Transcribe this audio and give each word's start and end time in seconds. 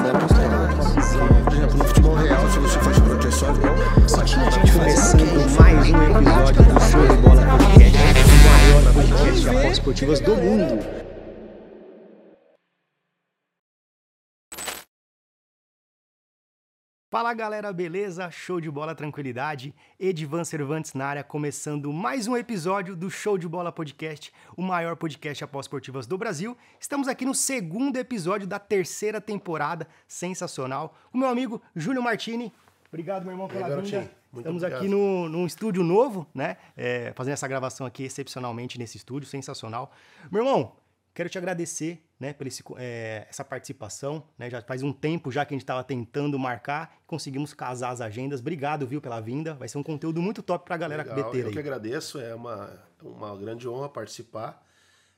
Por 0.00 1.52
exemplo, 1.52 1.76
no 1.76 1.84
futebol 1.84 2.14
real, 2.14 2.48
se 2.48 2.58
você 2.58 2.78
faz 2.78 2.98
proteção, 3.00 3.54
Só 4.08 4.24
tinha 4.24 4.50
gente 4.50 4.72
começando 4.72 5.58
mais 5.58 5.90
um 5.90 6.02
episódio 6.18 6.62
do 6.62 6.80
Show 6.80 7.06
de 7.06 7.16
Bola 7.18 7.42
Podcast, 7.42 8.24
o 8.24 8.48
maior 8.48 8.92
podcast 8.94 9.40
de 9.40 9.48
apostas 9.50 9.72
esportivas 9.72 10.20
do 10.20 10.36
mundo. 10.36 10.99
Fala 17.10 17.34
galera, 17.34 17.72
beleza? 17.72 18.30
Show 18.30 18.60
de 18.60 18.70
bola, 18.70 18.94
tranquilidade. 18.94 19.74
Edivan 19.98 20.44
Cervantes 20.44 20.94
na 20.94 21.06
área, 21.06 21.24
começando 21.24 21.92
mais 21.92 22.28
um 22.28 22.36
episódio 22.36 22.94
do 22.94 23.10
Show 23.10 23.36
de 23.36 23.48
Bola 23.48 23.72
Podcast, 23.72 24.32
o 24.56 24.62
maior 24.62 24.94
podcast 24.94 25.42
apostas 25.42 25.66
esportivas 25.66 26.06
do 26.06 26.16
Brasil. 26.16 26.56
Estamos 26.78 27.08
aqui 27.08 27.24
no 27.24 27.34
segundo 27.34 27.96
episódio 27.96 28.46
da 28.46 28.60
terceira 28.60 29.20
temporada, 29.20 29.88
sensacional. 30.06 30.96
O 31.12 31.18
meu 31.18 31.28
amigo 31.28 31.60
Júlio 31.74 32.00
Martini. 32.00 32.52
Obrigado, 32.86 33.24
meu 33.24 33.32
irmão, 33.32 33.48
pela 33.48 33.66
Obrigado, 33.66 33.84
vinda. 33.84 33.98
Muito 34.32 34.46
Estamos 34.46 34.62
obrigado. 34.62 34.80
aqui 34.82 34.88
no, 34.88 35.28
num 35.28 35.46
estúdio 35.46 35.82
novo, 35.82 36.28
né? 36.32 36.58
É, 36.76 37.12
fazendo 37.16 37.32
essa 37.32 37.48
gravação 37.48 37.84
aqui 37.84 38.04
excepcionalmente 38.04 38.78
nesse 38.78 38.96
estúdio, 38.98 39.28
sensacional. 39.28 39.90
Meu 40.30 40.44
irmão, 40.44 40.76
quero 41.12 41.28
te 41.28 41.36
agradecer, 41.36 42.00
né, 42.20 42.34
pela 42.34 42.48
esse, 42.48 42.62
é, 42.76 43.26
essa 43.28 43.42
participação, 43.42 44.22
né? 44.38 44.50
Já 44.50 44.60
faz 44.60 44.82
um 44.82 44.92
tempo 44.92 45.32
já 45.32 45.44
que 45.44 45.54
a 45.54 45.56
gente 45.56 45.62
estava 45.62 45.82
tentando 45.82 46.38
marcar, 46.38 46.98
conseguimos 47.06 47.54
casar 47.54 47.90
as 47.90 48.00
agendas. 48.00 48.40
Obrigado, 48.40 48.86
viu, 48.86 49.00
pela 49.00 49.20
vinda. 49.20 49.54
Vai 49.54 49.66
ser 49.66 49.78
um 49.78 49.82
conteúdo 49.82 50.20
muito 50.20 50.42
top 50.42 50.66
pra 50.66 50.76
galera 50.76 51.02
Legal, 51.02 51.34
eu 51.34 51.46
aí. 51.46 51.52
que 51.52 51.58
agradeço, 51.58 52.20
é 52.20 52.34
uma, 52.34 52.78
uma 53.02 53.34
grande 53.36 53.66
honra 53.66 53.88
participar 53.88 54.62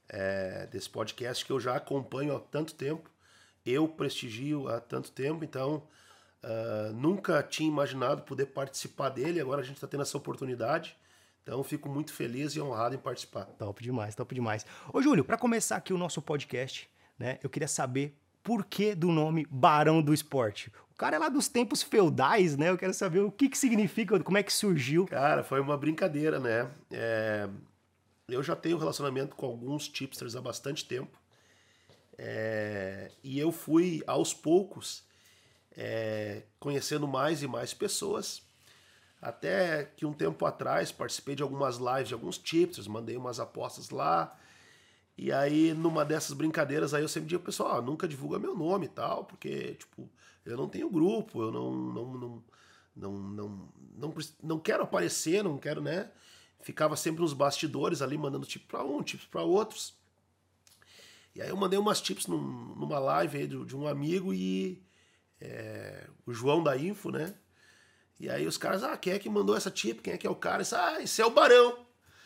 é, 0.08 0.68
desse 0.70 0.88
podcast 0.88 1.44
que 1.44 1.50
eu 1.50 1.58
já 1.58 1.76
acompanho 1.76 2.36
há 2.36 2.40
tanto 2.40 2.74
tempo, 2.74 3.10
eu 3.66 3.88
prestigio 3.88 4.68
há 4.68 4.80
tanto 4.80 5.10
tempo, 5.10 5.44
então 5.44 5.82
ah, 6.42 6.90
nunca 6.94 7.42
tinha 7.42 7.68
imaginado 7.68 8.22
poder 8.22 8.46
participar 8.46 9.10
dele, 9.10 9.40
agora 9.40 9.60
a 9.60 9.64
gente 9.64 9.76
está 9.76 9.86
tendo 9.86 10.02
essa 10.02 10.16
oportunidade, 10.16 10.96
então 11.42 11.62
fico 11.62 11.88
muito 11.88 12.12
feliz 12.12 12.54
e 12.54 12.60
honrado 12.60 12.94
em 12.94 12.98
participar. 12.98 13.44
Top 13.44 13.82
demais, 13.82 14.14
top 14.14 14.34
demais. 14.34 14.66
Ô, 14.92 15.00
Júlio, 15.00 15.24
pra 15.24 15.38
começar 15.38 15.76
aqui 15.76 15.92
o 15.92 15.98
nosso 15.98 16.20
podcast, 16.20 16.90
né, 17.22 17.38
eu 17.40 17.48
queria 17.48 17.68
saber 17.68 18.18
por 18.42 18.64
que 18.64 18.96
do 18.96 19.12
nome 19.12 19.46
Barão 19.48 20.02
do 20.02 20.12
Esporte. 20.12 20.72
O 20.90 20.96
cara 20.96 21.14
é 21.14 21.18
lá 21.20 21.28
dos 21.28 21.46
tempos 21.46 21.80
feudais, 21.80 22.56
né? 22.56 22.68
Eu 22.68 22.76
quero 22.76 22.92
saber 22.92 23.20
o 23.20 23.30
que 23.30 23.48
que 23.48 23.56
significa, 23.56 24.18
como 24.18 24.38
é 24.38 24.42
que 24.42 24.52
surgiu. 24.52 25.06
Cara, 25.06 25.44
foi 25.44 25.60
uma 25.60 25.76
brincadeira, 25.76 26.40
né? 26.40 26.68
É, 26.90 27.48
eu 28.28 28.42
já 28.42 28.56
tenho 28.56 28.76
relacionamento 28.76 29.36
com 29.36 29.46
alguns 29.46 29.88
tipsters 29.88 30.34
há 30.34 30.40
bastante 30.40 30.84
tempo. 30.84 31.16
É, 32.18 33.12
e 33.22 33.38
eu 33.38 33.52
fui, 33.52 34.02
aos 34.04 34.34
poucos, 34.34 35.04
é, 35.76 36.42
conhecendo 36.58 37.06
mais 37.06 37.40
e 37.40 37.46
mais 37.46 37.72
pessoas. 37.72 38.42
Até 39.20 39.84
que 39.96 40.04
um 40.04 40.12
tempo 40.12 40.44
atrás 40.44 40.90
participei 40.90 41.36
de 41.36 41.42
algumas 41.44 41.76
lives 41.76 42.08
de 42.08 42.14
alguns 42.14 42.36
tipsters, 42.36 42.88
mandei 42.88 43.16
umas 43.16 43.38
apostas 43.38 43.90
lá. 43.90 44.36
E 45.16 45.30
aí, 45.32 45.74
numa 45.74 46.04
dessas 46.04 46.32
brincadeiras, 46.32 46.94
aí 46.94 47.02
eu 47.02 47.08
sempre 47.08 47.28
digo, 47.28 47.42
pessoal, 47.42 47.78
ah, 47.78 47.82
nunca 47.82 48.08
divulga 48.08 48.38
meu 48.38 48.56
nome 48.56 48.86
e 48.86 48.88
tal, 48.88 49.24
porque, 49.24 49.74
tipo, 49.74 50.10
eu 50.44 50.56
não 50.56 50.68
tenho 50.68 50.90
grupo, 50.90 51.42
eu 51.42 51.52
não, 51.52 51.72
não, 51.74 52.12
não, 52.18 52.44
não, 52.96 53.12
não, 53.12 53.68
não, 53.96 54.14
não 54.42 54.58
quero 54.60 54.82
aparecer, 54.84 55.44
não 55.44 55.58
quero, 55.58 55.80
né? 55.82 56.10
Ficava 56.60 56.96
sempre 56.96 57.20
nos 57.22 57.32
bastidores 57.34 58.00
ali, 58.02 58.16
mandando 58.16 58.46
tipo 58.46 58.66
para 58.68 58.84
um, 58.84 59.02
tips 59.02 59.26
para 59.26 59.42
outros. 59.42 59.94
E 61.34 61.40
aí 61.42 61.48
eu 61.48 61.56
mandei 61.56 61.78
umas 61.78 62.00
tips 62.00 62.26
num- 62.26 62.74
numa 62.76 62.98
live 62.98 63.38
aí 63.38 63.46
de, 63.46 63.64
de 63.64 63.76
um 63.76 63.86
amigo 63.86 64.32
e 64.34 64.82
é, 65.40 66.08
o 66.26 66.32
João 66.32 66.62
da 66.62 66.76
Info, 66.76 67.10
né? 67.10 67.34
E 68.20 68.30
aí 68.30 68.46
os 68.46 68.56
caras, 68.58 68.82
ah, 68.84 68.96
quem 68.96 69.12
é 69.14 69.18
que 69.18 69.28
mandou 69.30 69.56
essa 69.56 69.70
tip? 69.70 70.00
Quem 70.02 70.14
é 70.14 70.18
que 70.18 70.26
é 70.26 70.30
o 70.30 70.36
cara? 70.36 70.62
Disse, 70.62 70.74
ah, 70.76 71.02
esse 71.02 71.20
é 71.22 71.26
o 71.26 71.30
Barão. 71.30 71.81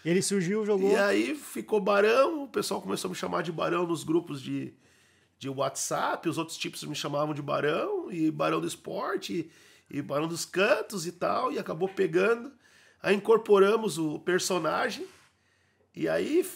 Ele 0.06 0.22
surgiu, 0.22 0.64
jogou. 0.64 0.92
E 0.92 0.94
aí 0.94 1.34
ficou 1.34 1.80
Barão, 1.80 2.44
o 2.44 2.48
pessoal 2.48 2.80
começou 2.80 3.08
a 3.08 3.10
me 3.10 3.16
chamar 3.16 3.42
de 3.42 3.50
Barão 3.50 3.84
nos 3.84 4.04
grupos 4.04 4.40
de, 4.40 4.72
de 5.36 5.48
WhatsApp, 5.48 6.28
os 6.28 6.38
outros 6.38 6.56
tipos 6.56 6.84
me 6.84 6.94
chamavam 6.94 7.34
de 7.34 7.42
Barão, 7.42 8.08
e 8.12 8.30
Barão 8.30 8.60
do 8.60 8.68
Esporte, 8.68 9.50
e, 9.90 9.98
e 9.98 10.00
Barão 10.00 10.28
dos 10.28 10.44
Cantos 10.44 11.08
e 11.08 11.10
tal, 11.12 11.50
e 11.50 11.58
acabou 11.58 11.88
pegando. 11.88 12.52
Aí 13.02 13.16
incorporamos 13.16 13.98
o 13.98 14.20
personagem, 14.20 15.04
e 15.92 16.08
aí 16.08 16.48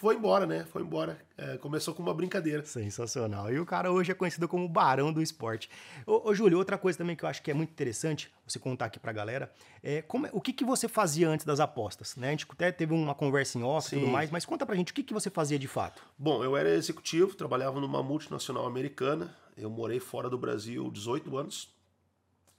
foi 0.00 0.16
embora, 0.16 0.46
né? 0.46 0.64
Foi 0.64 0.80
embora. 0.80 1.20
É, 1.36 1.58
começou 1.58 1.94
com 1.94 2.02
uma 2.02 2.14
brincadeira. 2.14 2.64
Sensacional. 2.64 3.52
E 3.52 3.60
o 3.60 3.66
cara 3.66 3.92
hoje 3.92 4.10
é 4.10 4.14
conhecido 4.14 4.48
como 4.48 4.66
Barão 4.66 5.12
do 5.12 5.20
Esporte. 5.20 5.68
Ô, 6.06 6.30
ô, 6.30 6.34
Júlio, 6.34 6.56
outra 6.56 6.78
coisa 6.78 6.96
também 6.96 7.14
que 7.14 7.22
eu 7.22 7.28
acho 7.28 7.42
que 7.42 7.50
é 7.50 7.54
muito 7.54 7.70
interessante 7.70 8.32
você 8.46 8.58
contar 8.58 8.86
aqui 8.86 8.98
pra 8.98 9.12
galera 9.12 9.52
é, 9.82 10.00
como 10.00 10.26
é- 10.26 10.30
o 10.32 10.40
que, 10.40 10.54
que 10.54 10.64
você 10.64 10.88
fazia 10.88 11.28
antes 11.28 11.44
das 11.44 11.60
apostas, 11.60 12.16
né? 12.16 12.28
A 12.28 12.30
gente 12.30 12.46
até 12.50 12.72
teve 12.72 12.94
uma 12.94 13.14
conversa 13.14 13.58
em 13.58 13.62
off 13.62 13.94
e 13.94 13.98
tudo 14.00 14.10
mais, 14.10 14.30
mas 14.30 14.46
conta 14.46 14.64
pra 14.64 14.74
gente 14.74 14.90
o 14.90 14.94
que, 14.94 15.02
que 15.02 15.12
você 15.12 15.28
fazia 15.28 15.58
de 15.58 15.68
fato. 15.68 16.02
Bom, 16.18 16.42
eu 16.42 16.56
era 16.56 16.70
executivo, 16.70 17.34
trabalhava 17.34 17.78
numa 17.78 18.02
multinacional 18.02 18.64
americana. 18.66 19.36
Eu 19.56 19.68
morei 19.68 20.00
fora 20.00 20.30
do 20.30 20.38
Brasil 20.38 20.90
18 20.90 21.36
anos. 21.36 21.74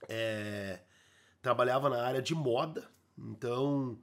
É, 0.08 0.78
trabalhava 1.42 1.88
na 1.90 2.02
área 2.04 2.22
de 2.22 2.34
moda. 2.36 2.88
Então, 3.18 3.98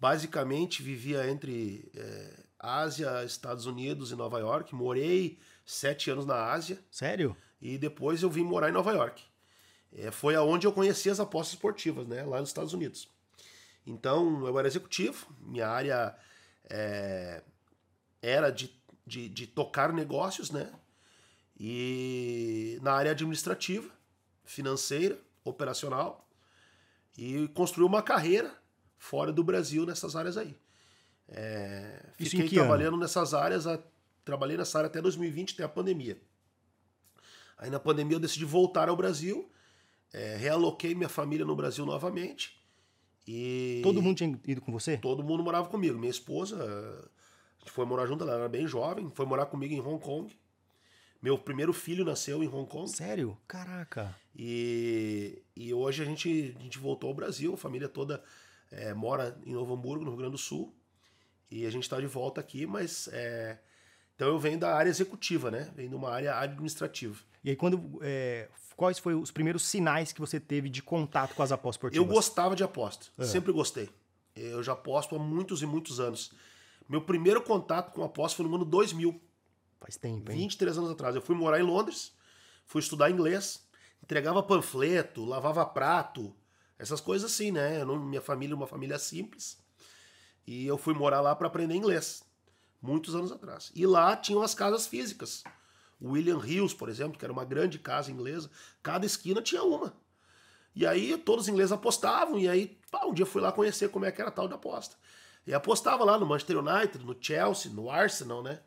basicamente, 0.00 0.82
vivia 0.82 1.28
entre 1.30 1.90
é, 1.96 2.47
Ásia, 2.58 3.24
Estados 3.24 3.66
Unidos 3.66 4.10
e 4.10 4.16
Nova 4.16 4.38
York. 4.38 4.74
Morei 4.74 5.38
sete 5.64 6.10
anos 6.10 6.26
na 6.26 6.50
Ásia 6.50 6.78
Sério? 6.90 7.36
e 7.60 7.78
depois 7.78 8.22
eu 8.22 8.30
vim 8.30 8.42
morar 8.42 8.68
em 8.68 8.72
Nova 8.72 8.92
York. 8.92 9.22
É, 9.92 10.10
foi 10.10 10.34
aonde 10.34 10.66
eu 10.66 10.72
conheci 10.72 11.08
as 11.08 11.20
apostas 11.20 11.54
esportivas, 11.54 12.06
né? 12.06 12.22
Lá 12.24 12.40
nos 12.40 12.50
Estados 12.50 12.72
Unidos. 12.72 13.08
Então, 13.86 14.46
eu 14.46 14.58
era 14.58 14.68
executivo, 14.68 15.26
minha 15.40 15.66
área 15.66 16.14
é, 16.68 17.42
era 18.20 18.50
de, 18.50 18.70
de, 19.06 19.28
de 19.28 19.46
tocar 19.46 19.92
negócios, 19.92 20.50
né? 20.50 20.70
E 21.58 22.78
na 22.82 22.92
área 22.92 23.12
administrativa, 23.12 23.90
financeira, 24.44 25.18
operacional, 25.42 26.28
e 27.16 27.48
construí 27.48 27.86
uma 27.86 28.02
carreira 28.02 28.54
fora 28.96 29.32
do 29.32 29.42
Brasil 29.42 29.86
nessas 29.86 30.14
áreas 30.14 30.36
aí. 30.36 30.56
É, 31.28 32.06
fiquei 32.16 32.48
que 32.48 32.56
ano? 32.56 32.66
trabalhando 32.66 32.96
nessas 32.96 33.34
áreas, 33.34 33.66
a- 33.66 33.82
trabalhei 34.24 34.56
nessa 34.56 34.78
área 34.78 34.88
até 34.88 35.00
2020, 35.00 35.52
até 35.54 35.64
a 35.64 35.68
pandemia. 35.68 36.20
Aí 37.56 37.70
na 37.70 37.80
pandemia 37.80 38.16
eu 38.16 38.20
decidi 38.20 38.44
voltar 38.44 38.88
ao 38.88 38.96
Brasil, 38.96 39.50
é, 40.12 40.36
realoquei 40.36 40.94
minha 40.94 41.08
família 41.08 41.44
no 41.44 41.56
Brasil 41.56 41.84
novamente. 41.84 42.56
E 43.26 43.80
Todo 43.82 44.00
mundo 44.00 44.16
tinha 44.16 44.40
ido 44.46 44.60
com 44.62 44.72
você? 44.72 44.96
todo 44.96 45.22
mundo 45.22 45.42
morava 45.42 45.68
comigo. 45.68 45.98
Minha 45.98 46.10
esposa, 46.10 46.56
a 46.56 47.58
gente 47.60 47.70
foi 47.72 47.84
morar 47.84 48.06
junto, 48.06 48.24
ela 48.24 48.34
era 48.34 48.48
bem 48.48 48.66
jovem, 48.66 49.10
foi 49.14 49.26
morar 49.26 49.46
comigo 49.46 49.74
em 49.74 49.80
Hong 49.80 50.02
Kong. 50.02 50.34
Meu 51.20 51.36
primeiro 51.36 51.72
filho 51.72 52.04
nasceu 52.04 52.42
em 52.42 52.48
Hong 52.48 52.66
Kong. 52.70 52.88
Sério? 52.88 53.36
Caraca. 53.46 54.16
E, 54.34 55.42
e 55.54 55.74
hoje 55.74 56.00
a 56.02 56.06
gente, 56.06 56.54
a 56.58 56.62
gente 56.62 56.78
voltou 56.78 57.08
ao 57.08 57.14
Brasil, 57.14 57.52
a 57.52 57.56
família 57.56 57.88
toda 57.88 58.22
é, 58.70 58.94
mora 58.94 59.36
em 59.44 59.52
Novo 59.52 59.74
Hamburgo, 59.74 60.04
no 60.04 60.10
Rio 60.12 60.18
Grande 60.20 60.32
do 60.32 60.38
Sul. 60.38 60.72
E 61.50 61.64
a 61.66 61.70
gente 61.70 61.84
está 61.84 61.98
de 62.00 62.06
volta 62.06 62.40
aqui, 62.40 62.66
mas. 62.66 63.08
é, 63.12 63.58
então 64.14 64.28
eu 64.28 64.38
venho 64.38 64.58
da 64.58 64.74
área 64.74 64.90
executiva, 64.90 65.50
né? 65.50 65.70
Venho 65.74 65.90
de 65.90 65.94
uma 65.94 66.10
área 66.10 66.38
administrativa. 66.38 67.18
E 67.44 67.50
aí, 67.50 67.56
quando. 67.56 67.98
é, 68.02 68.48
quais 68.76 68.98
foram 68.98 69.20
os 69.20 69.30
primeiros 69.30 69.62
sinais 69.66 70.12
que 70.12 70.20
você 70.20 70.38
teve 70.38 70.68
de 70.68 70.82
contato 70.82 71.34
com 71.34 71.42
as 71.42 71.50
apostas 71.52 71.82
Eu 71.84 71.88
esportivas? 72.02 72.14
gostava 72.14 72.54
de 72.56 72.62
aposta, 72.64 73.06
É. 73.18 73.24
sempre 73.24 73.52
gostei. 73.52 73.88
Eu 74.36 74.62
já 74.62 74.72
aposto 74.72 75.16
há 75.16 75.18
muitos 75.18 75.62
e 75.62 75.66
muitos 75.66 75.98
anos. 76.00 76.32
Meu 76.88 77.02
primeiro 77.02 77.42
contato 77.42 77.92
com 77.92 78.04
aposta 78.04 78.36
foi 78.36 78.46
no 78.46 78.54
ano 78.54 78.64
2000, 78.64 79.20
Faz 79.80 79.96
tempo, 79.96 80.30
hein? 80.32 80.38
23 80.38 80.78
anos 80.78 80.90
atrás. 80.90 81.14
Eu 81.14 81.22
fui 81.22 81.34
morar 81.36 81.60
em 81.60 81.62
Londres, 81.62 82.12
fui 82.66 82.80
estudar 82.80 83.10
inglês, 83.10 83.64
entregava 84.02 84.42
panfleto, 84.42 85.24
lavava 85.24 85.64
prato, 85.66 86.34
essas 86.78 87.00
coisas 87.00 87.30
assim, 87.32 87.50
né? 87.52 87.80
Eu 87.80 87.86
não- 87.86 87.98
minha 88.04 88.20
família 88.20 88.54
é 88.54 88.56
uma 88.56 88.66
família 88.66 88.98
simples. 88.98 89.58
E 90.50 90.66
eu 90.66 90.78
fui 90.78 90.94
morar 90.94 91.20
lá 91.20 91.36
para 91.36 91.46
aprender 91.46 91.74
inglês, 91.74 92.24
muitos 92.80 93.14
anos 93.14 93.30
atrás. 93.30 93.70
E 93.74 93.86
lá 93.86 94.16
tinham 94.16 94.40
as 94.40 94.54
casas 94.54 94.86
físicas. 94.86 95.44
William 96.00 96.40
Hills, 96.42 96.74
por 96.74 96.88
exemplo, 96.88 97.18
que 97.18 97.24
era 97.26 97.32
uma 97.32 97.44
grande 97.44 97.78
casa 97.78 98.10
inglesa, 98.10 98.50
cada 98.82 99.04
esquina 99.04 99.42
tinha 99.42 99.62
uma. 99.62 99.92
E 100.74 100.86
aí 100.86 101.18
todos 101.18 101.44
os 101.44 101.48
ingleses 101.50 101.70
apostavam, 101.70 102.38
e 102.38 102.48
aí 102.48 102.78
pá, 102.90 103.04
um 103.04 103.12
dia 103.12 103.26
fui 103.26 103.42
lá 103.42 103.52
conhecer 103.52 103.90
como 103.90 104.06
é 104.06 104.10
que 104.10 104.22
era 104.22 104.30
a 104.30 104.32
tal 104.32 104.48
da 104.48 104.54
aposta. 104.54 104.96
E 105.46 105.52
apostava 105.52 106.02
lá 106.02 106.18
no 106.18 106.24
Manchester 106.24 106.56
United, 106.58 107.04
no 107.04 107.14
Chelsea, 107.20 107.70
no 107.70 107.90
Arsenal, 107.90 108.42
né? 108.42 108.60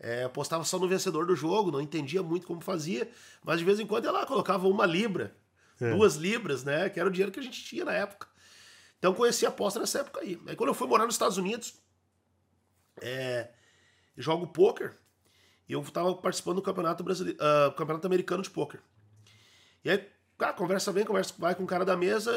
É, 0.00 0.24
apostava 0.24 0.64
só 0.64 0.80
no 0.80 0.88
vencedor 0.88 1.26
do 1.26 1.36
jogo, 1.36 1.70
não 1.70 1.80
entendia 1.80 2.24
muito 2.24 2.44
como 2.44 2.60
fazia, 2.60 3.08
mas 3.44 3.60
de 3.60 3.64
vez 3.64 3.78
em 3.78 3.86
quando 3.86 4.06
ia 4.06 4.10
lá, 4.10 4.26
colocava 4.26 4.66
uma 4.66 4.84
libra, 4.86 5.36
É. 5.80 5.94
duas 5.94 6.16
libras, 6.16 6.64
né? 6.64 6.88
Que 6.88 6.98
era 6.98 7.08
o 7.08 7.12
dinheiro 7.12 7.30
que 7.30 7.38
a 7.38 7.42
gente 7.42 7.62
tinha 7.62 7.84
na 7.84 7.92
época. 7.92 8.26
Então 9.00 9.14
conheci 9.14 9.46
a 9.46 9.48
aposta 9.48 9.80
nessa 9.80 10.00
época 10.00 10.20
aí. 10.20 10.40
Aí 10.46 10.54
quando 10.54 10.68
eu 10.68 10.74
fui 10.74 10.86
morar 10.86 11.06
nos 11.06 11.14
Estados 11.14 11.38
Unidos, 11.38 11.74
é, 13.00 13.48
jogo 14.16 14.46
poker 14.46 14.94
E 15.66 15.72
eu 15.72 15.82
tava 15.84 16.14
participando 16.14 16.56
do 16.56 16.62
campeonato 16.62 17.02
brasileiro, 17.02 17.38
uh, 17.38 17.72
campeonato 17.72 18.06
americano 18.06 18.42
de 18.42 18.50
pôquer. 18.50 18.80
E 19.82 19.90
aí, 19.90 20.06
cara, 20.36 20.52
conversa 20.52 20.92
bem, 20.92 21.04
conversa 21.04 21.34
vai 21.38 21.54
com 21.54 21.64
o 21.64 21.66
cara 21.66 21.84
da 21.84 21.96
mesa. 21.96 22.30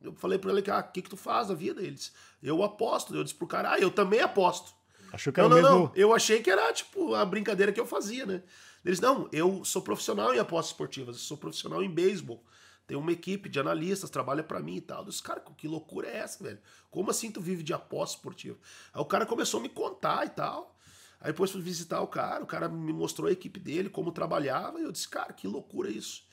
Eu 0.00 0.14
falei 0.14 0.38
para 0.38 0.50
ele 0.50 0.62
que, 0.62 0.70
ah, 0.70 0.78
o 0.78 0.92
que 0.92 1.02
que 1.02 1.10
tu 1.10 1.16
faz 1.16 1.48
da 1.48 1.54
vida? 1.54 1.82
Eles, 1.82 2.14
eu 2.42 2.62
aposto. 2.62 3.14
Eu 3.14 3.22
disse 3.22 3.36
pro 3.36 3.46
cara, 3.46 3.72
ah, 3.72 3.78
eu 3.78 3.90
também 3.90 4.20
aposto. 4.20 4.72
Achou 5.12 5.32
que 5.32 5.40
era 5.40 5.48
não, 5.48 5.56
não, 5.56 5.62
mesmo... 5.62 5.78
não. 5.86 5.92
Eu 5.94 6.14
achei 6.14 6.40
que 6.40 6.50
era, 6.50 6.72
tipo, 6.72 7.14
a 7.14 7.24
brincadeira 7.24 7.72
que 7.72 7.80
eu 7.80 7.86
fazia, 7.86 8.24
né? 8.24 8.42
Eles, 8.84 9.00
não, 9.00 9.28
eu 9.32 9.64
sou 9.64 9.82
profissional 9.82 10.32
em 10.32 10.38
apostas 10.38 10.70
esportivas, 10.70 11.16
eu 11.16 11.22
sou 11.22 11.36
profissional 11.36 11.82
em 11.82 11.90
beisebol. 11.90 12.42
Tem 12.88 12.96
uma 12.96 13.12
equipe 13.12 13.50
de 13.50 13.60
analistas, 13.60 14.08
trabalha 14.08 14.42
para 14.42 14.60
mim 14.60 14.76
e 14.76 14.80
tal. 14.80 15.02
Eu 15.02 15.10
disse, 15.10 15.22
cara, 15.22 15.40
que 15.40 15.68
loucura 15.68 16.08
é 16.08 16.16
essa, 16.16 16.42
velho? 16.42 16.58
Como 16.90 17.10
assim 17.10 17.30
tu 17.30 17.38
vive 17.38 17.62
de 17.62 17.74
aposta 17.74 18.16
esportiva? 18.16 18.58
Aí 18.94 19.02
o 19.02 19.04
cara 19.04 19.26
começou 19.26 19.60
a 19.60 19.62
me 19.62 19.68
contar 19.68 20.24
e 20.24 20.30
tal. 20.30 20.74
Aí 21.20 21.30
depois 21.30 21.50
fui 21.50 21.60
visitar 21.60 22.00
o 22.00 22.06
cara, 22.06 22.42
o 22.42 22.46
cara 22.46 22.66
me 22.66 22.90
mostrou 22.90 23.28
a 23.28 23.32
equipe 23.32 23.60
dele, 23.60 23.90
como 23.90 24.10
trabalhava, 24.10 24.80
e 24.80 24.84
eu 24.84 24.90
disse, 24.90 25.06
cara, 25.06 25.34
que 25.34 25.46
loucura 25.46 25.90
isso. 25.90 26.26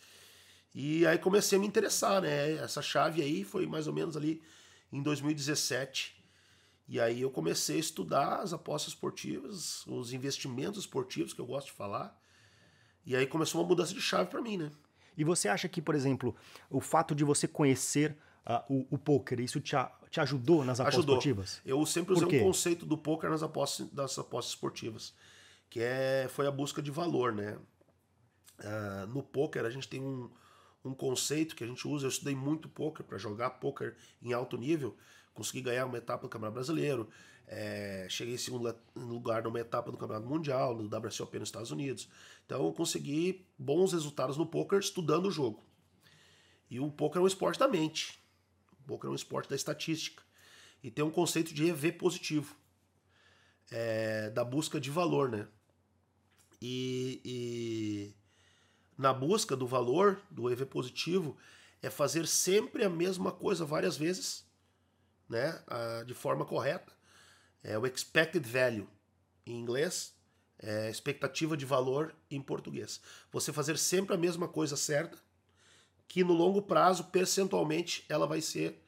E 0.73 1.05
aí 1.05 1.17
comecei 1.17 1.57
a 1.57 1.61
me 1.61 1.67
interessar, 1.67 2.21
né? 2.21 2.53
Essa 2.53 2.81
chave 2.81 3.21
aí 3.21 3.43
foi 3.43 3.67
mais 3.67 3.85
ou 3.85 3.93
menos 3.93 4.15
ali 4.15 4.41
em 4.89 5.03
2017. 5.03 6.15
E 6.87 7.01
aí 7.01 7.19
eu 7.19 7.31
comecei 7.31 7.75
a 7.75 7.79
estudar 7.79 8.39
as 8.39 8.53
apostas 8.53 8.93
esportivas, 8.93 9.85
os 9.87 10.13
investimentos 10.13 10.79
esportivos, 10.79 11.33
que 11.33 11.41
eu 11.41 11.45
gosto 11.45 11.67
de 11.67 11.73
falar. 11.73 12.17
E 13.05 13.13
aí 13.13 13.27
começou 13.27 13.59
uma 13.59 13.67
mudança 13.67 13.93
de 13.93 14.01
chave 14.01 14.29
para 14.29 14.41
mim, 14.41 14.55
né? 14.55 14.71
E 15.17 15.23
você 15.23 15.47
acha 15.47 15.67
que, 15.67 15.81
por 15.81 15.95
exemplo, 15.95 16.35
o 16.69 16.79
fato 16.79 17.15
de 17.15 17.23
você 17.23 17.47
conhecer 17.47 18.17
uh, 18.45 18.73
o, 18.73 18.87
o 18.91 18.97
poker, 18.97 19.39
isso 19.39 19.59
te, 19.59 19.75
te 20.09 20.19
ajudou 20.19 20.63
nas 20.63 20.79
apostas 20.79 20.99
Ajudou. 20.99 21.15
esportivas? 21.15 21.61
Eu 21.65 21.85
sempre 21.85 22.13
usei 22.13 22.27
quê? 22.27 22.39
um 22.39 22.43
conceito 22.43 22.85
do 22.85 22.97
poker 22.97 23.29
nas 23.29 23.43
apostas, 23.43 23.87
das 23.91 24.17
apostas 24.17 24.53
esportivas, 24.53 25.13
que 25.69 25.79
é, 25.79 26.27
foi 26.29 26.47
a 26.47 26.51
busca 26.51 26.81
de 26.81 26.91
valor, 26.91 27.33
né? 27.33 27.57
Ah, 28.59 29.05
no 29.09 29.21
poker 29.21 29.65
a 29.65 29.69
gente 29.69 29.87
tem 29.87 30.01
um, 30.01 30.29
um 30.83 30.93
conceito 30.93 31.55
que 31.55 31.63
a 31.63 31.67
gente 31.67 31.87
usa, 31.87 32.05
eu 32.05 32.09
estudei 32.09 32.35
muito 32.35 32.69
poker 32.69 33.05
para 33.05 33.17
jogar 33.17 33.49
poker 33.51 33.95
em 34.21 34.33
alto 34.33 34.57
nível, 34.57 34.95
consegui 35.33 35.61
ganhar 35.61 35.85
uma 35.85 35.97
etapa 35.97 36.23
do 36.23 36.29
Campeonato 36.29 36.55
Brasileiro, 36.55 37.09
é, 37.47 38.07
cheguei 38.09 38.33
em 38.33 38.37
segundo 38.37 38.75
lugar 38.95 39.43
numa 39.43 39.59
etapa 39.59 39.91
do 39.91 39.97
Campeonato 39.97 40.27
Mundial, 40.27 40.75
no 40.75 40.87
WSOP 40.87 41.37
nos 41.37 41.49
Estados 41.49 41.71
Unidos. 41.71 42.09
Então 42.45 42.65
eu 42.65 42.73
consegui 42.73 43.45
bons 43.57 43.93
resultados 43.93 44.37
no 44.37 44.45
poker 44.45 44.79
estudando 44.79 45.27
o 45.27 45.31
jogo. 45.31 45.63
E 46.69 46.79
o 46.79 46.91
poker 46.91 47.21
é 47.21 47.23
um 47.23 47.27
esporte 47.27 47.59
da 47.59 47.67
mente. 47.67 48.19
O 48.81 48.87
poker 48.87 49.09
é 49.09 49.11
um 49.11 49.15
esporte 49.15 49.49
da 49.49 49.55
estatística. 49.55 50.23
E 50.83 50.89
tem 50.89 51.05
um 51.05 51.11
conceito 51.11 51.53
de 51.53 51.67
EV 51.67 51.91
positivo. 51.93 52.55
É, 53.71 54.29
da 54.29 54.43
busca 54.43 54.79
de 54.79 54.91
valor, 54.91 55.29
né? 55.29 55.47
E, 56.61 57.21
e 57.25 58.15
na 58.97 59.13
busca 59.13 59.55
do 59.55 59.67
valor, 59.67 60.21
do 60.29 60.49
EV 60.49 60.65
positivo, 60.65 61.37
é 61.81 61.89
fazer 61.89 62.27
sempre 62.27 62.83
a 62.83 62.89
mesma 62.89 63.31
coisa 63.31 63.65
várias 63.65 63.97
vezes, 63.97 64.45
né? 65.27 65.61
Ah, 65.67 66.03
de 66.05 66.13
forma 66.13 66.45
correta. 66.45 66.94
É 67.67 67.79
o 67.79 67.85
expected 67.87 68.47
value 68.47 68.87
em 69.43 69.59
inglês, 69.59 70.13
é 70.59 70.87
expectativa 70.87 71.57
de 71.57 71.65
valor 71.65 72.15
em 72.29 72.39
português. 72.39 73.01
Você 73.31 73.51
fazer 73.51 73.75
sempre 73.79 74.13
a 74.13 74.17
mesma 74.17 74.47
coisa 74.47 74.77
certa, 74.77 75.17
que 76.07 76.23
no 76.23 76.33
longo 76.33 76.61
prazo, 76.61 77.05
percentualmente, 77.05 78.05
ela 78.07 78.27
vai 78.27 78.39
ser 78.39 78.79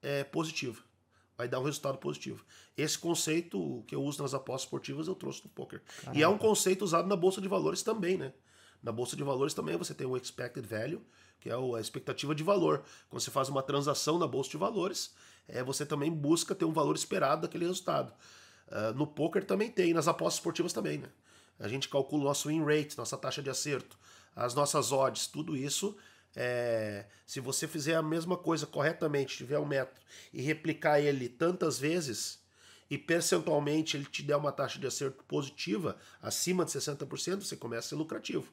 é, 0.00 0.24
positiva. 0.24 0.82
Vai 1.36 1.46
dar 1.46 1.60
um 1.60 1.64
resultado 1.64 1.98
positivo. 1.98 2.42
Esse 2.74 2.98
conceito 2.98 3.84
que 3.86 3.94
eu 3.94 4.02
uso 4.02 4.22
nas 4.22 4.32
apostas 4.32 4.62
esportivas 4.62 5.08
eu 5.08 5.14
trouxe 5.14 5.42
do 5.42 5.50
poker. 5.50 5.82
E 6.14 6.22
é 6.22 6.28
um 6.28 6.38
conceito 6.38 6.82
usado 6.82 7.06
na 7.06 7.16
bolsa 7.16 7.38
de 7.38 7.48
valores 7.48 7.82
também, 7.82 8.16
né? 8.16 8.32
Na 8.82 8.92
bolsa 8.92 9.14
de 9.14 9.22
valores 9.22 9.52
também 9.52 9.76
você 9.76 9.92
tem 9.92 10.06
o 10.06 10.16
expected 10.16 10.66
value, 10.66 11.04
que 11.42 11.50
é 11.50 11.54
a 11.54 11.80
expectativa 11.80 12.34
de 12.34 12.44
valor. 12.44 12.84
Quando 13.10 13.20
você 13.20 13.30
faz 13.30 13.48
uma 13.48 13.62
transação 13.62 14.16
na 14.16 14.28
bolsa 14.28 14.50
de 14.50 14.56
valores, 14.56 15.12
é, 15.48 15.62
você 15.62 15.84
também 15.84 16.10
busca 16.10 16.54
ter 16.54 16.64
um 16.64 16.72
valor 16.72 16.94
esperado 16.94 17.42
daquele 17.42 17.66
resultado. 17.66 18.12
Ah, 18.70 18.92
no 18.92 19.06
poker 19.06 19.44
também 19.44 19.70
tem, 19.70 19.92
nas 19.92 20.08
apostas 20.08 20.34
esportivas 20.38 20.72
também, 20.72 20.98
né? 20.98 21.08
A 21.58 21.68
gente 21.68 21.88
calcula 21.88 22.22
o 22.22 22.24
nosso 22.26 22.48
win 22.48 22.64
rate, 22.64 22.96
nossa 22.96 23.16
taxa 23.16 23.42
de 23.42 23.50
acerto, 23.50 23.98
as 24.34 24.54
nossas 24.54 24.92
odds, 24.92 25.26
tudo 25.26 25.56
isso. 25.56 25.96
é, 26.34 27.06
se 27.26 27.40
você 27.40 27.68
fizer 27.68 27.94
a 27.94 28.02
mesma 28.02 28.36
coisa 28.38 28.66
corretamente, 28.66 29.36
tiver 29.36 29.58
um 29.58 29.66
método 29.66 30.00
e 30.32 30.40
replicar 30.40 30.98
ele 31.00 31.28
tantas 31.28 31.78
vezes 31.78 32.40
e 32.90 32.96
percentualmente 32.96 33.96
ele 33.96 34.06
te 34.06 34.22
der 34.22 34.36
uma 34.36 34.52
taxa 34.52 34.78
de 34.78 34.86
acerto 34.86 35.22
positiva 35.24 35.96
acima 36.22 36.64
de 36.64 36.70
60%, 36.70 37.42
você 37.42 37.56
começa 37.56 37.86
a 37.86 37.88
ser 37.90 37.94
lucrativo. 37.96 38.50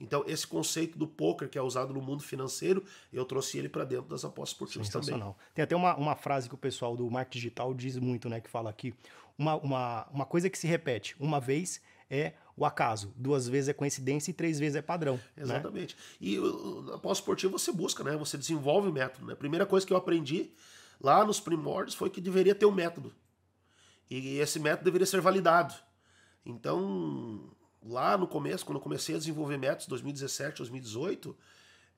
Então, 0.00 0.24
esse 0.26 0.46
conceito 0.46 0.98
do 0.98 1.06
poker 1.06 1.48
que 1.48 1.56
é 1.56 1.62
usado 1.62 1.94
no 1.94 2.00
mundo 2.02 2.22
financeiro, 2.22 2.84
eu 3.12 3.24
trouxe 3.24 3.58
ele 3.58 3.68
para 3.68 3.84
dentro 3.84 4.06
das 4.08 4.24
apostas 4.24 4.50
esportivas 4.54 4.88
também. 4.88 5.14
Tem 5.54 5.62
até 5.62 5.76
uma, 5.76 5.94
uma 5.96 6.16
frase 6.16 6.48
que 6.48 6.54
o 6.54 6.58
pessoal 6.58 6.96
do 6.96 7.08
marketing 7.10 7.38
digital 7.38 7.72
diz 7.72 7.96
muito, 7.96 8.28
né? 8.28 8.40
Que 8.40 8.50
fala 8.50 8.72
que 8.72 8.92
uma, 9.38 9.54
uma, 9.56 10.06
uma 10.10 10.26
coisa 10.26 10.50
que 10.50 10.58
se 10.58 10.66
repete 10.66 11.14
uma 11.18 11.38
vez 11.40 11.80
é 12.10 12.34
o 12.56 12.64
acaso, 12.66 13.12
duas 13.16 13.48
vezes 13.48 13.68
é 13.68 13.72
coincidência 13.72 14.30
e 14.30 14.34
três 14.34 14.58
vezes 14.58 14.76
é 14.76 14.82
padrão. 14.82 15.14
né? 15.36 15.42
Exatamente. 15.44 15.96
E 16.20 16.38
o- 16.38 16.82
na 16.82 16.98
pós-esportiva 16.98 17.52
você 17.56 17.72
busca, 17.72 18.04
né? 18.04 18.16
Você 18.16 18.36
desenvolve 18.36 18.88
o 18.88 18.92
método. 18.92 19.26
Né? 19.26 19.32
A 19.32 19.36
primeira 19.36 19.64
coisa 19.64 19.86
que 19.86 19.92
eu 19.92 19.96
aprendi 19.96 20.50
lá 21.00 21.24
nos 21.24 21.40
primórdios 21.40 21.94
foi 21.96 22.10
que 22.10 22.20
deveria 22.20 22.54
ter 22.54 22.66
um 22.66 22.72
método. 22.72 23.12
E 24.10 24.38
esse 24.38 24.58
método 24.60 24.84
deveria 24.84 25.06
ser 25.06 25.20
validado. 25.20 25.74
Então, 26.44 27.50
lá 27.84 28.16
no 28.16 28.26
começo, 28.26 28.64
quando 28.64 28.78
eu 28.78 28.82
comecei 28.82 29.14
a 29.14 29.18
desenvolver 29.18 29.58
métodos, 29.58 29.86
2017, 29.86 30.58
2018, 30.58 31.36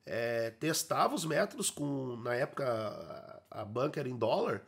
é, 0.05 0.51
testava 0.51 1.15
os 1.15 1.25
métodos 1.25 1.69
com, 1.69 2.17
na 2.17 2.33
época, 2.33 3.43
a, 3.49 3.65
banca 3.65 3.99
era 3.99 4.09
em 4.09 4.17
dólar, 4.17 4.63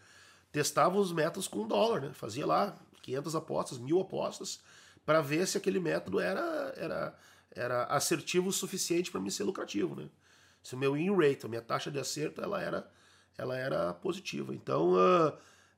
testava 0.51 0.98
os 0.98 1.12
métodos 1.12 1.48
com 1.48 1.68
dólar, 1.68 2.01
né? 2.01 2.12
Fazia 2.13 2.45
lá 2.45 2.77
500 3.01 3.36
apostas, 3.36 3.77
mil 3.77 4.00
apostas, 4.00 4.62
para 5.06 5.21
ver 5.21 5.48
se 5.48 5.57
aquele 5.57 5.80
método 5.80 6.19
era, 6.19 6.74
era, 6.75 7.18
era 7.51 7.83
assertivo 7.86 8.50
o 8.50 8.54
suficiente 8.54 9.12
para 9.12 9.21
mim 9.21 9.30
ser 9.30 9.44
lucrativo, 9.44 9.95
né? 9.95 10.10
Se 10.62 10.75
o 10.75 10.77
meu 10.77 10.94
win 10.94 11.16
rate, 11.16 11.45
a 11.45 11.50
minha 11.50 11.62
taxa 11.62 11.89
de 11.89 12.00
acerto, 12.00 12.42
ela 12.42 12.62
era, 12.62 12.89
ela 13.38 13.57
era 13.57 13.94
positiva. 13.94 14.54
Então, 14.54 14.95
ah, 14.98 15.38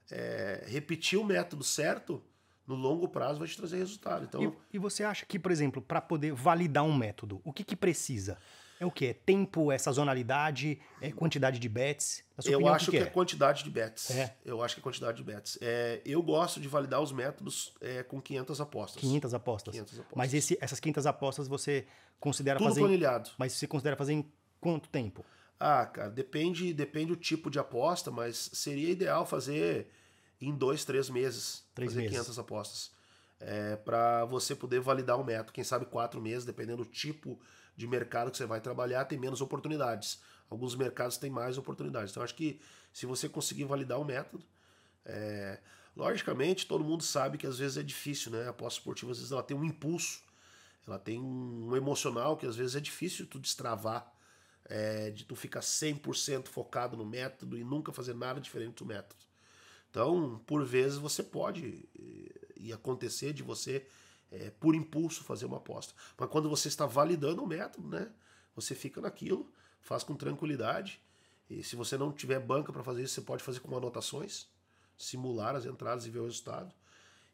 é, 0.09 0.65
repetir 0.67 1.19
o 1.19 1.23
método 1.23 1.63
certo 1.63 2.21
no 2.67 2.75
longo 2.75 3.07
prazo 3.07 3.39
vai 3.39 3.47
te 3.47 3.57
trazer 3.57 3.77
resultado. 3.77 4.25
Então, 4.25 4.41
E, 4.71 4.75
e 4.75 4.79
você 4.79 5.03
acha 5.03 5.25
que, 5.25 5.37
por 5.39 5.51
exemplo, 5.51 5.81
para 5.81 5.99
poder 6.01 6.33
validar 6.33 6.83
um 6.83 6.95
método, 6.95 7.41
o 7.43 7.51
que, 7.51 7.63
que 7.63 7.75
precisa? 7.75 8.37
É 8.79 8.85
o 8.85 8.89
quê? 8.89 9.07
É 9.07 9.13
tempo, 9.13 9.71
é 9.71 9.77
sazonalidade, 9.77 10.79
é 10.99 11.11
quantidade 11.11 11.59
de 11.59 11.69
bets? 11.69 12.23
Na 12.35 12.41
sua 12.41 12.51
Eu 12.51 12.57
opinião, 12.57 12.73
acho 12.75 12.85
que, 12.89 12.97
que, 12.97 13.03
é 13.03 13.05
quantidade 13.05 13.63
de 13.63 13.69
bets. 13.69 14.09
É. 14.09 14.35
Eu 14.43 14.63
acho 14.63 14.73
que 14.75 14.81
é 14.81 14.83
quantidade 14.83 15.17
de 15.17 15.23
bets. 15.23 15.57
É, 15.61 16.01
eu 16.03 16.21
gosto 16.23 16.59
de 16.59 16.67
validar 16.67 16.99
os 16.99 17.11
métodos 17.11 17.73
é, 17.79 18.01
com 18.01 18.19
500 18.19 18.59
apostas. 18.59 18.99
500 19.01 19.33
apostas. 19.35 19.71
500 19.73 19.93
apostas. 19.99 20.17
Mas 20.17 20.33
esse- 20.33 20.57
essas 20.59 20.79
500 20.79 21.05
apostas 21.05 21.47
você 21.47 21.85
considera 22.19 22.57
Tudo 22.57 22.69
fazer. 22.69 22.79
em- 22.81 22.83
planilhado. 22.85 23.29
Mas 23.37 23.53
você 23.53 23.67
considera 23.67 23.95
fazer 23.95 24.13
em 24.13 24.25
quanto 24.59 24.89
tempo? 24.89 25.23
Ah, 25.59 25.85
cara, 25.85 26.09
depende, 26.09 26.73
depende 26.73 27.11
o 27.11 27.15
tipo 27.15 27.51
de 27.51 27.59
aposta, 27.59 28.09
mas 28.09 28.49
seria 28.51 28.89
ideal 28.89 29.27
fazer 29.27 29.91
em 30.41 30.55
dois, 30.55 30.83
três 30.83 31.09
meses. 31.09 31.63
Três 31.75 31.91
fazer 31.91 32.01
meses. 32.01 32.17
500 32.17 32.39
apostas. 32.39 32.91
É, 33.39 33.75
para 33.75 34.25
você 34.25 34.55
poder 34.55 34.79
validar 34.79 35.19
o 35.19 35.23
método. 35.23 35.53
Quem 35.53 35.63
sabe 35.63 35.85
quatro 35.85 36.21
meses, 36.21 36.45
dependendo 36.45 36.83
do 36.83 36.89
tipo 36.89 37.39
de 37.75 37.87
mercado 37.87 38.31
que 38.31 38.37
você 38.37 38.45
vai 38.45 38.59
trabalhar, 38.59 39.05
tem 39.05 39.17
menos 39.17 39.41
oportunidades. 39.41 40.21
Alguns 40.49 40.75
mercados 40.75 41.17
têm 41.17 41.29
mais 41.29 41.57
oportunidades. 41.57 42.11
Então, 42.11 42.23
acho 42.23 42.35
que 42.35 42.59
se 42.91 43.05
você 43.05 43.29
conseguir 43.29 43.63
validar 43.63 43.99
o 43.99 44.05
método, 44.05 44.43
é, 45.05 45.59
logicamente, 45.95 46.65
todo 46.65 46.83
mundo 46.83 47.03
sabe 47.03 47.37
que 47.37 47.47
às 47.47 47.57
vezes 47.57 47.77
é 47.77 47.83
difícil, 47.83 48.31
né? 48.31 48.45
A 48.45 48.49
aposta 48.49 48.79
esportiva, 48.79 49.11
às 49.11 49.17
vezes, 49.17 49.31
ela 49.31 49.43
tem 49.43 49.55
um 49.55 49.63
impulso, 49.63 50.21
ela 50.85 50.99
tem 50.99 51.19
um 51.19 51.75
emocional 51.75 52.35
que 52.35 52.45
às 52.45 52.55
vezes 52.55 52.75
é 52.75 52.79
difícil 52.79 53.25
tu 53.25 53.39
destravar, 53.39 54.11
é, 54.65 55.09
de 55.09 55.25
tu 55.25 55.35
ficar 55.35 55.61
100% 55.61 56.47
focado 56.47 56.95
no 56.97 57.05
método 57.05 57.57
e 57.57 57.63
nunca 57.63 57.91
fazer 57.91 58.13
nada 58.13 58.39
diferente 58.39 58.75
do 58.75 58.85
método. 58.85 59.30
Então, 59.91 60.41
por 60.47 60.65
vezes, 60.65 60.97
você 60.97 61.21
pode 61.21 61.85
eh, 61.99 62.41
e 62.55 62.71
acontecer 62.71 63.33
de 63.33 63.43
você, 63.43 63.85
eh, 64.31 64.51
por 64.57 64.73
impulso, 64.73 65.23
fazer 65.23 65.45
uma 65.45 65.57
aposta. 65.57 65.93
Mas 66.17 66.29
quando 66.29 66.49
você 66.49 66.69
está 66.69 66.85
validando 66.85 67.43
o 67.43 67.47
método, 67.47 67.87
né? 67.89 68.09
Você 68.55 68.73
fica 68.73 69.01
naquilo, 69.01 69.51
faz 69.81 70.03
com 70.03 70.15
tranquilidade. 70.15 71.01
E 71.49 71.61
se 71.61 71.75
você 71.75 71.97
não 71.97 72.11
tiver 72.11 72.39
banca 72.39 72.71
para 72.71 72.83
fazer 72.83 73.03
isso, 73.03 73.15
você 73.15 73.21
pode 73.21 73.43
fazer 73.43 73.59
com 73.59 73.75
anotações, 73.75 74.47
simular 74.97 75.55
as 75.55 75.65
entradas 75.65 76.05
e 76.05 76.09
ver 76.09 76.19
o 76.19 76.25
resultado. 76.25 76.73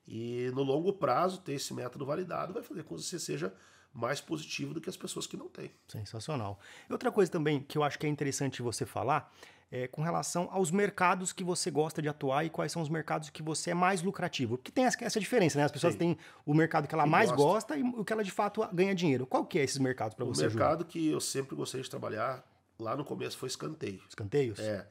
E 0.08 0.50
no 0.56 0.64
longo 0.64 0.94
prazo, 0.94 1.42
ter 1.42 1.54
esse 1.54 1.74
método 1.74 2.06
validado 2.06 2.54
vai 2.54 2.64
fazer 2.64 2.84
com 2.84 2.96
que 2.96 3.04
você 3.04 3.20
seja 3.20 3.54
mais 3.94 4.22
positivo 4.22 4.74
do 4.74 4.82
que 4.82 4.90
as 4.90 4.98
pessoas 4.98 5.28
que 5.28 5.38
não 5.38 5.50
têm. 5.50 5.72
Sensacional. 5.88 6.60
E 6.90 6.94
outra 6.94 7.12
coisa 7.12 7.32
também 7.32 7.62
que 7.62 7.78
eu 7.78 7.84
acho 7.84 8.00
que 8.00 8.06
é 8.06 8.10
interessante 8.10 8.62
você 8.62 8.86
falar 8.86 9.32
é, 9.70 9.88
com 9.88 10.02
relação 10.02 10.48
aos 10.52 10.72
mercados 10.72 11.34
que 11.34 11.44
você 11.44 11.70
gosta 11.70 12.02
de 12.02 12.08
atuar 12.08 12.46
e 12.46 12.50
quais 12.50 12.72
são 12.72 12.82
os 12.82 12.90
mercados 12.90 13.30
que 13.30 13.44
você 13.44 13.72
é 13.72 13.74
mais 13.74 14.02
lucrativo. 14.02 14.58
Porque 14.58 14.72
tem 14.72 14.86
essa 14.86 15.20
diferença, 15.20 15.58
né? 15.58 15.66
As 15.66 15.72
pessoas 15.72 15.94
Sim. 15.94 16.00
têm 16.00 16.18
o 16.46 16.54
mercado 16.54 16.88
que 16.88 16.96
ela 16.96 17.06
mais 17.06 17.30
gosta. 17.32 17.76
gosta. 17.76 17.78
e 17.78 17.84
o 17.84 18.06
que 18.06 18.14
ela 18.14 18.24
de 18.24 18.32
fato 18.32 18.68
ganha 18.72 18.96
dinheiro. 18.96 19.26
Qual 19.26 19.46
que 19.46 19.60
é 19.60 19.64
esses 19.64 19.78
mercados 19.78 20.16
para 20.16 20.26
você, 20.26 20.48
O 20.48 20.50
mercado 20.50 20.80
Júlio? 20.80 20.88
que 20.88 21.08
eu 21.10 21.20
sempre 21.20 21.56
gostei 21.56 21.82
de 21.82 21.90
trabalhar, 21.90 22.46
lá 22.80 22.96
no 22.96 23.04
começo, 23.04 23.38
foi 23.38 23.48
escanteio. 23.48 24.02
Escanteios? 24.08 24.60
É. 24.60 24.88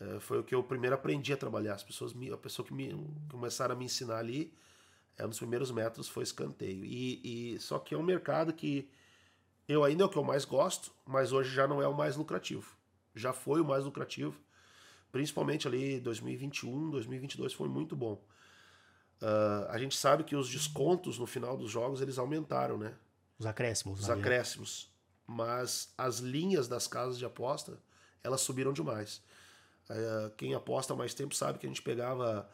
é 0.00 0.20
foi 0.20 0.38
o 0.38 0.44
que 0.44 0.54
eu 0.54 0.62
primeiro 0.62 0.94
aprendi 0.94 1.32
a 1.32 1.36
trabalhar. 1.36 1.74
As 1.74 1.82
pessoas, 1.82 2.12
me, 2.12 2.30
a 2.30 2.36
pessoa 2.36 2.66
que 2.66 2.74
me, 2.74 2.94
começaram 3.30 3.74
a 3.74 3.78
me 3.78 3.86
ensinar 3.86 4.18
ali, 4.18 4.52
é 5.16 5.24
um 5.24 5.30
dos 5.30 5.38
primeiros 5.38 5.70
métodos 5.70 6.08
foi 6.08 6.24
escanteio. 6.24 6.84
E, 6.84 7.54
e 7.54 7.58
só 7.58 7.78
que 7.78 7.94
é 7.94 7.98
um 7.98 8.02
mercado 8.02 8.52
que 8.52 8.90
eu 9.66 9.82
ainda 9.82 10.02
é 10.02 10.06
o 10.06 10.10
que 10.10 10.18
eu 10.18 10.24
mais 10.24 10.44
gosto, 10.44 10.92
mas 11.06 11.32
hoje 11.32 11.54
já 11.54 11.66
não 11.66 11.80
é 11.80 11.88
o 11.88 11.94
mais 11.94 12.16
lucrativo. 12.16 12.76
Já 13.20 13.32
foi 13.32 13.60
o 13.60 13.64
mais 13.64 13.84
lucrativo, 13.84 14.40
principalmente 15.12 15.68
ali 15.68 16.00
2021, 16.00 16.90
2022 16.90 17.52
foi 17.52 17.68
muito 17.68 17.94
bom. 17.94 18.22
Uh, 19.20 19.68
a 19.68 19.78
gente 19.78 19.94
sabe 19.96 20.24
que 20.24 20.34
os 20.34 20.48
descontos 20.48 21.18
no 21.18 21.26
final 21.26 21.56
dos 21.56 21.70
jogos 21.70 22.00
eles 22.00 22.18
aumentaram, 22.18 22.78
né? 22.78 22.94
Os 23.38 23.44
acréscimos. 23.44 24.00
Os 24.00 24.08
né? 24.08 24.14
acréscimos. 24.14 24.90
Mas 25.26 25.92
as 25.96 26.18
linhas 26.18 26.66
das 26.66 26.86
casas 26.86 27.18
de 27.18 27.24
aposta, 27.24 27.78
elas 28.24 28.40
subiram 28.40 28.72
demais. 28.72 29.22
Uh, 29.90 30.30
quem 30.36 30.54
aposta 30.54 30.94
mais 30.94 31.12
tempo 31.12 31.34
sabe 31.34 31.58
que 31.58 31.66
a 31.66 31.68
gente 31.68 31.82
pegava 31.82 32.48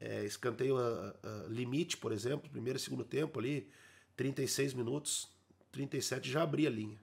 é, 0.00 0.24
escanteio 0.24 0.76
uh, 0.76 1.48
limite, 1.48 1.96
por 1.96 2.12
exemplo, 2.12 2.50
primeiro 2.50 2.78
e 2.78 2.80
segundo 2.80 3.04
tempo 3.04 3.38
ali, 3.38 3.68
36 4.16 4.74
minutos, 4.74 5.28
37 5.72 6.30
já 6.30 6.42
abria 6.42 6.68
a 6.68 6.72
linha. 6.72 6.98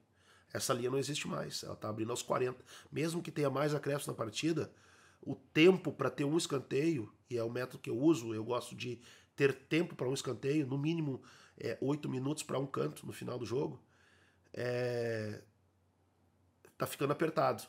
Essa 0.54 0.74
linha 0.74 0.92
não 0.92 1.00
existe 1.00 1.28
mais, 1.28 1.64
ela 1.64 1.74
está 1.74 1.90
abrindo 1.90 2.12
aos 2.12 2.22
40. 2.22 2.64
Mesmo 2.92 3.24
que 3.24 3.32
tenha 3.32 3.50
mais 3.50 3.74
acréscimo 3.74 4.14
na 4.14 4.18
partida, 4.18 4.72
o 5.20 5.36
tempo 5.36 5.92
para 5.92 6.12
ter 6.12 6.26
um 6.26 6.38
escanteio, 6.38 7.12
e 7.30 7.38
é 7.38 7.44
o 7.44 7.50
método 7.50 7.80
que 7.80 7.90
eu 7.90 7.98
uso, 7.98 8.34
eu 8.36 8.44
gosto 8.44 8.76
de 8.76 9.02
ter 9.36 9.54
tempo 9.54 9.96
para 9.96 10.08
um 10.08 10.14
escanteio, 10.14 10.68
no 10.68 10.78
mínimo 10.78 11.24
é, 11.58 11.78
8 11.82 12.08
minutos 12.08 12.44
para 12.44 12.60
um 12.60 12.68
canto 12.68 13.06
no 13.06 13.12
final 13.12 13.40
do 13.40 13.46
jogo, 13.46 13.82
é, 14.54 15.42
tá 16.78 16.86
ficando 16.86 17.14
apertado. 17.14 17.64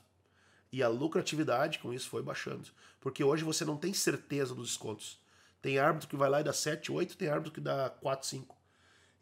E 0.71 0.83
a 0.83 0.89
lucratividade 0.89 1.79
com 1.79 1.93
isso 1.93 2.09
foi 2.09 2.23
baixando. 2.23 2.69
Porque 3.01 3.23
hoje 3.23 3.45
você 3.45 3.65
não 3.65 3.77
tem 3.77 3.95
certeza 3.95 4.55
dos 4.55 4.69
descontos. 4.69 5.21
Tem 5.63 5.79
árbitro 5.79 6.09
que 6.09 6.17
vai 6.17 6.29
lá 6.29 6.41
e 6.41 6.45
dá 6.45 6.53
7, 6.53 6.91
8, 6.91 7.17
tem 7.17 7.29
árbitro 7.29 7.53
que 7.53 7.61
dá 7.61 7.89
4, 7.89 8.27
5. 8.27 8.57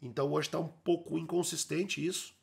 Então 0.01 0.31
hoje 0.31 0.47
está 0.47 0.59
um 0.59 0.67
pouco 0.67 1.17
inconsistente 1.17 2.05
isso. 2.05 2.33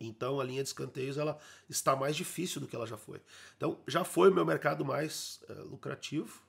Então 0.00 0.40
a 0.40 0.44
linha 0.44 0.62
de 0.62 0.68
escanteios 0.68 1.18
ela 1.18 1.38
está 1.68 1.94
mais 1.94 2.16
difícil 2.16 2.60
do 2.60 2.66
que 2.66 2.74
ela 2.74 2.86
já 2.86 2.96
foi. 2.96 3.20
Então 3.56 3.78
já 3.86 4.02
foi 4.02 4.30
o 4.30 4.34
meu 4.34 4.46
mercado 4.46 4.84
mais 4.84 5.40
uh, 5.48 5.68
lucrativo. 5.68 6.42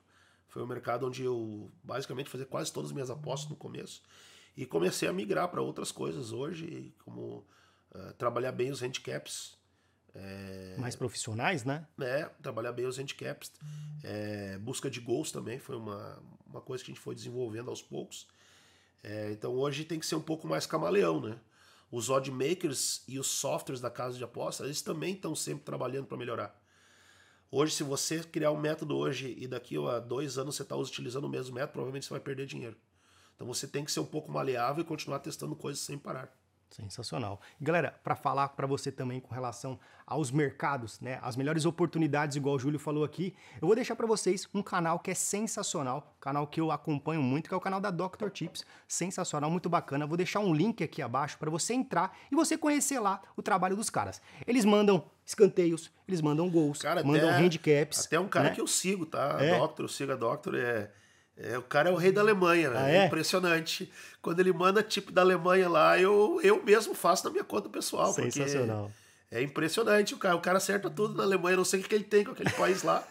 Foi 0.48 0.62
o 0.62 0.66
mercado 0.66 1.06
onde 1.06 1.22
eu 1.22 1.70
basicamente 1.82 2.30
fazia 2.30 2.46
quase 2.46 2.72
todas 2.72 2.90
as 2.90 2.94
minhas 2.94 3.10
apostas 3.10 3.50
no 3.50 3.56
começo. 3.56 4.02
E 4.56 4.66
comecei 4.66 5.08
a 5.08 5.12
migrar 5.12 5.48
para 5.48 5.62
outras 5.62 5.90
coisas 5.90 6.32
hoje, 6.32 6.94
como 7.04 7.46
uh, 7.94 8.12
trabalhar 8.18 8.52
bem 8.52 8.70
os 8.70 8.80
handicaps. 8.80 9.56
É, 10.14 10.76
mais 10.78 10.94
profissionais, 10.94 11.64
né? 11.64 11.86
É, 11.98 12.24
trabalhar 12.42 12.72
bem 12.72 12.84
os 12.84 12.98
handicaps. 12.98 13.50
É, 14.02 14.58
busca 14.58 14.90
de 14.90 15.00
gols 15.00 15.32
também 15.32 15.58
foi 15.58 15.76
uma, 15.76 16.22
uma 16.46 16.60
coisa 16.60 16.84
que 16.84 16.90
a 16.90 16.94
gente 16.94 17.02
foi 17.02 17.14
desenvolvendo 17.14 17.70
aos 17.70 17.80
poucos. 17.80 18.26
É, 19.02 19.32
então 19.32 19.52
hoje 19.54 19.84
tem 19.84 19.98
que 19.98 20.06
ser 20.06 20.14
um 20.14 20.22
pouco 20.22 20.46
mais 20.46 20.66
camaleão, 20.66 21.20
né? 21.20 21.38
Os 21.92 22.08
odd 22.08 22.30
makers 22.30 23.04
e 23.06 23.18
os 23.18 23.26
softwares 23.26 23.78
da 23.78 23.90
casa 23.90 24.16
de 24.16 24.24
aposta, 24.24 24.64
eles 24.64 24.80
também 24.80 25.12
estão 25.12 25.34
sempre 25.36 25.62
trabalhando 25.62 26.06
para 26.06 26.16
melhorar. 26.16 26.58
Hoje, 27.50 27.74
se 27.74 27.82
você 27.82 28.20
criar 28.20 28.50
um 28.50 28.58
método 28.58 28.96
hoje 28.96 29.36
e 29.38 29.46
daqui 29.46 29.76
a 29.76 29.98
dois 29.98 30.38
anos 30.38 30.56
você 30.56 30.62
está 30.62 30.74
utilizando 30.74 31.24
o 31.24 31.28
mesmo 31.28 31.54
método, 31.54 31.74
provavelmente 31.74 32.06
você 32.06 32.14
vai 32.14 32.20
perder 32.20 32.46
dinheiro. 32.46 32.78
Então 33.34 33.46
você 33.46 33.66
tem 33.66 33.84
que 33.84 33.92
ser 33.92 34.00
um 34.00 34.06
pouco 34.06 34.32
maleável 34.32 34.82
e 34.82 34.86
continuar 34.86 35.18
testando 35.18 35.54
coisas 35.54 35.82
sem 35.82 35.98
parar. 35.98 36.34
Sensacional. 36.72 37.38
Galera, 37.60 37.94
para 38.02 38.16
falar 38.16 38.48
para 38.48 38.66
você 38.66 38.90
também 38.90 39.20
com 39.20 39.34
relação 39.34 39.78
aos 40.06 40.30
mercados, 40.30 40.98
né, 41.00 41.18
as 41.22 41.36
melhores 41.36 41.66
oportunidades, 41.66 42.36
igual 42.36 42.56
o 42.56 42.58
Júlio 42.58 42.78
falou 42.78 43.04
aqui, 43.04 43.34
eu 43.60 43.66
vou 43.66 43.74
deixar 43.74 43.94
para 43.94 44.06
vocês 44.06 44.48
um 44.54 44.62
canal 44.62 44.98
que 44.98 45.10
é 45.10 45.14
sensacional, 45.14 46.16
canal 46.18 46.46
que 46.46 46.60
eu 46.60 46.70
acompanho 46.70 47.22
muito, 47.22 47.48
que 47.48 47.54
é 47.54 47.56
o 47.56 47.60
canal 47.60 47.78
da 47.78 47.90
Dr. 47.90 48.30
Tips, 48.32 48.64
sensacional, 48.88 49.50
muito 49.50 49.68
bacana. 49.68 50.06
Vou 50.06 50.16
deixar 50.16 50.40
um 50.40 50.54
link 50.54 50.82
aqui 50.82 51.02
abaixo 51.02 51.38
para 51.38 51.50
você 51.50 51.74
entrar 51.74 52.16
e 52.30 52.34
você 52.34 52.56
conhecer 52.56 52.98
lá 52.98 53.20
o 53.36 53.42
trabalho 53.42 53.76
dos 53.76 53.90
caras. 53.90 54.20
Eles 54.46 54.64
mandam 54.64 55.04
escanteios, 55.26 55.90
eles 56.08 56.22
mandam 56.22 56.48
gols, 56.50 56.80
cara, 56.80 57.04
mandam 57.04 57.28
até, 57.28 57.38
handicaps. 57.38 58.06
Até 58.06 58.18
um 58.18 58.28
cara 58.28 58.48
né? 58.48 58.54
que 58.54 58.60
eu 58.60 58.66
sigo, 58.66 59.04
tá? 59.04 59.36
É. 59.40 59.58
Doctor, 59.58 59.84
eu 59.84 59.88
sigo 59.88 60.12
a 60.12 60.16
Doctor, 60.16 60.54
é 60.54 60.90
é, 61.36 61.56
o 61.56 61.62
cara 61.62 61.90
é 61.90 61.92
o 61.92 61.96
rei 61.96 62.12
da 62.12 62.20
Alemanha, 62.20 62.70
né? 62.70 62.78
Ah, 62.78 62.90
é? 62.90 62.96
é? 62.98 63.06
impressionante. 63.06 63.90
Quando 64.20 64.40
ele 64.40 64.52
manda 64.52 64.82
tipo 64.82 65.10
da 65.10 65.22
Alemanha 65.22 65.68
lá, 65.68 65.98
eu, 65.98 66.40
eu 66.42 66.62
mesmo 66.62 66.94
faço 66.94 67.24
na 67.24 67.30
minha 67.30 67.44
conta 67.44 67.68
pessoal. 67.68 68.12
Sensacional. 68.12 68.90
É 69.30 69.42
impressionante. 69.42 70.14
O 70.14 70.18
cara, 70.18 70.36
o 70.36 70.40
cara 70.40 70.58
acerta 70.58 70.90
tudo 70.90 71.14
na 71.14 71.22
Alemanha. 71.22 71.56
não 71.56 71.64
sei 71.64 71.80
o 71.80 71.82
que, 71.82 71.88
que 71.88 71.94
ele 71.94 72.04
tem 72.04 72.24
com 72.24 72.32
aquele 72.32 72.50
país 72.50 72.82
lá. 72.82 73.02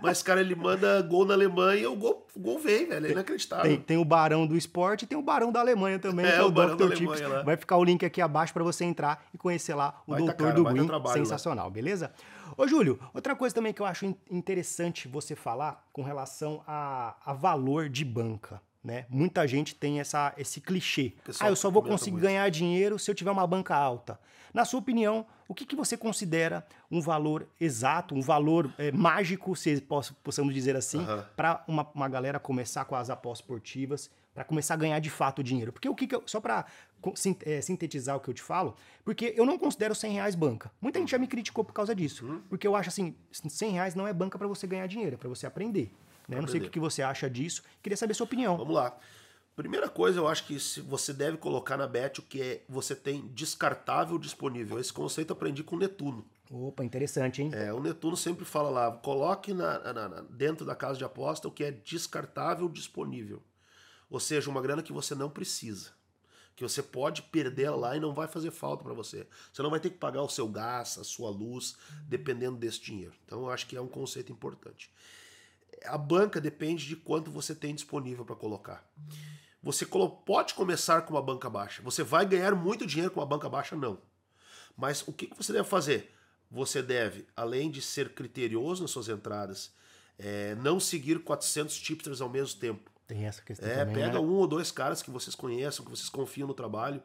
Mas, 0.00 0.22
cara, 0.22 0.40
ele 0.40 0.54
manda 0.54 1.00
gol 1.02 1.24
na 1.24 1.34
Alemanha 1.34 1.82
e 1.82 1.86
o 1.86 1.96
gol, 1.96 2.26
o 2.34 2.40
gol 2.40 2.58
vem, 2.58 2.86
velho. 2.86 3.06
É 3.06 3.10
inacreditável. 3.10 3.64
Tem, 3.64 3.80
tem, 3.80 3.96
o 3.96 4.04
Barão 4.04 4.46
do 4.46 4.56
Esporte 4.56 5.04
e 5.04 5.06
tem 5.06 5.18
o 5.18 5.22
Barão 5.22 5.52
da 5.52 5.60
Alemanha 5.60 5.98
também, 5.98 6.26
é, 6.26 6.32
que 6.32 6.38
é 6.38 6.42
o, 6.42 6.46
o 6.46 6.50
Barão 6.50 6.76
Dr. 6.76 6.94
Tips. 6.94 7.20
Vai 7.44 7.56
ficar 7.56 7.76
o 7.76 7.84
link 7.84 8.04
aqui 8.04 8.20
abaixo 8.20 8.52
para 8.52 8.64
você 8.64 8.84
entrar 8.84 9.24
e 9.32 9.38
conhecer 9.38 9.74
lá 9.74 10.00
o 10.06 10.12
vai 10.12 10.20
Doutor 10.20 10.48
tá 10.48 10.50
do 10.52 10.64
Green. 10.64 10.88
Sensacional, 11.12 11.66
lá. 11.66 11.70
beleza? 11.70 12.12
Ô, 12.56 12.66
Júlio, 12.66 12.98
outra 13.12 13.34
coisa 13.34 13.54
também 13.54 13.72
que 13.72 13.82
eu 13.82 13.86
acho 13.86 14.14
interessante 14.30 15.08
você 15.08 15.34
falar 15.34 15.84
com 15.92 16.02
relação 16.02 16.62
a, 16.66 17.16
a 17.24 17.32
valor 17.32 17.88
de 17.88 18.04
banca. 18.04 18.60
Né? 18.82 19.04
Muita 19.10 19.46
gente 19.48 19.74
tem 19.74 19.98
essa, 19.98 20.32
esse 20.38 20.60
clichê. 20.60 21.14
ah, 21.40 21.48
eu 21.48 21.56
só 21.56 21.68
vou 21.68 21.82
conseguir 21.82 22.12
muito. 22.12 22.22
ganhar 22.22 22.48
dinheiro 22.50 23.00
se 23.00 23.10
eu 23.10 23.16
tiver 23.16 23.32
uma 23.32 23.44
banca 23.44 23.74
alta. 23.74 24.18
Na 24.56 24.64
sua 24.64 24.80
opinião, 24.80 25.26
o 25.46 25.54
que, 25.54 25.66
que 25.66 25.76
você 25.76 25.98
considera 25.98 26.66
um 26.90 26.98
valor 26.98 27.46
exato, 27.60 28.14
um 28.14 28.22
valor 28.22 28.72
é, 28.78 28.90
mágico, 28.90 29.54
se 29.54 29.82
posso, 29.82 30.14
possamos 30.24 30.54
dizer 30.54 30.74
assim, 30.74 30.96
uhum. 31.00 31.22
para 31.36 31.62
uma, 31.68 31.86
uma 31.94 32.08
galera 32.08 32.40
começar 32.40 32.86
com 32.86 32.96
as 32.96 33.10
apostas 33.10 33.44
esportivas, 33.44 34.10
para 34.32 34.44
começar 34.44 34.72
a 34.72 34.76
ganhar 34.78 34.98
de 34.98 35.10
fato 35.10 35.44
dinheiro? 35.44 35.74
Porque 35.74 35.86
o 35.90 35.94
que, 35.94 36.06
que 36.06 36.14
eu, 36.14 36.22
só 36.24 36.40
para 36.40 36.64
é, 37.44 37.60
sintetizar 37.60 38.16
o 38.16 38.20
que 38.20 38.30
eu 38.30 38.34
te 38.34 38.40
falo, 38.40 38.74
porque 39.04 39.34
eu 39.36 39.44
não 39.44 39.58
considero 39.58 39.94
100 39.94 40.12
reais 40.14 40.34
banca. 40.34 40.72
Muita 40.80 40.98
gente 41.00 41.10
já 41.10 41.18
me 41.18 41.26
criticou 41.26 41.62
por 41.62 41.74
causa 41.74 41.94
disso, 41.94 42.24
uhum. 42.24 42.40
porque 42.48 42.66
eu 42.66 42.74
acho 42.74 42.88
assim, 42.88 43.14
100 43.30 43.72
reais 43.72 43.94
não 43.94 44.08
é 44.08 44.12
banca 44.14 44.38
para 44.38 44.48
você 44.48 44.66
ganhar 44.66 44.86
dinheiro, 44.86 45.16
é 45.16 45.18
para 45.18 45.28
você 45.28 45.46
aprender. 45.46 45.92
Né? 46.26 46.40
Não 46.40 46.48
sei 46.48 46.62
o 46.62 46.70
que 46.70 46.80
você 46.80 47.02
acha 47.02 47.28
disso, 47.28 47.62
queria 47.82 47.96
saber 47.96 48.12
a 48.12 48.14
sua 48.14 48.24
opinião. 48.24 48.56
Vamos 48.56 48.74
lá. 48.74 48.96
Primeira 49.56 49.88
coisa, 49.88 50.20
eu 50.20 50.28
acho 50.28 50.46
que 50.46 50.60
se 50.60 50.82
você 50.82 51.14
deve 51.14 51.38
colocar 51.38 51.78
na 51.78 51.86
bet 51.86 52.20
o 52.20 52.22
que 52.22 52.42
é 52.42 52.64
você 52.68 52.94
tem 52.94 53.26
descartável 53.28 54.18
disponível. 54.18 54.78
Esse 54.78 54.92
conceito 54.92 55.30
eu 55.30 55.36
aprendi 55.36 55.64
com 55.64 55.76
o 55.76 55.78
Netuno. 55.78 56.26
Opa, 56.50 56.84
interessante, 56.84 57.40
hein? 57.40 57.50
É, 57.54 57.72
o 57.72 57.80
Netuno 57.80 58.18
sempre 58.18 58.44
fala 58.44 58.68
lá, 58.68 58.92
coloque 58.98 59.54
na, 59.54 59.78
na, 59.94 60.08
na, 60.10 60.20
dentro 60.28 60.66
da 60.66 60.76
casa 60.76 60.98
de 60.98 61.04
aposta 61.04 61.48
o 61.48 61.50
que 61.50 61.64
é 61.64 61.70
descartável 61.70 62.68
disponível. 62.68 63.42
Ou 64.10 64.20
seja, 64.20 64.50
uma 64.50 64.60
grana 64.60 64.82
que 64.82 64.92
você 64.92 65.14
não 65.14 65.30
precisa. 65.30 65.90
Que 66.54 66.62
você 66.62 66.82
pode 66.82 67.22
perder 67.22 67.70
lá 67.70 67.96
e 67.96 68.00
não 68.00 68.12
vai 68.12 68.28
fazer 68.28 68.50
falta 68.50 68.84
para 68.84 68.92
você. 68.92 69.26
Você 69.50 69.62
não 69.62 69.70
vai 69.70 69.80
ter 69.80 69.88
que 69.88 69.96
pagar 69.96 70.20
o 70.20 70.28
seu 70.28 70.46
gás, 70.46 70.98
a 70.98 71.04
sua 71.04 71.30
luz, 71.30 71.76
dependendo 72.06 72.58
desse 72.58 72.82
dinheiro. 72.82 73.14
Então 73.24 73.40
eu 73.40 73.50
acho 73.50 73.66
que 73.66 73.76
é 73.76 73.80
um 73.80 73.88
conceito 73.88 74.30
importante. 74.30 74.90
A 75.86 75.96
banca 75.96 76.42
depende 76.42 76.86
de 76.86 76.94
quanto 76.94 77.30
você 77.30 77.54
tem 77.54 77.74
disponível 77.74 78.24
para 78.24 78.36
colocar. 78.36 78.86
Você 79.62 79.86
pode 80.24 80.54
começar 80.54 81.02
com 81.02 81.14
uma 81.14 81.22
banca 81.22 81.50
baixa. 81.50 81.82
Você 81.82 82.02
vai 82.02 82.24
ganhar 82.24 82.54
muito 82.54 82.86
dinheiro 82.86 83.12
com 83.12 83.20
uma 83.20 83.26
banca 83.26 83.48
baixa? 83.48 83.74
Não. 83.74 83.98
Mas 84.76 85.02
o 85.06 85.12
que 85.12 85.28
você 85.36 85.52
deve 85.52 85.68
fazer? 85.68 86.12
Você 86.50 86.82
deve, 86.82 87.26
além 87.34 87.70
de 87.70 87.82
ser 87.82 88.10
criterioso 88.10 88.82
nas 88.82 88.90
suas 88.90 89.08
entradas, 89.08 89.72
é, 90.18 90.54
não 90.56 90.78
seguir 90.78 91.18
400 91.20 91.76
tipsters 91.80 92.20
ao 92.20 92.28
mesmo 92.28 92.60
tempo. 92.60 92.90
Tem 93.06 93.24
essa 93.26 93.42
questão 93.42 93.68
é, 93.68 93.78
também, 93.78 93.94
Pega 93.94 94.12
né? 94.14 94.18
um 94.20 94.34
ou 94.34 94.46
dois 94.46 94.70
caras 94.70 95.02
que 95.02 95.10
vocês 95.10 95.34
conheçam, 95.34 95.84
que 95.84 95.90
vocês 95.90 96.08
confiam 96.08 96.46
no 96.46 96.54
trabalho, 96.54 97.02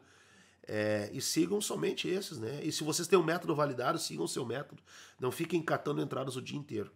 é, 0.66 1.10
e 1.12 1.20
sigam 1.20 1.60
somente 1.60 2.08
esses, 2.08 2.38
né? 2.38 2.60
E 2.62 2.70
se 2.70 2.84
vocês 2.84 3.08
têm 3.08 3.18
um 3.18 3.24
método 3.24 3.54
validado, 3.54 3.98
sigam 3.98 4.24
o 4.24 4.28
seu 4.28 4.44
método. 4.44 4.80
Não 5.18 5.32
fiquem 5.32 5.60
catando 5.62 6.00
entradas 6.00 6.36
o 6.36 6.42
dia 6.42 6.58
inteiro. 6.58 6.92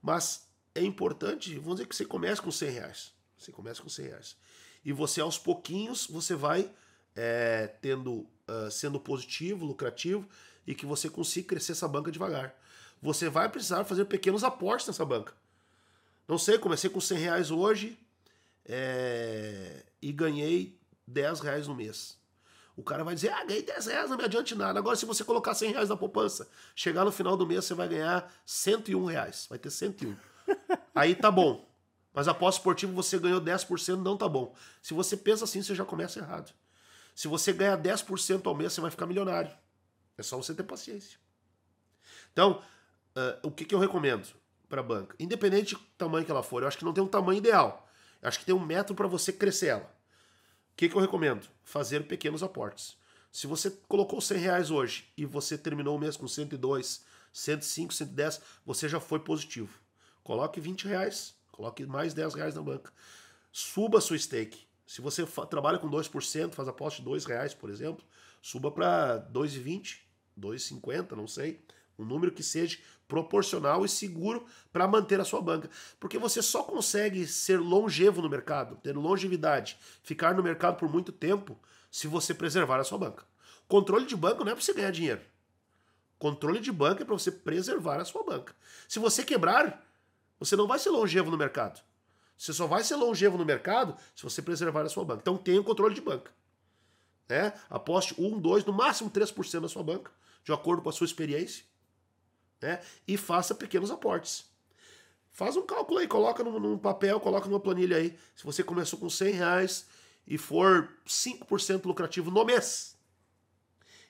Mas 0.00 0.46
é 0.74 0.82
importante, 0.82 1.54
vamos 1.56 1.76
dizer 1.76 1.88
que 1.88 1.96
você 1.96 2.04
comece 2.04 2.40
com 2.40 2.50
100 2.52 2.70
reais. 2.70 3.12
Você 3.36 3.50
começa 3.50 3.82
com 3.82 3.88
100 3.88 4.06
reais 4.06 4.36
e 4.84 4.92
você 4.92 5.20
aos 5.20 5.38
pouquinhos 5.38 6.06
você 6.06 6.34
vai 6.34 6.70
é, 7.14 7.66
tendo 7.80 8.26
uh, 8.48 8.70
sendo 8.70 8.98
positivo, 9.00 9.66
lucrativo 9.66 10.28
e 10.66 10.74
que 10.74 10.86
você 10.86 11.08
consiga 11.08 11.48
crescer 11.48 11.72
essa 11.72 11.88
banca 11.88 12.10
devagar. 12.10 12.54
Você 13.00 13.28
vai 13.28 13.48
precisar 13.48 13.84
fazer 13.84 14.04
pequenos 14.06 14.44
aportes 14.44 14.86
nessa 14.86 15.04
banca. 15.04 15.32
Não 16.26 16.36
sei, 16.36 16.58
comecei 16.58 16.90
com 16.90 17.00
100 17.00 17.18
reais 17.18 17.50
hoje 17.50 17.98
é, 18.66 19.82
e 20.02 20.12
ganhei 20.12 20.78
10 21.06 21.40
reais 21.40 21.66
no 21.66 21.74
mês. 21.74 22.18
O 22.76 22.82
cara 22.82 23.02
vai 23.02 23.14
dizer, 23.14 23.32
ah, 23.32 23.44
ganhei 23.44 23.62
10 23.62 23.86
reais, 23.86 24.10
não 24.10 24.16
me 24.16 24.24
adiante 24.24 24.54
nada. 24.54 24.78
Agora, 24.78 24.94
se 24.94 25.04
você 25.04 25.24
colocar 25.24 25.54
100 25.54 25.72
reais 25.72 25.88
na 25.88 25.96
poupança, 25.96 26.48
chegar 26.76 27.04
no 27.04 27.10
final 27.10 27.36
do 27.36 27.46
mês, 27.46 27.64
você 27.64 27.74
vai 27.74 27.88
ganhar 27.88 28.32
101 28.46 29.04
reais. 29.04 29.46
Vai 29.48 29.58
ter 29.58 29.70
101. 29.70 30.14
Aí 30.94 31.14
tá 31.14 31.30
bom. 31.30 31.67
Mas 32.12 32.28
após 32.28 32.56
esportivo 32.56 32.92
você 32.92 33.18
ganhou 33.18 33.40
10%, 33.40 33.96
não 34.02 34.16
tá 34.16 34.28
bom. 34.28 34.54
Se 34.82 34.94
você 34.94 35.16
pensa 35.16 35.44
assim, 35.44 35.62
você 35.62 35.74
já 35.74 35.84
começa 35.84 36.18
errado. 36.18 36.52
Se 37.14 37.28
você 37.28 37.52
ganhar 37.52 37.76
10% 37.76 38.46
ao 38.46 38.54
mês, 38.54 38.72
você 38.72 38.80
vai 38.80 38.90
ficar 38.90 39.06
milionário. 39.06 39.50
É 40.16 40.22
só 40.22 40.36
você 40.36 40.54
ter 40.54 40.62
paciência. 40.62 41.18
Então, 42.32 42.62
uh, 43.16 43.48
o 43.48 43.50
que, 43.50 43.64
que 43.64 43.74
eu 43.74 43.78
recomendo 43.78 44.28
para 44.68 44.80
a 44.80 44.84
banca? 44.84 45.16
Independente 45.18 45.74
do 45.74 45.80
tamanho 45.96 46.24
que 46.24 46.30
ela 46.30 46.42
for, 46.42 46.62
eu 46.62 46.68
acho 46.68 46.78
que 46.78 46.84
não 46.84 46.92
tem 46.92 47.02
um 47.02 47.08
tamanho 47.08 47.38
ideal. 47.38 47.88
Eu 48.20 48.28
acho 48.28 48.38
que 48.38 48.44
tem 48.44 48.54
um 48.54 48.64
método 48.64 48.96
para 48.96 49.06
você 49.06 49.32
crescer 49.32 49.68
ela. 49.68 49.98
O 50.72 50.76
que, 50.76 50.88
que 50.88 50.94
eu 50.94 51.00
recomendo? 51.00 51.48
Fazer 51.64 52.06
pequenos 52.06 52.42
aportes. 52.42 52.96
Se 53.30 53.46
você 53.46 53.70
colocou 53.88 54.20
100 54.20 54.38
reais 54.38 54.70
hoje 54.70 55.12
e 55.16 55.24
você 55.24 55.58
terminou 55.58 55.96
o 55.96 56.00
mês 56.00 56.16
com 56.16 56.26
102, 56.26 57.04
105, 57.32 57.92
110, 57.94 58.40
você 58.64 58.88
já 58.88 58.98
foi 58.98 59.20
positivo. 59.20 59.78
Coloque 60.22 60.60
20 60.60 60.86
reais, 60.88 61.34
coloque 61.58 61.84
mais 61.84 62.14
10 62.14 62.34
reais 62.34 62.54
na 62.54 62.62
banca. 62.62 62.92
Suba 63.50 64.00
sua 64.00 64.16
stake. 64.16 64.64
Se 64.86 65.00
você 65.00 65.26
trabalha 65.50 65.76
com 65.76 65.90
2%, 65.90 66.52
faz 66.52 66.68
aposta 66.68 67.00
de 67.00 67.04
2 67.04 67.24
reais, 67.24 67.52
por 67.52 67.68
exemplo, 67.68 68.04
suba 68.40 68.70
para 68.70 69.28
2,20, 69.32 69.98
2,50, 70.40 71.16
não 71.16 71.26
sei. 71.26 71.60
Um 71.98 72.04
número 72.04 72.30
que 72.30 72.44
seja 72.44 72.78
proporcional 73.08 73.84
e 73.84 73.88
seguro 73.88 74.46
para 74.72 74.86
manter 74.86 75.20
a 75.20 75.24
sua 75.24 75.42
banca. 75.42 75.68
Porque 75.98 76.16
você 76.16 76.40
só 76.40 76.62
consegue 76.62 77.26
ser 77.26 77.58
longevo 77.58 78.22
no 78.22 78.30
mercado, 78.30 78.76
ter 78.76 78.96
longevidade, 78.96 79.76
ficar 80.04 80.36
no 80.36 80.44
mercado 80.44 80.76
por 80.76 80.88
muito 80.88 81.10
tempo, 81.10 81.58
se 81.90 82.06
você 82.06 82.32
preservar 82.32 82.78
a 82.78 82.84
sua 82.84 82.98
banca. 82.98 83.24
Controle 83.66 84.06
de 84.06 84.14
banco 84.14 84.44
não 84.44 84.52
é 84.52 84.54
para 84.54 84.62
você 84.62 84.72
ganhar 84.72 84.92
dinheiro. 84.92 85.22
Controle 86.20 86.60
de 86.60 86.70
banco 86.70 87.02
é 87.02 87.04
para 87.04 87.18
você 87.18 87.32
preservar 87.32 88.00
a 88.00 88.04
sua 88.04 88.22
banca. 88.22 88.54
Se 88.86 89.00
você 89.00 89.24
quebrar, 89.24 89.87
você 90.38 90.56
não 90.56 90.66
vai 90.66 90.78
ser 90.78 90.90
longevo 90.90 91.30
no 91.30 91.36
mercado. 91.36 91.80
Você 92.36 92.52
só 92.52 92.66
vai 92.66 92.84
ser 92.84 92.94
longevo 92.94 93.36
no 93.36 93.44
mercado 93.44 93.96
se 94.14 94.22
você 94.22 94.40
preservar 94.40 94.82
a 94.82 94.88
sua 94.88 95.04
banca. 95.04 95.20
Então 95.22 95.36
tenha 95.36 95.60
o 95.60 95.64
controle 95.64 95.94
de 95.94 96.00
banca. 96.00 96.30
Né? 97.28 97.52
Aposte 97.68 98.14
1, 98.16 98.38
2, 98.38 98.64
no 98.64 98.72
máximo 98.72 99.10
3% 99.10 99.60
da 99.60 99.68
sua 99.68 99.82
banca, 99.82 100.10
de 100.44 100.52
acordo 100.52 100.80
com 100.80 100.88
a 100.88 100.92
sua 100.92 101.04
experiência. 101.04 101.64
Né? 102.62 102.80
E 103.06 103.16
faça 103.16 103.54
pequenos 103.54 103.90
aportes. 103.90 104.46
Faz 105.30 105.56
um 105.56 105.66
cálculo 105.66 105.98
aí, 105.98 106.08
coloca 106.08 106.42
num, 106.42 106.58
num 106.58 106.78
papel, 106.78 107.20
coloca 107.20 107.48
numa 107.48 107.60
planilha 107.60 107.96
aí. 107.96 108.16
Se 108.34 108.44
você 108.44 108.62
começou 108.62 108.98
com 108.98 109.10
100 109.10 109.32
reais 109.32 109.86
e 110.26 110.38
for 110.38 110.88
5% 111.06 111.84
lucrativo 111.84 112.30
no 112.30 112.44
mês, 112.44 112.96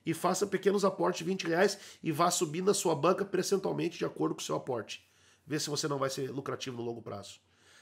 e 0.04 0.14
faça 0.14 0.46
pequenos 0.46 0.84
aportes 0.84 1.18
de 1.18 1.24
20 1.24 1.48
reais 1.48 1.78
e 2.02 2.10
vá 2.10 2.30
subindo 2.30 2.70
a 2.70 2.74
sua 2.74 2.94
banca 2.94 3.26
percentualmente 3.26 3.98
de 3.98 4.06
acordo 4.06 4.34
com 4.34 4.40
o 4.40 4.44
seu 4.44 4.56
aporte. 4.56 5.06
Vê 5.48 5.58
se 5.58 5.70
você 5.70 5.88
não 5.88 5.98
vai 5.98 6.10
ser 6.10 6.30
lucrativo 6.30 6.76
no 6.76 6.82
longo 6.82 7.00
prazo. 7.00 7.40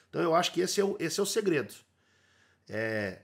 Então 0.09 0.23
eu 0.23 0.37
acho 0.37 0.53
que 0.53 0.61
esse 0.61 0.81
é 0.81 0.85
o, 0.85 0.97
esse 1.01 1.19
é 1.19 1.23
o 1.23 1.27
segredo. 1.27 1.75
É 2.69 3.23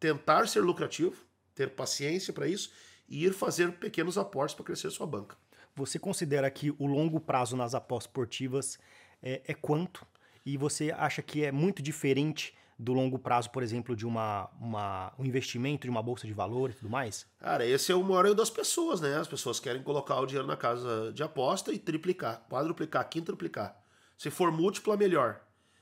tentar 0.00 0.48
ser 0.48 0.60
lucrativo, 0.60 1.14
ter 1.54 1.68
paciência 1.70 2.32
para 2.32 2.48
isso 2.48 2.72
e 3.06 3.26
ir 3.26 3.34
fazer 3.34 3.70
pequenos 3.72 4.16
aportes 4.16 4.54
para 4.54 4.64
crescer 4.64 4.90
sua 4.90 5.06
banca. 5.06 5.36
Você 5.76 5.98
considera 5.98 6.50
que 6.50 6.70
o 6.78 6.86
longo 6.86 7.20
prazo 7.20 7.54
nas 7.54 7.74
apostas 7.74 8.08
esportivas 8.08 8.78
é, 9.22 9.42
é 9.44 9.54
quanto? 9.54 10.06
E 10.46 10.56
você 10.56 10.90
acha 10.90 11.20
que 11.20 11.44
é 11.44 11.52
muito 11.52 11.82
diferente 11.82 12.56
do 12.78 12.92
longo 12.92 13.18
prazo, 13.18 13.50
por 13.50 13.62
exemplo, 13.62 13.96
de 13.96 14.06
uma, 14.06 14.48
uma, 14.60 15.12
um 15.18 15.24
investimento 15.24 15.82
de 15.82 15.90
uma 15.90 16.02
bolsa 16.02 16.26
de 16.26 16.32
valor 16.32 16.70
e 16.70 16.74
tudo 16.74 16.88
mais? 16.88 17.26
Cara, 17.38 17.66
esse 17.66 17.90
é 17.90 17.94
o 17.94 18.02
maior 18.04 18.32
das 18.34 18.50
pessoas, 18.50 19.00
né? 19.00 19.16
As 19.16 19.26
pessoas 19.26 19.58
querem 19.58 19.82
colocar 19.82 20.20
o 20.20 20.26
dinheiro 20.26 20.46
na 20.46 20.56
casa 20.56 21.12
de 21.12 21.22
aposta 21.22 21.72
e 21.72 21.78
triplicar, 21.78 22.46
quadruplicar, 22.48 23.08
quintuplicar. 23.08 23.76
Se 24.16 24.30
for 24.30 24.52
múltipla, 24.52 24.96
melhor. 24.96 25.40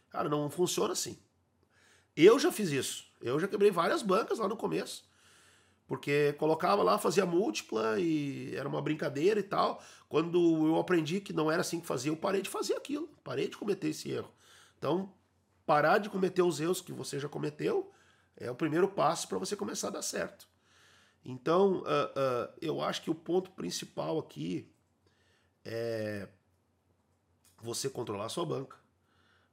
Cara, 0.08 0.28
não 0.28 0.48
funciona 0.48 0.92
assim. 0.92 1.18
Eu 2.16 2.38
já 2.38 2.50
fiz 2.50 2.70
isso. 2.70 3.04
Eu 3.20 3.38
já 3.38 3.46
quebrei 3.46 3.70
várias 3.70 4.02
bancas 4.02 4.38
lá 4.38 4.48
no 4.48 4.56
começo. 4.56 5.04
Porque 5.86 6.32
colocava 6.38 6.82
lá, 6.82 6.98
fazia 6.98 7.26
múltipla 7.26 8.00
e 8.00 8.54
era 8.56 8.68
uma 8.68 8.80
brincadeira 8.80 9.38
e 9.38 9.42
tal. 9.42 9.82
Quando 10.08 10.66
eu 10.66 10.76
aprendi 10.78 11.20
que 11.20 11.32
não 11.32 11.50
era 11.50 11.60
assim 11.60 11.78
que 11.78 11.86
fazia, 11.86 12.10
eu 12.10 12.16
parei 12.16 12.40
de 12.40 12.48
fazer 12.48 12.74
aquilo. 12.74 13.08
Parei 13.22 13.48
de 13.48 13.56
cometer 13.56 13.88
esse 13.88 14.10
erro. 14.10 14.30
Então, 14.78 15.12
parar 15.66 15.98
de 15.98 16.08
cometer 16.08 16.42
os 16.42 16.60
erros 16.60 16.80
que 16.80 16.92
você 16.92 17.18
já 17.18 17.28
cometeu 17.28 17.92
é 18.36 18.50
o 18.50 18.54
primeiro 18.54 18.88
passo 18.88 19.28
para 19.28 19.38
você 19.38 19.56
começar 19.56 19.88
a 19.88 19.92
dar 19.92 20.02
certo. 20.02 20.48
Então, 21.24 21.78
uh, 21.78 21.82
uh, 21.82 22.54
eu 22.62 22.80
acho 22.80 23.02
que 23.02 23.10
o 23.10 23.14
ponto 23.14 23.50
principal 23.50 24.18
aqui 24.18 24.72
é 25.64 26.28
você 27.60 27.90
controlar 27.90 28.26
a 28.26 28.28
sua 28.28 28.46
banca 28.46 28.76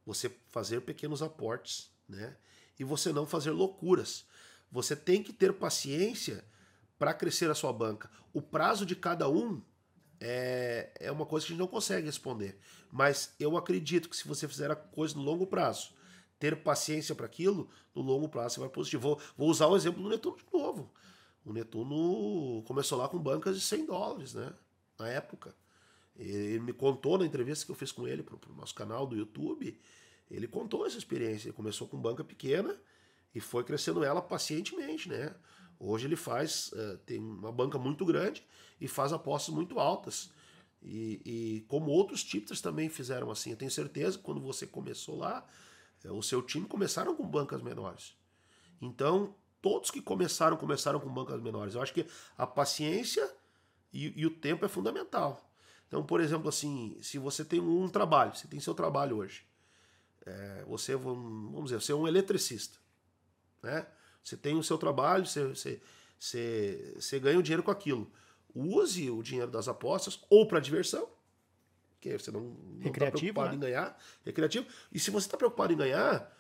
você 0.06 0.32
fazer 0.50 0.82
pequenos 0.82 1.22
aportes, 1.22 1.92
né? 2.08 2.36
E 2.78 2.84
você 2.84 3.14
não 3.14 3.26
fazer 3.26 3.52
loucuras. 3.52 4.26
Você 4.72 4.96
tem 4.96 5.24
que 5.24 5.32
ter 5.32 5.54
paciência 5.54 6.44
para 6.98 7.14
crescer 7.14 7.50
a 7.50 7.56
sua 7.56 7.72
banca. 7.72 8.10
O 8.34 8.42
prazo 8.42 8.86
de 8.86 8.96
cada 8.96 9.30
um 9.30 9.62
é, 10.20 10.92
é 11.00 11.12
uma 11.12 11.26
coisa 11.26 11.46
que 11.46 11.52
a 11.52 11.54
gente 11.54 11.60
não 11.60 11.68
consegue 11.68 12.06
responder. 12.06 12.58
Mas 12.92 13.34
eu 13.40 13.56
acredito 13.56 14.10
que 14.10 14.18
se 14.18 14.28
você 14.28 14.48
fizer 14.48 14.72
a 14.72 14.76
coisa 14.76 15.16
no 15.16 15.22
longo 15.22 15.46
prazo, 15.46 15.94
ter 16.44 16.58
paciência 16.58 17.16
para 17.16 17.26
aquilo, 17.26 17.70
no 17.96 18.02
longo 18.02 18.28
prazo 18.28 18.56
você 18.56 18.60
vai 18.60 18.68
positivo. 18.68 19.02
Vou, 19.02 19.22
vou 19.38 19.50
usar 19.50 19.68
o 19.68 19.78
exemplo 19.78 20.04
do 20.04 20.10
Netuno 20.10 20.36
de 20.36 20.44
novo. 20.52 20.92
O 21.46 21.54
Netuno 21.54 22.62
começou 22.64 22.98
lá 22.98 23.08
com 23.08 23.18
bancas 23.18 23.56
de 23.56 23.62
100 23.62 23.86
dólares, 23.86 24.34
né? 24.34 24.54
Na 25.00 25.08
época. 25.08 25.56
Ele 26.18 26.60
me 26.60 26.74
contou 26.74 27.18
na 27.18 27.26
entrevista 27.26 27.66
que 27.66 27.72
eu 27.72 27.76
fiz 27.76 27.94
com 27.94 28.06
ele 28.06 28.24
para 28.24 28.36
o 28.36 28.56
nosso 28.56 28.76
canal 28.76 29.08
do 29.08 29.16
YouTube. 29.16 29.80
Ele 30.30 30.46
contou 30.46 30.86
essa 30.86 30.98
experiência. 30.98 31.48
Ele 31.48 31.56
começou 31.56 31.88
com 31.88 31.98
banca 31.98 32.26
pequena 32.26 32.78
e 33.34 33.40
foi 33.40 33.64
crescendo 33.64 34.04
ela 34.04 34.22
pacientemente, 34.22 35.08
né? 35.08 35.34
Hoje 35.80 36.08
ele 36.08 36.18
faz, 36.18 36.74
uh, 36.74 36.98
tem 37.06 37.20
uma 37.20 37.54
banca 37.54 37.80
muito 37.80 38.06
grande 38.06 38.46
e 38.82 38.88
faz 38.90 39.14
apostas 39.14 39.56
muito 39.56 39.80
altas. 39.80 40.30
E, 40.82 41.22
e, 41.26 41.66
como 41.70 41.90
outros 41.90 42.22
tipsters 42.22 42.60
também 42.60 42.90
fizeram 42.90 43.32
assim, 43.32 43.52
eu 43.52 43.56
tenho 43.56 43.72
certeza 43.72 44.18
que 44.18 44.24
quando 44.26 44.42
você 44.42 44.68
começou 44.68 45.18
lá, 45.18 45.48
o 46.12 46.22
seu 46.22 46.42
time 46.42 46.68
começaram 46.68 47.16
com 47.16 47.26
bancas 47.26 47.62
menores. 47.62 48.16
Então, 48.82 49.36
todos 49.62 49.90
que 49.90 50.02
começaram, 50.02 50.58
começaram 50.58 51.00
com 51.00 51.10
bancas 51.10 51.42
menores. 51.42 51.76
Eu 51.76 51.82
acho 51.82 51.94
que 51.94 52.06
a 52.38 52.46
paciência 52.46 53.34
e, 53.94 54.22
e 54.22 54.26
o 54.26 54.30
tempo 54.30 54.66
é 54.66 54.68
fundamental. 54.68 55.50
Então, 55.88 56.04
por 56.04 56.20
exemplo, 56.20 56.50
assim, 56.50 56.98
se 57.02 57.18
você 57.18 57.46
tem 57.46 57.60
um 57.60 57.88
trabalho, 57.88 58.36
você 58.36 58.48
tem 58.48 58.60
seu 58.60 58.74
trabalho 58.74 59.18
hoje, 59.18 59.46
é, 60.26 60.66
você, 60.68 60.96
vamos 60.96 61.66
dizer, 61.66 61.82
você 61.82 61.92
é 61.92 61.96
um 61.96 62.08
eletricista, 62.08 62.80
né? 63.62 63.86
Você 64.24 64.36
tem 64.36 64.58
o 64.58 64.64
seu 64.64 64.78
trabalho, 64.78 65.26
você, 65.26 65.48
você, 65.48 65.82
você, 66.18 66.96
você 67.00 67.20
ganha 67.20 67.38
o 67.38 67.44
dinheiro 67.44 67.62
com 67.62 67.72
aquilo. 67.72 68.12
Use 68.56 69.10
o 69.12 69.22
dinheiro 69.22 69.52
das 69.52 69.68
apostas 69.68 70.20
ou 70.30 70.48
para 70.48 70.60
diversão, 70.60 71.08
que 72.04 72.18
você 72.18 72.32
não 72.32 72.56
está 72.80 73.12
preocupado 73.12 73.50
né? 73.50 73.56
em 73.56 73.60
ganhar, 73.60 73.98
recreativo. 74.26 74.66
E 74.92 75.00
se 75.00 75.10
você 75.10 75.28
está 75.28 75.38
preocupado 75.38 75.72
em 75.72 75.78
ganhar, 75.78 76.32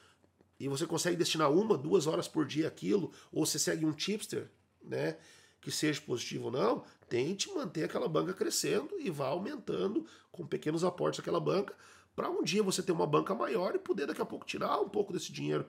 e 0.60 0.68
você 0.68 0.86
consegue 0.86 1.16
destinar 1.16 1.52
uma, 1.52 1.78
duas 1.78 2.06
horas 2.06 2.28
por 2.28 2.46
dia 2.46 2.68
aquilo, 2.68 3.12
ou 3.32 3.46
você 3.46 3.58
segue 3.58 3.86
um 3.86 3.94
tipster, 3.94 4.50
né? 4.84 5.18
Que 5.62 5.72
seja 5.72 6.02
positivo 6.02 6.46
ou 6.46 6.52
não, 6.52 6.84
tente 7.08 7.50
manter 7.54 7.86
aquela 7.86 8.10
banca 8.10 8.34
crescendo 8.34 9.00
e 9.00 9.10
vá 9.10 9.28
aumentando 9.28 10.06
com 10.32 10.46
pequenos 10.46 10.84
aportes 10.84 11.22
aquela 11.22 11.40
banca, 11.40 11.74
para 12.16 12.30
um 12.30 12.44
dia 12.44 12.62
você 12.62 12.84
ter 12.84 12.92
uma 12.92 13.08
banca 13.08 13.34
maior 13.34 13.74
e 13.74 13.80
poder 13.80 14.06
daqui 14.06 14.22
a 14.22 14.26
pouco 14.26 14.46
tirar 14.46 14.80
um 14.82 14.90
pouco 14.90 15.14
desse 15.14 15.32
dinheiro 15.32 15.66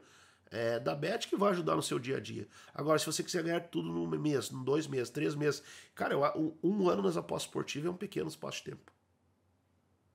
é, 0.50 0.78
da 0.78 0.94
Bet 0.94 1.28
que 1.28 1.36
vai 1.36 1.52
ajudar 1.52 1.76
no 1.76 1.82
seu 1.82 1.98
dia 1.98 2.16
a 2.16 2.20
dia. 2.20 2.48
Agora, 2.74 2.98
se 2.98 3.06
você 3.06 3.22
quiser 3.22 3.44
ganhar 3.44 3.60
tudo 3.60 3.88
num 3.88 4.06
mês, 4.18 4.50
em 4.50 4.62
dois 4.64 4.86
meses, 4.86 5.08
três 5.10 5.34
meses, 5.34 5.62
cara, 5.94 6.18
um, 6.36 6.56
um 6.62 6.88
ano 6.88 7.02
nas 7.02 7.16
apostas 7.16 7.48
esportivas 7.48 7.86
é 7.86 7.90
um 7.90 7.96
pequeno 7.96 8.28
espaço 8.28 8.58
de 8.58 8.70
tempo. 8.70 8.93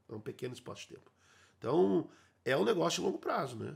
É 0.10 0.16
um 0.16 0.20
pequeno 0.20 0.54
espaço 0.54 0.82
de 0.82 0.96
tempo. 0.96 1.12
Então, 1.58 2.10
é 2.44 2.58
um 2.58 2.66
negócio 2.66 3.02
de 3.02 3.06
longo 3.06 3.20
prazo, 3.20 3.56
né? 3.56 3.76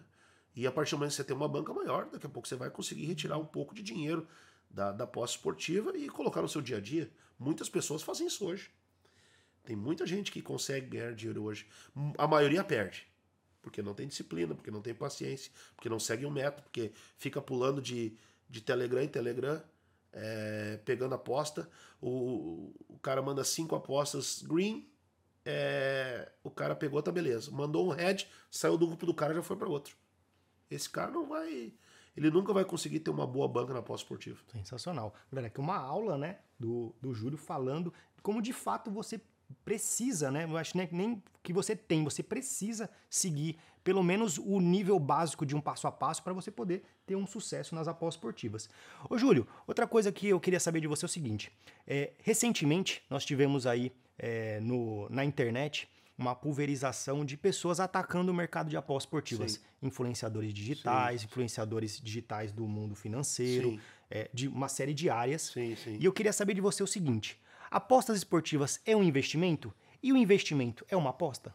E 0.55 0.67
a 0.67 0.71
partir 0.71 0.91
do 0.91 0.97
momento 0.97 1.11
que 1.11 1.15
você 1.17 1.23
tem 1.23 1.35
uma 1.35 1.47
banca 1.47 1.73
maior, 1.73 2.09
daqui 2.09 2.25
a 2.25 2.29
pouco 2.29 2.47
você 2.47 2.55
vai 2.55 2.69
conseguir 2.69 3.05
retirar 3.05 3.37
um 3.37 3.45
pouco 3.45 3.73
de 3.73 3.81
dinheiro 3.81 4.27
da, 4.69 4.91
da 4.91 5.07
posse 5.07 5.35
esportiva 5.35 5.95
e 5.97 6.09
colocar 6.09 6.41
no 6.41 6.49
seu 6.49 6.61
dia 6.61 6.77
a 6.77 6.81
dia. 6.81 7.11
Muitas 7.39 7.69
pessoas 7.69 8.03
fazem 8.03 8.27
isso 8.27 8.45
hoje. 8.45 8.71
Tem 9.63 9.75
muita 9.75 10.05
gente 10.05 10.31
que 10.31 10.41
consegue 10.41 10.87
ganhar 10.87 11.13
dinheiro 11.13 11.43
hoje. 11.43 11.67
A 12.17 12.27
maioria 12.27 12.63
perde. 12.63 13.07
Porque 13.61 13.81
não 13.81 13.93
tem 13.93 14.07
disciplina, 14.07 14.53
porque 14.53 14.69
não 14.69 14.81
tem 14.81 14.93
paciência, 14.93 15.51
porque 15.75 15.87
não 15.87 15.99
segue 15.99 16.25
um 16.25 16.31
método, 16.31 16.63
porque 16.63 16.91
fica 17.17 17.41
pulando 17.41 17.81
de, 17.81 18.17
de 18.49 18.59
Telegram 18.59 19.01
em 19.01 19.07
Telegram, 19.07 19.63
é, 20.11 20.79
pegando 20.83 21.15
aposta. 21.15 21.69
O, 22.01 22.73
o 22.89 22.99
cara 22.99 23.21
manda 23.21 23.43
cinco 23.43 23.73
apostas 23.75 24.41
green, 24.41 24.85
é, 25.45 26.31
o 26.43 26.49
cara 26.49 26.75
pegou, 26.75 27.01
tá 27.01 27.11
beleza. 27.11 27.51
Mandou 27.51 27.85
um 27.87 27.89
red, 27.89 28.25
saiu 28.49 28.77
do 28.77 28.87
grupo 28.87 29.05
do 29.05 29.13
cara 29.13 29.33
já 29.33 29.41
foi 29.41 29.55
para 29.55 29.69
outro. 29.69 29.95
Esse 30.69 30.89
cara 30.89 31.11
não 31.11 31.27
vai 31.27 31.73
ele 32.15 32.29
nunca 32.29 32.53
vai 32.53 32.63
conseguir 32.63 32.99
ter 32.99 33.09
uma 33.09 33.25
boa 33.25 33.47
banca 33.47 33.73
na 33.73 33.81
pós-esportiva. 33.81 34.39
Sensacional. 34.51 35.15
Galera, 35.31 35.47
aqui 35.47 35.59
uma 35.59 35.77
aula, 35.77 36.17
né, 36.17 36.37
do, 36.59 36.95
do 37.01 37.13
Júlio 37.13 37.37
falando 37.37 37.91
como 38.21 38.41
de 38.41 38.53
fato 38.53 38.89
você 38.89 39.19
precisa, 39.65 40.31
né? 40.31 40.45
Eu 40.45 40.57
acho 40.57 40.77
nem, 40.77 40.87
nem 40.91 41.23
que 41.43 41.51
você 41.51 41.75
tem, 41.75 42.03
você 42.03 42.23
precisa 42.23 42.89
seguir 43.09 43.57
pelo 43.83 44.01
menos 44.01 44.37
o 44.37 44.59
nível 44.61 44.97
básico 44.97 45.45
de 45.45 45.55
um 45.55 45.59
passo 45.59 45.85
a 45.87 45.91
passo 45.91 46.23
para 46.23 46.31
você 46.31 46.49
poder 46.49 46.83
ter 47.05 47.17
um 47.17 47.27
sucesso 47.27 47.75
nas 47.75 47.87
apostas 47.87 48.15
esportivas. 48.15 48.69
Ô 49.09 49.17
Júlio, 49.17 49.45
outra 49.67 49.85
coisa 49.85 50.11
que 50.11 50.29
eu 50.29 50.39
queria 50.39 50.59
saber 50.59 50.79
de 50.79 50.87
você 50.87 51.03
é 51.03 51.07
o 51.07 51.09
seguinte: 51.09 51.51
é, 51.85 52.13
recentemente 52.23 53.03
nós 53.09 53.25
tivemos 53.25 53.67
aí 53.67 53.91
é, 54.17 54.59
no, 54.59 55.07
na 55.09 55.23
internet 55.25 55.87
uma 56.17 56.35
pulverização 56.35 57.25
de 57.25 57.35
pessoas 57.35 57.79
atacando 57.79 58.31
o 58.31 58.35
mercado 58.35 58.69
de 58.69 58.77
apostas 58.77 59.07
esportivas. 59.07 59.53
Sim. 59.53 59.59
Influenciadores 59.81 60.53
digitais, 60.53 61.21
sim. 61.21 61.27
influenciadores 61.27 61.99
digitais 61.99 62.51
do 62.51 62.67
mundo 62.67 62.95
financeiro, 62.95 63.79
é, 64.09 64.29
de 64.33 64.47
uma 64.47 64.67
série 64.67 64.93
de 64.93 65.09
áreas. 65.09 65.53
Sim, 65.53 65.75
e 65.99 66.05
eu 66.05 66.13
queria 66.13 66.33
saber 66.33 66.53
de 66.53 66.61
você 66.61 66.83
o 66.83 66.87
seguinte: 66.87 67.39
apostas 67.69 68.17
esportivas 68.17 68.79
é 68.85 68.95
um 68.95 69.03
investimento? 69.03 69.73
E 70.01 70.11
o 70.11 70.17
investimento 70.17 70.85
é 70.89 70.97
uma 70.97 71.09
aposta? 71.09 71.53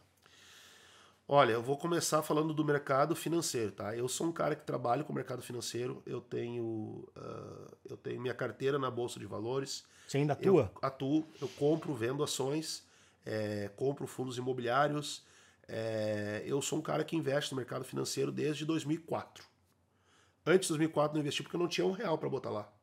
Olha, 1.31 1.51
eu 1.51 1.61
vou 1.61 1.77
começar 1.77 2.23
falando 2.23 2.55
do 2.55 2.65
mercado 2.65 3.15
financeiro, 3.15 3.71
tá? 3.71 3.95
Eu 3.95 4.09
sou 4.09 4.25
um 4.25 4.31
cara 4.31 4.55
que 4.55 4.65
trabalha 4.65 5.03
com 5.03 5.13
o 5.13 5.15
mercado 5.15 5.43
financeiro, 5.43 6.01
eu 6.03 6.19
tenho, 6.19 7.07
uh, 7.15 7.77
eu 7.87 7.95
tenho 7.95 8.19
minha 8.19 8.33
carteira 8.33 8.79
na 8.79 8.89
Bolsa 8.89 9.19
de 9.19 9.27
Valores. 9.27 9.85
Você 10.07 10.17
ainda 10.17 10.33
atua? 10.33 10.71
Eu 10.73 10.79
atuo, 10.81 11.27
eu 11.39 11.47
compro, 11.49 11.93
vendo 11.93 12.23
ações, 12.23 12.83
é, 13.23 13.69
compro 13.75 14.07
fundos 14.07 14.39
imobiliários. 14.39 15.23
É, 15.67 16.41
eu 16.47 16.63
sou 16.63 16.79
um 16.79 16.81
cara 16.81 17.03
que 17.03 17.15
investe 17.15 17.51
no 17.51 17.57
mercado 17.57 17.85
financeiro 17.85 18.31
desde 18.31 18.65
2004. 18.65 19.45
Antes 20.43 20.67
de 20.67 20.73
2004 20.73 21.13
não 21.13 21.21
investi 21.21 21.43
porque 21.43 21.55
eu 21.55 21.59
não 21.59 21.67
tinha 21.67 21.85
um 21.85 21.91
real 21.91 22.17
para 22.17 22.27
botar 22.27 22.49
lá. 22.49 22.73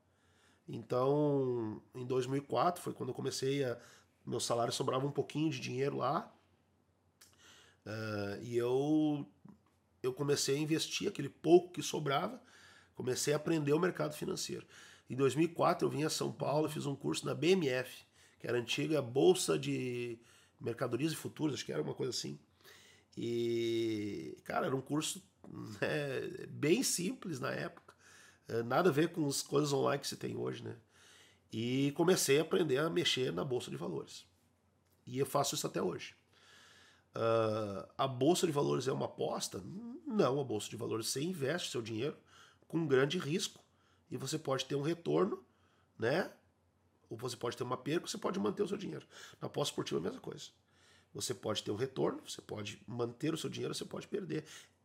Então, 0.69 1.83
em 1.93 2.07
2004 2.07 2.81
foi 2.81 2.93
quando 2.93 3.09
eu 3.09 3.15
comecei 3.15 3.65
a... 3.65 3.77
Meu 4.25 4.39
salário 4.39 4.73
sobrava 4.73 5.05
um 5.05 5.11
pouquinho 5.11 5.51
de 5.51 5.59
dinheiro 5.59 5.97
lá 5.97 6.33
Uh, 7.87 8.43
e 8.43 8.57
eu, 8.57 9.25
eu 10.03 10.13
comecei 10.13 10.57
a 10.57 10.59
investir 10.59 11.09
aquele 11.09 11.29
pouco 11.29 11.73
que 11.73 11.83
sobrava, 11.83 12.43
comecei 12.97 13.33
a 13.33 13.37
aprender 13.37 13.73
o 13.73 13.79
mercado 13.79 14.15
financeiro. 14.15 14.67
Em 15.09 15.15
2004 15.15 15.87
eu 15.87 15.91
vim 15.91 16.03
a 16.03 16.11
São 16.11 16.33
Paulo, 16.33 16.69
fiz 16.69 16.85
um 16.85 16.97
curso 16.97 17.25
na 17.25 17.35
BMF, 17.35 18.05
que 18.41 18.47
era 18.49 18.59
a 18.59 18.61
antiga 18.61 19.01
Bolsa 19.01 19.57
de 19.57 20.19
Mercadorias 20.61 21.13
e 21.13 21.17
Futuros, 21.17 21.55
acho 21.55 21.65
que 21.65 21.73
era 21.73 21.83
uma 21.83 21.95
coisa 21.95 22.11
assim. 22.11 22.39
E, 23.17 24.37
cara, 24.45 24.67
era 24.67 24.77
um 24.77 24.81
curso 24.81 25.23
né, 25.81 26.47
bem 26.49 26.83
simples 26.83 27.39
na 27.39 27.53
época, 27.53 27.95
eh, 28.49 28.63
nada 28.65 28.91
a 28.91 28.93
ver 28.93 29.13
com 29.13 29.27
as 29.27 29.43
coisas 29.43 29.73
online 29.73 30.01
que 30.01 30.09
se 30.09 30.17
tem 30.17 30.37
hoje, 30.37 30.65
né? 30.65 30.77
E 31.53 31.93
comecei 31.93 32.39
a 32.39 32.43
aprender 32.43 32.79
a 32.79 32.91
mexer 32.91 33.33
na 33.33 33.45
Bolsa 33.45 33.71
de 33.71 33.77
Valores. 33.77 34.27
E 35.07 35.19
eu 35.19 35.25
faço 35.25 35.55
isso 35.55 35.67
até 35.67 35.81
hoje. 35.81 36.16
Uh, 37.17 37.89
a 37.97 38.07
bolsa 38.07 38.47
de 38.47 38.53
valores 38.53 38.87
é 38.87 38.93
uma 38.93 39.07
aposta? 39.07 39.63
Não, 40.07 40.39
a 40.39 40.45
bolsa 40.45 40.69
de 40.69 40.77
valores 40.77 41.07
você 41.07 41.23
investe 41.23 41.71
seu 41.71 41.81
dinheiro 41.81 42.15
com 42.69 42.77
um 42.77 42.87
grande 42.87 43.19
risco 43.19 43.65
e 44.11 44.19
você 44.19 44.39
pode 44.39 44.67
ter 44.67 44.75
um 44.75 44.83
retorno, 44.83 45.43
né? 45.99 46.31
Ou 47.09 47.17
você 47.17 47.35
pode 47.35 47.57
ter 47.57 47.63
uma 47.63 47.77
perda, 47.79 48.07
você 48.07 48.19
pode 48.19 48.39
manter 48.39 48.63
o 48.63 48.69
seu 48.69 48.77
dinheiro. 48.77 49.07
Na 49.41 49.47
aposta 49.47 49.73
esportiva 49.73 49.99
é 49.99 50.01
a 50.01 50.05
mesma 50.05 50.21
coisa. 50.21 50.51
Você 51.15 51.33
pode 51.33 51.63
ter 51.63 51.71
um 51.71 51.77
retorno, 51.77 52.21
você 52.29 52.43
pode 52.43 52.83
manter 52.87 53.33
o 53.33 53.39
seu 53.39 53.49
dinheiro, 53.49 53.75
você 53.75 53.87
pode 53.87 54.07
perder. 54.07 54.45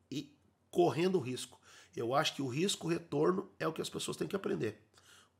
E 0.09 0.33
correndo 0.69 1.19
risco. 1.19 1.59
Eu 1.93 2.15
acho 2.15 2.33
que 2.33 2.41
o 2.41 2.47
risco-retorno 2.47 3.51
é 3.59 3.67
o 3.67 3.73
que 3.73 3.81
as 3.81 3.89
pessoas 3.89 4.15
têm 4.15 4.27
que 4.27 4.35
aprender. 4.37 4.81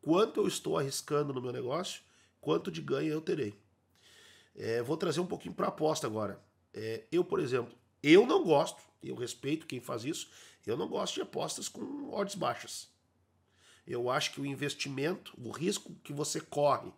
Quanto 0.01 0.41
eu 0.41 0.47
estou 0.47 0.77
arriscando 0.77 1.33
no 1.33 1.41
meu 1.41 1.53
negócio, 1.53 2.01
quanto 2.41 2.69
de 2.69 2.81
ganho 2.81 3.13
eu 3.13 3.21
terei. 3.21 3.57
É, 4.53 4.81
vou 4.81 4.97
trazer 4.97 5.21
um 5.21 5.25
pouquinho 5.25 5.55
para 5.55 5.67
a 5.67 5.69
aposta 5.69 6.05
agora. 6.05 6.43
É, 6.73 7.03
eu, 7.11 7.23
por 7.23 7.39
exemplo, 7.39 7.75
eu 8.01 8.25
não 8.25 8.43
gosto, 8.43 8.81
eu 9.03 9.15
respeito 9.15 9.65
quem 9.65 9.79
faz 9.79 10.05
isso, 10.05 10.29
eu 10.65 10.77
não 10.77 10.87
gosto 10.87 11.15
de 11.15 11.21
apostas 11.21 11.67
com 11.67 12.11
odds 12.11 12.35
baixas. 12.35 12.89
Eu 13.85 14.09
acho 14.09 14.31
que 14.33 14.41
o 14.41 14.45
investimento, 14.45 15.33
o 15.37 15.51
risco 15.51 15.93
que 16.03 16.13
você 16.13 16.39
corre 16.39 16.91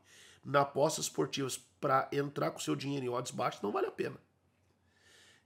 na 0.43 0.62
apostas 0.62 1.05
esportivas 1.05 1.57
para 1.79 2.09
entrar 2.12 2.51
com 2.51 2.59
seu 2.59 2.75
dinheiro 2.75 3.05
em 3.05 3.09
odds 3.09 3.31
baixas 3.31 3.62
não 3.62 3.71
vale 3.71 3.88
a 3.88 3.91
pena. 3.91 4.17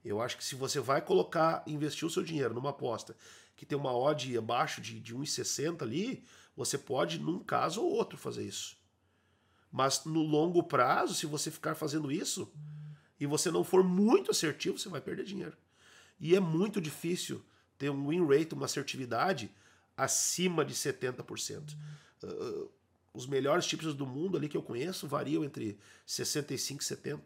Eu 0.03 0.21
acho 0.21 0.37
que 0.37 0.43
se 0.43 0.55
você 0.55 0.79
vai 0.79 1.01
colocar, 1.01 1.63
investir 1.67 2.07
o 2.07 2.09
seu 2.09 2.23
dinheiro 2.23 2.53
numa 2.53 2.69
aposta 2.69 3.15
que 3.55 3.65
tem 3.65 3.77
uma 3.77 3.95
odd 3.95 4.37
abaixo 4.37 4.79
de, 4.79 4.99
de 4.99 5.15
1,60 5.15 5.81
ali, 5.81 6.23
você 6.55 6.77
pode, 6.77 7.19
num 7.19 7.39
caso 7.39 7.83
ou 7.83 7.91
outro, 7.91 8.17
fazer 8.17 8.43
isso. 8.43 8.77
Mas 9.71 10.05
no 10.05 10.21
longo 10.21 10.63
prazo, 10.63 11.15
se 11.15 11.25
você 11.25 11.51
ficar 11.51 11.75
fazendo 11.75 12.11
isso, 12.11 12.51
e 13.19 13.25
você 13.25 13.51
não 13.51 13.63
for 13.63 13.83
muito 13.83 14.31
assertivo, 14.31 14.77
você 14.77 14.89
vai 14.89 15.01
perder 15.01 15.25
dinheiro. 15.25 15.57
E 16.19 16.35
é 16.35 16.39
muito 16.39 16.79
difícil 16.81 17.43
ter 17.77 17.89
um 17.89 18.07
win 18.07 18.25
rate, 18.25 18.53
uma 18.53 18.65
assertividade 18.65 19.51
acima 19.95 20.63
de 20.63 20.73
70%. 20.73 21.75
Uh, 22.23 22.69
os 23.13 23.25
melhores 23.25 23.65
tipos 23.65 23.93
do 23.93 24.05
mundo 24.05 24.37
ali 24.37 24.47
que 24.47 24.57
eu 24.57 24.61
conheço 24.61 25.07
variam 25.07 25.43
entre 25.43 25.79
65 26.05 26.81
e 26.81 26.85
70. 26.85 27.23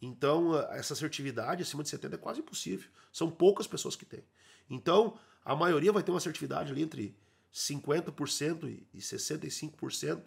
Então, 0.00 0.58
essa 0.70 0.94
assertividade 0.94 1.62
acima 1.62 1.84
de 1.84 1.88
70 1.88 2.16
é 2.16 2.18
quase 2.18 2.40
impossível. 2.40 2.88
São 3.12 3.30
poucas 3.30 3.68
pessoas 3.68 3.94
que 3.94 4.04
têm. 4.04 4.24
Então, 4.68 5.16
a 5.44 5.54
maioria 5.54 5.92
vai 5.92 6.02
ter 6.02 6.10
uma 6.10 6.18
assertividade 6.18 6.72
ali 6.72 6.82
entre 6.82 7.16
50% 7.54 8.82
e 8.92 8.98
65%. 8.98 10.22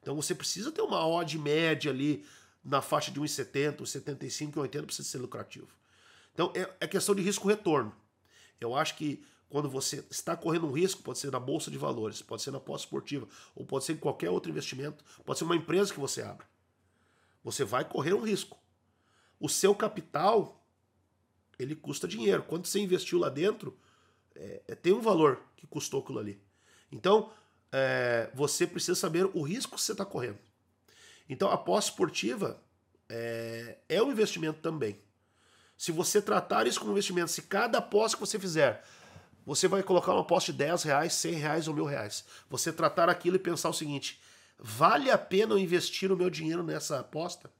Então, 0.00 0.16
você 0.16 0.34
precisa 0.34 0.72
ter 0.72 0.82
uma 0.82 1.06
odd 1.06 1.38
média 1.38 1.92
ali 1.92 2.24
na 2.64 2.80
faixa 2.80 3.10
de 3.10 3.20
1,70, 3.20 3.84
75 3.84 4.58
e 4.58 4.62
80 4.62 4.86
precisa 4.86 5.08
ser 5.08 5.18
lucrativo. 5.18 5.68
Então 6.32 6.52
é, 6.54 6.68
é 6.80 6.86
questão 6.86 7.14
de 7.14 7.22
risco-retorno. 7.22 7.94
Eu 8.60 8.74
acho 8.76 8.96
que 8.96 9.24
quando 9.48 9.68
você 9.68 10.02
está 10.10 10.34
correndo 10.34 10.66
um 10.66 10.72
risco, 10.72 11.02
pode 11.02 11.18
ser 11.18 11.30
na 11.30 11.38
bolsa 11.38 11.70
de 11.70 11.76
valores, 11.76 12.22
pode 12.22 12.40
ser 12.40 12.50
na 12.50 12.58
pós-esportiva, 12.58 13.28
ou 13.54 13.66
pode 13.66 13.84
ser 13.84 13.92
em 13.92 13.98
qualquer 13.98 14.30
outro 14.30 14.50
investimento, 14.50 15.04
pode 15.26 15.38
ser 15.38 15.44
uma 15.44 15.54
empresa 15.54 15.92
que 15.92 16.00
você 16.00 16.22
abra. 16.22 16.46
Você 17.44 17.62
vai 17.64 17.84
correr 17.84 18.14
um 18.14 18.22
risco. 18.22 18.56
O 19.38 19.48
seu 19.48 19.74
capital, 19.74 20.64
ele 21.58 21.74
custa 21.74 22.08
dinheiro. 22.08 22.44
Quando 22.44 22.64
você 22.64 22.80
investiu 22.80 23.18
lá 23.18 23.28
dentro, 23.28 23.76
é, 24.34 24.62
é, 24.68 24.74
tem 24.74 24.92
um 24.92 25.00
valor 25.00 25.42
que 25.56 25.66
custou 25.66 26.00
aquilo 26.00 26.18
ali. 26.18 26.40
Então, 26.90 27.30
é, 27.70 28.30
você 28.34 28.66
precisa 28.66 28.94
saber 28.94 29.26
o 29.34 29.42
risco 29.42 29.74
que 29.74 29.82
você 29.82 29.92
está 29.92 30.06
correndo. 30.06 30.38
Então 31.32 31.48
a 31.48 31.54
aposta 31.54 31.90
esportiva 31.90 32.62
é, 33.08 33.78
é 33.88 34.02
um 34.02 34.12
investimento 34.12 34.60
também. 34.60 34.98
Se 35.78 35.90
você 35.90 36.20
tratar 36.20 36.66
isso 36.66 36.78
como 36.78 36.92
investimento, 36.92 37.30
se 37.30 37.40
cada 37.40 37.78
aposta 37.78 38.18
que 38.18 38.20
você 38.20 38.38
fizer, 38.38 38.84
você 39.44 39.66
vai 39.66 39.82
colocar 39.82 40.12
uma 40.12 40.20
aposta 40.20 40.52
de 40.52 40.58
10 40.58 40.82
reais, 40.82 41.14
100 41.14 41.32
reais 41.32 41.68
ou 41.68 41.74
mil 41.74 41.86
reais. 41.86 42.26
Você 42.50 42.70
tratar 42.70 43.08
aquilo 43.08 43.36
e 43.36 43.38
pensar 43.38 43.70
o 43.70 43.72
seguinte: 43.72 44.20
vale 44.58 45.10
a 45.10 45.16
pena 45.16 45.54
eu 45.54 45.58
investir 45.58 46.12
o 46.12 46.16
meu 46.16 46.28
dinheiro 46.28 46.62
nessa 46.62 47.00
aposta? 47.00 47.50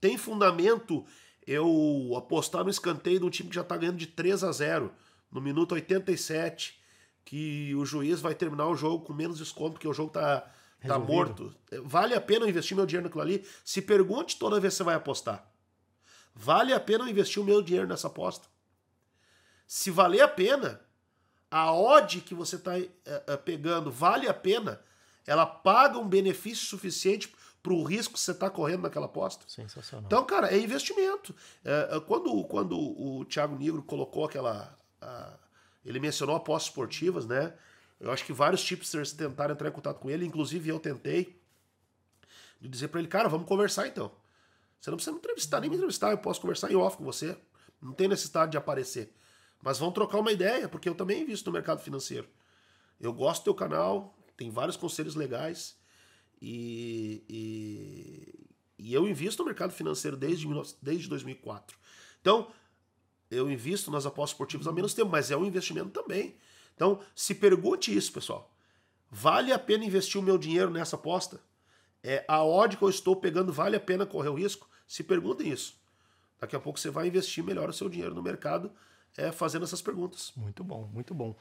Tem 0.00 0.16
fundamento 0.16 1.04
eu 1.46 2.14
apostar 2.16 2.64
no 2.64 2.70
escanteio 2.70 3.20
de 3.20 3.26
um 3.26 3.30
time 3.30 3.50
que 3.50 3.56
já 3.56 3.60
está 3.60 3.76
ganhando 3.76 3.98
de 3.98 4.06
3 4.06 4.42
a 4.42 4.52
0 4.52 4.90
no 5.30 5.40
minuto 5.40 5.72
87, 5.74 6.80
que 7.26 7.74
o 7.74 7.84
juiz 7.84 8.22
vai 8.22 8.34
terminar 8.34 8.68
o 8.68 8.74
jogo 8.74 9.04
com 9.04 9.12
menos 9.12 9.36
desconto, 9.36 9.72
porque 9.72 9.86
o 9.86 9.92
jogo 9.92 10.08
está 10.08 10.50
Tá 10.86 10.98
morto. 10.98 11.54
Vale 11.84 12.14
a 12.14 12.20
pena 12.20 12.48
investir 12.48 12.76
meu 12.76 12.86
dinheiro 12.86 13.04
naquilo 13.04 13.22
ali? 13.22 13.46
Se 13.64 13.80
pergunte 13.80 14.38
toda 14.38 14.60
vez 14.60 14.74
que 14.74 14.78
você 14.78 14.84
vai 14.84 14.94
apostar. 14.94 15.48
Vale 16.34 16.72
a 16.72 16.80
pena 16.80 17.08
investir 17.08 17.42
o 17.42 17.44
meu 17.44 17.62
dinheiro 17.62 17.86
nessa 17.86 18.06
aposta? 18.06 18.48
Se 19.66 19.90
valer 19.90 20.22
a 20.22 20.28
pena, 20.28 20.80
a 21.50 21.72
odd 21.72 22.20
que 22.22 22.34
você 22.34 22.56
está 22.56 22.78
é, 22.78 22.90
é, 23.04 23.36
pegando 23.36 23.90
vale 23.90 24.28
a 24.28 24.34
pena, 24.34 24.80
ela 25.26 25.46
paga 25.46 25.98
um 25.98 26.08
benefício 26.08 26.66
suficiente 26.66 27.32
para 27.62 27.72
o 27.72 27.84
risco 27.84 28.14
que 28.14 28.20
você 28.20 28.32
está 28.32 28.50
correndo 28.50 28.82
naquela 28.82 29.06
aposta. 29.06 29.44
Sensacional. 29.46 30.06
Então, 30.06 30.24
cara, 30.24 30.52
é 30.52 30.58
investimento. 30.58 31.34
É, 31.64 32.00
quando, 32.06 32.42
quando 32.44 32.76
o 32.76 33.24
Thiago 33.24 33.56
Negro 33.56 33.82
colocou 33.82 34.24
aquela. 34.24 34.76
Ele 35.84 36.00
mencionou 36.00 36.36
apostas 36.36 36.70
esportivas, 36.70 37.26
né? 37.26 37.52
Eu 38.02 38.10
acho 38.10 38.24
que 38.26 38.32
vários 38.32 38.64
tipsters 38.64 39.12
tentaram 39.12 39.54
entrar 39.54 39.68
em 39.68 39.72
contato 39.72 40.00
com 40.00 40.10
ele, 40.10 40.26
inclusive 40.26 40.68
eu 40.68 40.80
tentei, 40.80 41.40
de 42.60 42.68
dizer 42.68 42.88
para 42.88 42.98
ele, 42.98 43.08
cara, 43.08 43.28
vamos 43.28 43.46
conversar 43.46 43.86
então. 43.86 44.10
Você 44.80 44.90
não 44.90 44.96
precisa 44.96 45.12
me 45.12 45.18
entrevistar, 45.18 45.60
nem 45.60 45.70
me 45.70 45.76
entrevistar, 45.76 46.10
eu 46.10 46.18
posso 46.18 46.40
conversar 46.40 46.72
em 46.72 46.74
off 46.74 46.96
com 46.96 47.04
você. 47.04 47.38
Não 47.80 47.92
tem 47.92 48.08
necessidade 48.08 48.50
de 48.50 48.56
aparecer. 48.56 49.14
Mas 49.62 49.78
vamos 49.78 49.94
trocar 49.94 50.18
uma 50.18 50.32
ideia, 50.32 50.68
porque 50.68 50.88
eu 50.88 50.96
também 50.96 51.22
invisto 51.22 51.48
no 51.48 51.52
mercado 51.52 51.80
financeiro. 51.80 52.28
Eu 53.00 53.12
gosto 53.12 53.42
do 53.42 53.44
teu 53.44 53.54
canal, 53.54 54.18
tem 54.36 54.50
vários 54.50 54.76
conselhos 54.76 55.14
legais 55.14 55.76
e, 56.40 57.22
e, 57.28 58.48
e 58.80 58.92
eu 58.92 59.06
invisto 59.06 59.42
no 59.42 59.46
mercado 59.46 59.72
financeiro 59.72 60.16
desde, 60.16 60.48
desde 60.82 61.08
2004. 61.08 61.78
Então, 62.20 62.50
eu 63.30 63.48
invisto 63.48 63.92
nas 63.92 64.06
apostas 64.06 64.34
esportivas 64.34 64.66
há 64.66 64.72
menos 64.72 64.92
tempo, 64.92 65.10
mas 65.10 65.30
é 65.30 65.36
um 65.36 65.46
investimento 65.46 65.90
também. 65.90 66.36
Então, 66.74 67.00
se 67.14 67.34
pergunte 67.34 67.94
isso, 67.94 68.12
pessoal. 68.12 68.50
Vale 69.10 69.52
a 69.52 69.58
pena 69.58 69.84
investir 69.84 70.20
o 70.20 70.24
meu 70.24 70.38
dinheiro 70.38 70.70
nessa 70.70 70.96
aposta? 70.96 71.40
É, 72.02 72.24
a 72.26 72.44
odd 72.44 72.76
que 72.76 72.82
eu 72.82 72.88
estou 72.88 73.14
pegando 73.14 73.52
vale 73.52 73.76
a 73.76 73.80
pena 73.80 74.06
correr 74.06 74.30
o 74.30 74.34
risco? 74.34 74.68
Se 74.86 75.04
perguntem 75.04 75.48
isso. 75.48 75.80
Daqui 76.40 76.56
a 76.56 76.60
pouco 76.60 76.78
você 76.78 76.90
vai 76.90 77.06
investir 77.06 77.44
melhor 77.44 77.68
o 77.68 77.72
seu 77.72 77.88
dinheiro 77.88 78.14
no 78.14 78.22
mercado 78.22 78.72
é, 79.16 79.30
fazendo 79.30 79.64
essas 79.64 79.82
perguntas. 79.82 80.32
Muito 80.36 80.64
bom, 80.64 80.88
muito 80.92 81.14
bom. 81.14 81.36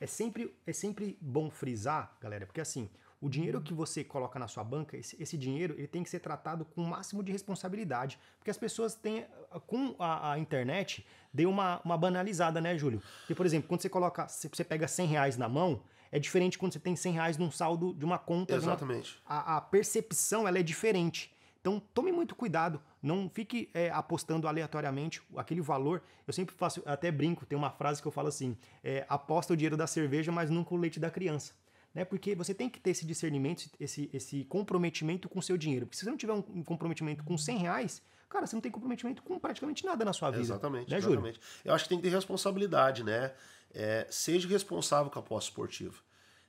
É 0.00 0.06
sempre, 0.06 0.56
é 0.66 0.72
sempre 0.72 1.18
bom 1.20 1.50
frisar, 1.50 2.16
galera, 2.20 2.46
porque 2.46 2.60
assim, 2.60 2.88
o 3.20 3.28
dinheiro 3.28 3.60
que 3.60 3.74
você 3.74 4.04
coloca 4.04 4.38
na 4.38 4.46
sua 4.46 4.62
banca, 4.62 4.96
esse, 4.96 5.20
esse, 5.20 5.36
dinheiro 5.36 5.74
ele 5.76 5.88
tem 5.88 6.02
que 6.02 6.10
ser 6.10 6.20
tratado 6.20 6.64
com 6.64 6.82
o 6.82 6.86
máximo 6.86 7.22
de 7.22 7.32
responsabilidade. 7.32 8.18
Porque 8.38 8.50
as 8.50 8.56
pessoas 8.56 8.94
têm, 8.94 9.26
com 9.66 9.94
a, 9.98 10.32
a, 10.32 10.38
internet, 10.38 11.04
deu 11.32 11.50
uma, 11.50 11.80
uma 11.84 11.98
banalizada, 11.98 12.60
né, 12.60 12.78
Júlio? 12.78 13.02
Porque, 13.20 13.34
por 13.34 13.44
exemplo, 13.44 13.68
quando 13.68 13.82
você 13.82 13.88
coloca, 13.88 14.28
você 14.28 14.62
pega 14.64 14.86
100 14.86 15.06
reais 15.06 15.36
na 15.36 15.48
mão, 15.48 15.82
é 16.12 16.18
diferente 16.18 16.56
quando 16.56 16.72
você 16.72 16.78
tem 16.78 16.94
100 16.94 17.12
reais 17.12 17.36
num 17.36 17.50
saldo 17.50 17.92
de 17.92 18.04
uma 18.04 18.18
conta. 18.18 18.54
Exatamente. 18.54 19.20
Uma, 19.28 19.36
a, 19.36 19.56
a, 19.56 19.60
percepção 19.60 20.46
ela 20.46 20.58
é 20.58 20.62
diferente. 20.62 21.34
Então 21.60 21.82
tome 21.92 22.12
muito 22.12 22.36
cuidado, 22.36 22.80
não 23.02 23.28
fique 23.28 23.68
é, 23.74 23.90
apostando 23.90 24.46
aleatoriamente 24.46 25.20
aquele 25.36 25.60
valor. 25.60 26.02
Eu 26.26 26.32
sempre 26.32 26.54
faço, 26.54 26.82
até 26.86 27.10
brinco, 27.10 27.44
tem 27.44 27.58
uma 27.58 27.70
frase 27.70 28.00
que 28.00 28.06
eu 28.06 28.12
falo 28.12 28.28
assim: 28.28 28.56
é, 28.82 29.04
aposta 29.08 29.52
o 29.52 29.56
dinheiro 29.56 29.76
da 29.76 29.86
cerveja, 29.86 30.30
mas 30.30 30.50
nunca 30.50 30.72
o 30.72 30.78
leite 30.78 31.00
da 31.00 31.10
criança. 31.10 31.52
Né? 31.94 32.04
Porque 32.04 32.34
você 32.34 32.54
tem 32.54 32.68
que 32.68 32.80
ter 32.80 32.90
esse 32.90 33.06
discernimento, 33.06 33.70
esse, 33.80 34.10
esse 34.12 34.44
comprometimento 34.44 35.28
com 35.28 35.38
o 35.38 35.42
seu 35.42 35.56
dinheiro. 35.56 35.86
Porque 35.86 35.96
se 35.96 36.04
você 36.04 36.10
não 36.10 36.16
tiver 36.16 36.32
um 36.32 36.62
comprometimento 36.62 37.24
com 37.24 37.36
100 37.36 37.58
reais, 37.58 38.02
cara, 38.28 38.46
você 38.46 38.54
não 38.54 38.60
tem 38.60 38.70
comprometimento 38.70 39.22
com 39.22 39.38
praticamente 39.38 39.84
nada 39.84 40.04
na 40.04 40.12
sua 40.12 40.30
vida. 40.30 40.42
Exatamente, 40.42 40.90
né, 40.90 40.98
exatamente. 40.98 41.34
Júlio? 41.34 41.40
Eu 41.64 41.74
acho 41.74 41.84
que 41.84 41.88
tem 41.88 41.98
que 41.98 42.04
ter 42.04 42.14
responsabilidade, 42.14 43.02
né? 43.02 43.32
É, 43.72 44.06
seja 44.10 44.48
responsável 44.48 45.10
com 45.10 45.18
a 45.18 45.22
aposta 45.22 45.50
esportiva. 45.50 45.96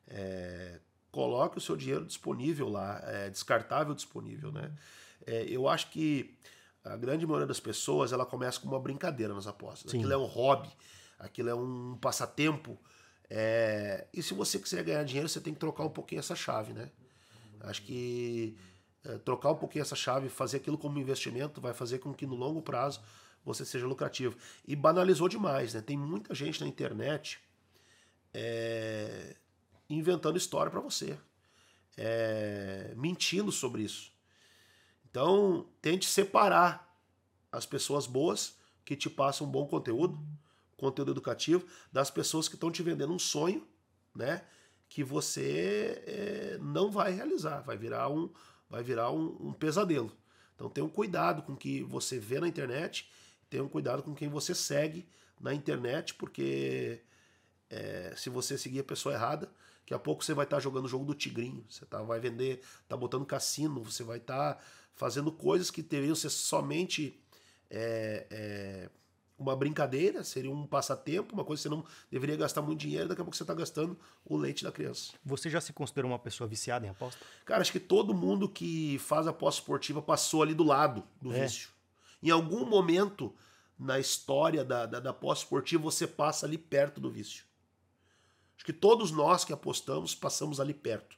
É, 0.07 0.79
coloque 1.11 1.57
o 1.57 1.61
seu 1.61 1.75
dinheiro 1.75 2.05
disponível 2.05 2.69
lá, 2.69 3.01
é, 3.03 3.29
descartável 3.29 3.93
disponível, 3.93 4.51
né? 4.51 4.71
É, 5.25 5.43
eu 5.43 5.67
acho 5.67 5.89
que 5.89 6.37
a 6.83 6.95
grande 6.95 7.25
maioria 7.25 7.47
das 7.47 7.59
pessoas 7.59 8.11
ela 8.11 8.25
começa 8.25 8.59
com 8.59 8.67
uma 8.67 8.79
brincadeira 8.79 9.33
nas 9.33 9.47
apostas. 9.47 9.91
Sim. 9.91 9.97
Aquilo 9.99 10.13
é 10.13 10.17
um 10.17 10.25
hobby, 10.25 10.69
aquilo 11.17 11.49
é 11.49 11.55
um 11.55 11.97
passatempo. 11.99 12.79
É, 13.29 14.07
e 14.13 14.23
se 14.23 14.33
você 14.33 14.57
quiser 14.57 14.83
ganhar 14.83 15.03
dinheiro, 15.03 15.29
você 15.29 15.39
tem 15.39 15.53
que 15.53 15.59
trocar 15.59 15.83
um 15.83 15.89
pouquinho 15.89 16.19
essa 16.19 16.35
chave, 16.35 16.73
né? 16.73 16.89
Acho 17.61 17.81
que 17.83 18.57
é, 19.03 19.17
trocar 19.19 19.51
um 19.51 19.55
pouquinho 19.55 19.83
essa 19.83 19.95
chave, 19.95 20.29
fazer 20.29 20.57
aquilo 20.57 20.77
como 20.77 20.99
investimento, 20.99 21.61
vai 21.61 21.73
fazer 21.73 21.99
com 21.99 22.13
que 22.13 22.25
no 22.25 22.35
longo 22.35 22.61
prazo 22.61 23.01
você 23.45 23.63
seja 23.63 23.85
lucrativo. 23.85 24.35
E 24.67 24.75
banalizou 24.75 25.29
demais, 25.29 25.73
né? 25.73 25.81
Tem 25.81 25.97
muita 25.97 26.33
gente 26.33 26.59
na 26.61 26.67
internet 26.67 27.39
é, 28.33 29.35
inventando 29.89 30.37
história 30.37 30.71
para 30.71 30.81
você, 30.81 31.17
é, 31.97 32.93
mentindo 32.95 33.51
sobre 33.51 33.83
isso. 33.83 34.11
Então, 35.09 35.67
tente 35.81 36.05
separar 36.05 36.87
as 37.51 37.65
pessoas 37.65 38.05
boas 38.05 38.55
que 38.85 38.95
te 38.95 39.09
passam 39.09 39.47
um 39.47 39.49
bom 39.49 39.67
conteúdo, 39.67 40.19
conteúdo 40.79 41.11
educativo, 41.11 41.65
das 41.91 42.09
pessoas 42.09 42.47
que 42.47 42.55
estão 42.55 42.71
te 42.71 42.81
vendendo 42.81 43.13
um 43.13 43.19
sonho, 43.19 43.67
né? 44.15 44.43
Que 44.87 45.03
você 45.03 46.03
é, 46.07 46.57
não 46.59 46.89
vai 46.89 47.11
realizar, 47.11 47.61
vai 47.61 47.77
virar 47.77 48.09
um, 48.09 48.31
vai 48.69 48.81
virar 48.81 49.11
um, 49.11 49.37
um 49.39 49.53
pesadelo. 49.53 50.11
Então 50.55 50.69
tenha 50.69 50.85
um 50.85 50.89
cuidado 50.89 51.43
com 51.43 51.53
o 51.53 51.57
que 51.57 51.83
você 51.83 52.19
vê 52.19 52.39
na 52.39 52.47
internet, 52.47 53.09
tenha 53.49 53.63
um 53.63 53.69
cuidado 53.69 54.03
com 54.03 54.13
quem 54.13 54.27
você 54.27 54.53
segue 54.53 55.07
na 55.39 55.53
internet, 55.53 56.13
porque 56.15 57.01
é, 57.69 58.13
se 58.17 58.29
você 58.29 58.57
seguir 58.57 58.79
a 58.79 58.83
pessoa 58.83 59.15
errada, 59.15 59.49
daqui 59.81 59.93
a 59.93 59.99
pouco 59.99 60.23
você 60.23 60.33
vai 60.33 60.45
estar 60.45 60.57
tá 60.57 60.61
jogando 60.61 60.85
o 60.85 60.89
jogo 60.89 61.05
do 61.05 61.13
tigrinho, 61.13 61.65
você 61.69 61.85
tá, 61.85 62.01
vai 62.01 62.19
vender, 62.19 62.61
tá 62.87 62.97
botando 62.97 63.25
cassino, 63.25 63.83
você 63.83 64.03
vai 64.03 64.17
estar 64.17 64.55
tá 64.55 64.61
fazendo 64.95 65.31
coisas 65.31 65.71
que 65.71 65.81
deveriam 65.81 66.15
ser 66.15 66.29
somente 66.29 67.17
é, 67.69 68.89
uma 69.39 69.55
brincadeira, 69.55 70.23
seria 70.23 70.51
um 70.51 70.67
passatempo, 70.67 71.33
uma 71.33 71.45
coisa 71.45 71.61
que 71.61 71.69
você 71.69 71.75
não 71.75 71.85
deveria 72.11 72.35
gastar 72.35 72.61
muito 72.61 72.79
dinheiro, 72.79 73.07
daqui 73.07 73.21
a 73.21 73.23
pouco 73.23 73.35
você 73.35 73.43
está 73.43 73.53
gastando 73.53 73.97
o 74.25 74.35
leite 74.35 74.63
da 74.63 74.71
criança. 74.71 75.13
Você 75.23 75.49
já 75.49 75.61
se 75.61 75.71
considera 75.71 76.05
uma 76.05 76.19
pessoa 76.19 76.47
viciada 76.47 76.85
em 76.85 76.89
aposta? 76.89 77.19
Cara, 77.45 77.61
acho 77.61 77.71
que 77.71 77.79
todo 77.79 78.13
mundo 78.13 78.49
que 78.49 78.99
faz 78.99 79.25
aposta 79.27 79.61
esportiva 79.61 80.01
passou 80.01 80.43
ali 80.43 80.53
do 80.53 80.63
lado 80.63 81.03
do 81.21 81.33
é. 81.33 81.43
vício. 81.43 81.69
Em 82.21 82.29
algum 82.29 82.65
momento 82.65 83.33
na 83.77 83.97
história 83.97 84.65
da, 84.65 84.85
da, 84.85 84.99
da 84.99 85.11
aposta 85.11 85.45
esportiva, 85.45 85.81
você 85.81 86.05
passa 86.05 86.45
ali 86.45 86.57
perto 86.57 86.99
do 86.99 87.09
vício. 87.09 87.45
Acho 88.57 88.65
que 88.65 88.73
todos 88.73 89.09
nós 89.09 89.45
que 89.45 89.53
apostamos 89.53 90.13
passamos 90.13 90.59
ali 90.59 90.73
perto. 90.73 91.17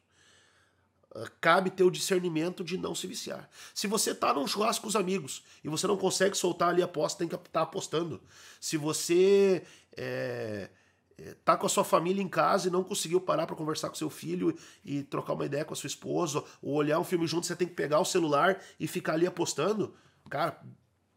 Ah, 1.13 1.29
cabe 1.41 1.69
ter 1.69 1.83
o 1.83 1.91
discernimento 1.91 2.63
de 2.63 2.77
não 2.77 2.95
se 2.95 3.05
viciar. 3.05 3.49
Se 3.73 3.85
você 3.87 4.15
tá 4.15 4.33
num 4.33 4.47
churrasco 4.47 4.83
com 4.83 4.87
os 4.87 4.95
amigos 4.95 5.43
e 5.63 5.69
você 5.69 5.85
não 5.85 5.97
consegue 5.97 6.37
soltar 6.37 6.69
ali 6.69 6.81
a 6.81 6.85
aposta, 6.85 7.19
tem 7.19 7.27
que 7.27 7.35
estar 7.35 7.49
tá 7.49 7.61
apostando. 7.61 8.21
Se 8.59 8.77
você 8.77 9.63
é, 9.97 10.69
é, 11.17 11.35
tá 11.43 11.57
com 11.57 11.65
a 11.65 11.69
sua 11.69 11.83
família 11.83 12.23
em 12.23 12.29
casa 12.29 12.67
e 12.67 12.71
não 12.71 12.83
conseguiu 12.83 13.19
parar 13.19 13.45
para 13.45 13.55
conversar 13.55 13.89
com 13.89 13.95
seu 13.95 14.09
filho 14.09 14.57
e 14.85 15.03
trocar 15.03 15.33
uma 15.33 15.45
ideia 15.45 15.65
com 15.65 15.73
a 15.73 15.75
sua 15.75 15.87
esposa, 15.87 16.43
ou 16.61 16.75
olhar 16.75 16.97
um 16.99 17.03
filme 17.03 17.27
junto, 17.27 17.45
você 17.45 17.55
tem 17.55 17.67
que 17.67 17.75
pegar 17.75 17.99
o 17.99 18.05
celular 18.05 18.61
e 18.79 18.87
ficar 18.87 19.13
ali 19.13 19.27
apostando, 19.27 19.93
cara, 20.29 20.61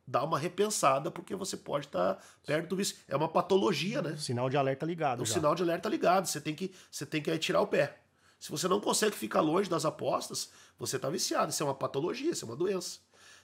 dá 0.07 0.25
uma 0.25 0.39
repensada, 0.39 1.11
porque 1.11 1.37
você 1.37 1.57
pode 1.57 1.87
estar 1.87 2.15
tá 2.15 2.23
perto 2.45 2.71
do 2.71 2.77
vício. 2.77 2.97
É 3.09 3.17
uma 3.17 3.29
patologia, 3.29 4.03
né? 4.03 4.17
Sinal 4.17 4.51
de 4.51 4.57
alerta 4.57 4.85
ligado. 4.85 5.23
O 5.23 5.27
sinal 5.27 5.55
de 5.55 5.63
alerta 5.63 5.89
ligado. 5.89 6.27
Você 6.27 6.41
tem 6.41 6.55
que, 6.55 6.75
você 6.91 7.07
tem 7.07 7.23
que 7.23 7.31
aí 7.31 7.39
tirar 7.39 7.61
o 7.61 7.67
pé. 7.67 8.04
Se 8.45 8.51
você 8.51 8.69
não 8.69 8.79
consegue 8.79 9.17
ficar 9.17 9.41
longe 9.41 9.71
das 9.71 9.87
apostas, 9.87 10.51
você 10.79 10.97
está 10.97 11.09
viciado. 11.09 11.51
Isso 11.51 11.63
é 11.63 11.67
uma 11.67 11.75
patologia, 11.75 12.31
isso 12.31 12.45
é 12.45 12.49
uma 12.49 12.55
doença. 12.55 12.99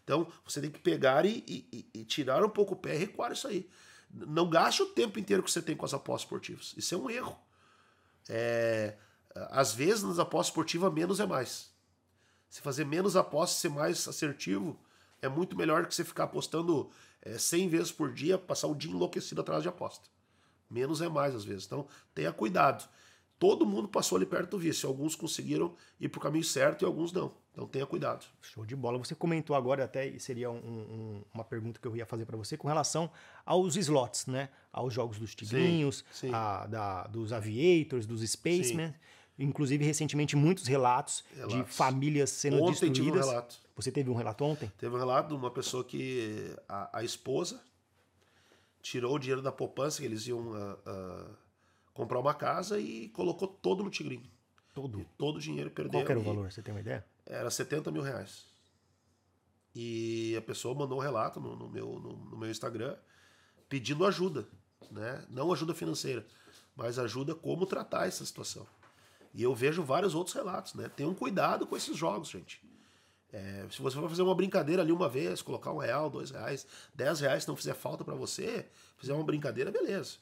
Então, 0.04 0.30
você 0.44 0.60
tem 0.60 0.70
que 0.70 0.78
pegar 0.78 1.24
e, 1.24 1.42
e, 1.48 1.88
e, 1.94 2.04
tirar 2.04 2.44
um 2.44 2.50
pouco 2.50 2.74
o 2.74 2.76
pé 2.76 2.94
e 2.94 2.98
recuar 2.98 3.32
isso 3.32 3.48
aí. 3.48 3.66
Não 4.10 4.50
gaste 4.50 4.82
o 4.82 4.86
tempo 4.90 5.18
inteiro 5.18 5.42
que 5.42 5.50
você 5.50 5.62
tem 5.62 5.74
com 5.74 5.86
as 5.86 5.94
apostas 5.94 6.26
esportivas. 6.26 6.74
Isso 6.76 6.94
é 6.94 6.98
um 6.98 7.08
erro. 7.08 7.34
É, 8.28 8.98
às 9.48 9.72
vezes, 9.72 10.02
nas 10.02 10.18
apostas 10.18 10.48
esportivas, 10.48 10.92
menos 10.92 11.18
é 11.18 11.24
mais. 11.24 11.70
Se 12.50 12.60
fazer 12.60 12.84
menos 12.84 13.16
apostas, 13.16 13.58
ser 13.58 13.70
mais 13.70 14.06
assertivo, 14.06 14.78
é 15.22 15.30
muito 15.30 15.56
melhor 15.56 15.86
que 15.86 15.94
você 15.94 16.04
ficar 16.04 16.24
apostando 16.24 16.90
é, 17.22 17.38
100 17.38 17.70
vezes 17.70 17.90
por 17.90 18.12
dia, 18.12 18.36
passar 18.36 18.66
o 18.66 18.74
dia 18.74 18.90
enlouquecido 18.90 19.40
atrás 19.40 19.62
de 19.62 19.68
aposta. 19.70 20.06
Menos 20.68 21.00
é 21.00 21.08
mais, 21.08 21.34
às 21.34 21.42
vezes. 21.42 21.64
Então, 21.64 21.88
tenha 22.14 22.34
cuidado 22.34 22.86
todo 23.40 23.64
mundo 23.64 23.88
passou 23.88 24.16
ali 24.16 24.26
perto 24.26 24.50
do 24.50 24.58
vício. 24.58 24.86
Alguns 24.86 25.16
conseguiram 25.16 25.74
ir 25.98 26.10
para 26.10 26.18
o 26.18 26.20
caminho 26.20 26.44
certo 26.44 26.82
e 26.82 26.84
alguns 26.84 27.10
não. 27.10 27.32
Então 27.50 27.66
tenha 27.66 27.86
cuidado. 27.86 28.26
Show 28.42 28.66
de 28.66 28.76
bola. 28.76 28.98
Você 28.98 29.14
comentou 29.14 29.56
agora, 29.56 29.82
até 29.82 30.16
seria 30.18 30.50
um, 30.50 30.56
um, 30.58 31.22
uma 31.32 31.42
pergunta 31.42 31.80
que 31.80 31.88
eu 31.88 31.96
ia 31.96 32.04
fazer 32.04 32.26
para 32.26 32.36
você 32.36 32.56
com 32.56 32.68
relação 32.68 33.10
aos 33.44 33.76
slots, 33.76 34.26
né? 34.26 34.50
Aos 34.70 34.92
jogos 34.92 35.18
dos 35.18 35.34
Tigrinhos, 35.34 36.04
sim, 36.12 36.28
sim. 36.28 36.34
A, 36.34 36.66
da, 36.66 37.06
dos 37.06 37.32
Aviators, 37.32 38.06
dos 38.06 38.20
Spacemen. 38.20 38.94
Inclusive, 39.38 39.82
recentemente, 39.82 40.36
muitos 40.36 40.66
relatos, 40.66 41.24
relatos. 41.34 41.56
de 41.56 41.64
famílias 41.64 42.28
sendo 42.28 42.62
ontem 42.62 42.90
destruídas. 42.90 43.04
Tive 43.04 43.10
um 43.10 43.30
relato. 43.30 43.56
Você 43.74 43.90
teve 43.90 44.10
um 44.10 44.14
relato 44.14 44.44
ontem? 44.44 44.70
Teve 44.76 44.94
um 44.94 44.98
relato 44.98 45.28
de 45.30 45.34
uma 45.34 45.50
pessoa 45.50 45.82
que 45.82 46.54
a, 46.68 46.98
a 46.98 47.02
esposa 47.02 47.58
tirou 48.82 49.14
o 49.14 49.18
dinheiro 49.18 49.40
da 49.40 49.50
poupança 49.50 50.00
que 50.00 50.04
eles 50.04 50.26
iam. 50.26 50.40
Uh, 50.40 50.72
uh, 50.86 51.49
comprar 52.00 52.18
uma 52.18 52.34
casa 52.34 52.78
e 52.80 53.08
colocou 53.10 53.46
todo 53.46 53.84
no 53.84 53.90
Tigrinho. 53.90 54.28
Todo? 54.74 55.00
E 55.00 55.04
todo 55.18 55.36
o 55.36 55.40
dinheiro 55.40 55.70
perdeu. 55.70 56.00
Qual 56.00 56.10
era 56.10 56.18
o 56.18 56.22
valor? 56.22 56.50
Você 56.50 56.62
tem 56.62 56.72
uma 56.72 56.80
ideia? 56.80 57.04
Era 57.26 57.50
70 57.50 57.90
mil 57.90 58.02
reais. 58.02 58.46
E 59.74 60.34
a 60.36 60.40
pessoa 60.40 60.74
mandou 60.74 60.98
um 60.98 61.00
relato 61.00 61.38
no, 61.38 61.54
no 61.54 61.68
meu, 61.68 61.98
no, 61.98 62.16
no, 62.16 62.36
meu 62.38 62.50
Instagram 62.50 62.96
pedindo 63.68 64.06
ajuda. 64.06 64.46
Né? 64.90 65.24
Não 65.28 65.52
ajuda 65.52 65.74
financeira, 65.74 66.26
mas 66.74 66.98
ajuda 66.98 67.34
como 67.34 67.66
tratar 67.66 68.08
essa 68.08 68.24
situação. 68.24 68.66
E 69.32 69.42
eu 69.42 69.54
vejo 69.54 69.82
vários 69.82 70.14
outros 70.14 70.34
relatos. 70.34 70.74
Né? 70.74 70.88
Tenham 70.88 71.14
cuidado 71.14 71.66
com 71.66 71.76
esses 71.76 71.96
jogos, 71.96 72.30
gente. 72.30 72.62
É, 73.32 73.66
se 73.70 73.80
você 73.80 73.96
for 73.96 74.08
fazer 74.08 74.22
uma 74.22 74.34
brincadeira 74.34 74.82
ali 74.82 74.90
uma 74.90 75.08
vez, 75.08 75.40
colocar 75.40 75.72
um 75.72 75.78
real, 75.78 76.10
dois 76.10 76.30
reais, 76.30 76.66
dez 76.92 77.20
reais, 77.20 77.44
se 77.44 77.48
não 77.48 77.54
fizer 77.54 77.74
falta 77.74 78.02
para 78.04 78.16
você, 78.16 78.66
fizer 78.96 79.12
uma 79.12 79.22
brincadeira, 79.22 79.70
beleza. 79.70 80.16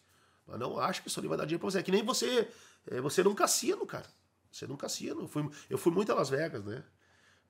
Mas 0.49 0.59
não 0.59 0.79
acho 0.79 1.03
que 1.03 1.09
isso 1.09 1.21
ali 1.21 1.29
vai 1.29 1.37
dar 1.37 1.45
dinheiro 1.45 1.61
pra 1.61 1.71
você. 1.71 1.79
É 1.79 1.83
que 1.83 1.93
nem 1.93 2.03
você. 2.03 2.49
É, 2.87 3.01
você 3.01 3.23
num 3.23 3.35
cassino, 3.35 3.85
cara. 3.87 4.07
Você 4.51 4.67
num 4.67 4.77
cassino. 4.77 5.21
Eu 5.21 5.29
fui, 5.29 5.49
eu 5.69 5.77
fui 5.77 5.93
muito 5.93 6.11
a 6.11 6.15
Las 6.15 6.31
Vegas, 6.31 6.65
né? 6.65 6.83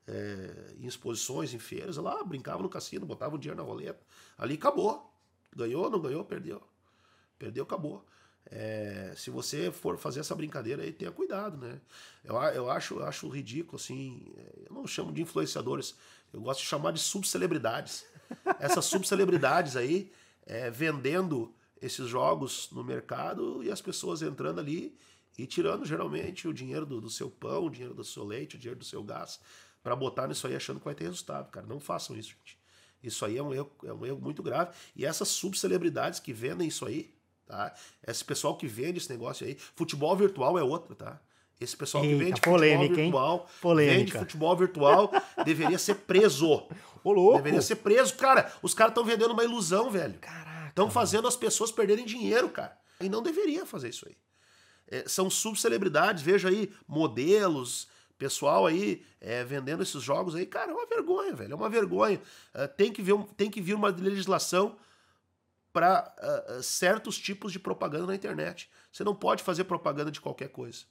É, 0.07 0.75
em 0.81 0.87
exposições, 0.87 1.55
em 1.55 1.59
feiras, 1.59 1.97
lá 1.99 2.25
brincava 2.25 2.63
no 2.63 2.69
cassino, 2.69 3.07
botava 3.07 3.37
o 3.37 3.39
dinheiro 3.39 3.61
na 3.63 3.67
roleta. 3.67 4.01
Ali 4.37 4.55
acabou. 4.55 5.15
Ganhou, 5.55 5.89
não 5.89 6.01
ganhou, 6.01 6.25
perdeu. 6.25 6.61
Perdeu, 7.39 7.63
acabou. 7.63 8.05
É, 8.51 9.13
se 9.15 9.31
você 9.31 9.71
for 9.71 9.99
fazer 9.99 10.21
essa 10.21 10.35
brincadeira 10.35 10.83
aí, 10.83 10.93
tenha 10.93 11.13
cuidado, 11.13 11.59
né? 11.59 11.81
Eu, 12.25 12.35
eu, 12.37 12.71
acho, 12.71 12.95
eu 12.95 13.07
acho 13.07 13.29
ridículo, 13.29 13.77
assim. 13.77 14.33
Eu 14.69 14.75
não 14.75 14.87
chamo 14.87 15.13
de 15.13 15.23
influenciadores, 15.23 15.95
eu 16.33 16.41
gosto 16.41 16.61
de 16.61 16.67
chamar 16.67 16.93
de 16.93 17.01
subcelebridades. 17.01 18.07
Essas 18.59 18.87
subcelebridades 18.87 19.77
aí, 19.77 20.11
é, 20.47 20.71
vendendo 20.71 21.55
esses 21.81 22.09
jogos 22.09 22.69
no 22.73 22.83
mercado 22.83 23.63
e 23.63 23.71
as 23.71 23.81
pessoas 23.81 24.23
entrando 24.23 24.61
ali 24.61 24.97
e 25.39 25.47
tirando 25.47 25.85
geralmente 25.85 26.49
o 26.49 26.53
dinheiro 26.53 26.85
do, 26.85 27.01
do 27.01 27.11
seu 27.11 27.31
pão, 27.31 27.67
o 27.67 27.71
dinheiro 27.71 27.95
do 27.95 28.05
seu 28.05 28.25
leite, 28.25 28.57
o 28.57 28.59
dinheiro 28.59 28.79
do 28.79 28.85
seu 28.85 29.03
gás, 29.03 29.41
para 29.83 29.95
botar 29.95 30.27
nisso 30.27 30.47
aí 30.47 30.57
achando 30.57 30.81
que 30.81 30.85
vai 30.85 30.95
ter 30.95 31.05
resultado, 31.05 31.51
cara. 31.51 31.67
Não 31.67 31.79
façam 31.79 32.17
isso, 32.17 32.31
gente. 32.31 32.59
Isso 33.03 33.25
aí 33.25 33.39
é 33.39 33.43
um 33.43 33.55
erro, 33.55 33.71
é 33.85 33.93
um 33.93 34.05
erro 34.05 34.21
muito 34.21 34.43
grave. 34.43 34.73
E 34.97 35.07
essas 35.07 35.29
subcelebridades 35.29 36.19
que 36.19 36.33
vendem 36.33 36.67
isso 36.67 36.85
aí, 36.85 37.15
tá? 37.47 37.73
Esse 38.05 38.25
pessoal 38.25 38.57
que 38.57 38.67
vende 38.67 38.99
esse 38.99 39.11
negócio 39.11 39.47
aí, 39.47 39.57
futebol 39.77 40.17
virtual 40.17 40.59
é 40.59 40.63
outro, 40.63 40.97
tá? 40.97 41.21
Esse 41.61 41.77
pessoal 41.77 42.05
Eita, 42.05 42.17
que 42.17 42.25
vende 42.25 42.41
polêmica, 42.41 42.95
futebol 42.95 43.03
virtual, 43.03 43.39
hein? 43.39 43.61
Polêmica. 43.61 43.99
vende 43.99 44.13
futebol 44.13 44.57
virtual, 44.57 45.13
deveria 45.45 45.79
ser 45.79 45.95
preso. 45.97 46.67
Ô, 47.05 47.13
louco. 47.13 47.37
Deveria 47.39 47.63
ser 47.63 47.77
preso. 47.77 48.15
Cara, 48.15 48.53
os 48.63 48.75
caras 48.75 48.91
estão 48.91 49.05
vendendo 49.05 49.33
uma 49.33 49.45
ilusão, 49.45 49.91
velho. 49.91 50.15
Caraca. 50.21 50.48
Estão 50.79 50.91
fazendo 50.91 51.27
as 51.27 51.37
pessoas 51.37 51.73
perderem 51.73 52.05
dinheiro, 52.05 52.49
cara. 52.49 52.79
E 53.01 53.09
não 53.09 53.23
deveria 53.23 53.67
fazer 53.67 53.89
isso 53.89 54.07
aí. 54.09 54.17
É, 54.87 55.09
são 55.09 55.29
subcelebridades, 55.29 56.23
veja 56.23 56.49
aí, 56.49 56.73
modelos, 56.87 57.89
pessoal 58.17 58.67
aí 58.67 59.05
é, 59.21 59.45
vendendo 59.45 59.83
esses 59.83 60.03
jogos 60.03 60.35
aí. 60.35 60.47
Cara, 60.47 60.71
é 60.71 60.75
uma 60.75 60.87
vergonha, 60.87 61.35
velho. 61.35 61.53
É 61.53 61.57
uma 61.57 61.69
vergonha. 61.69 62.21
É, 62.55 62.67
tem, 62.67 62.93
que 62.93 63.13
um- 63.13 63.25
tem 63.25 63.51
que 63.51 63.61
vir 63.61 63.75
uma 63.75 63.89
legislação 63.89 64.77
para 65.73 66.15
certos 66.63 67.19
tipos 67.19 67.53
de 67.53 67.59
propaganda 67.59 68.07
na 68.07 68.15
internet. 68.15 68.71
Você 68.91 69.05
não 69.05 69.15
pode 69.15 69.43
fazer 69.43 69.65
propaganda 69.65 70.11
de 70.11 70.21
qualquer 70.21 70.49
coisa. 70.49 70.85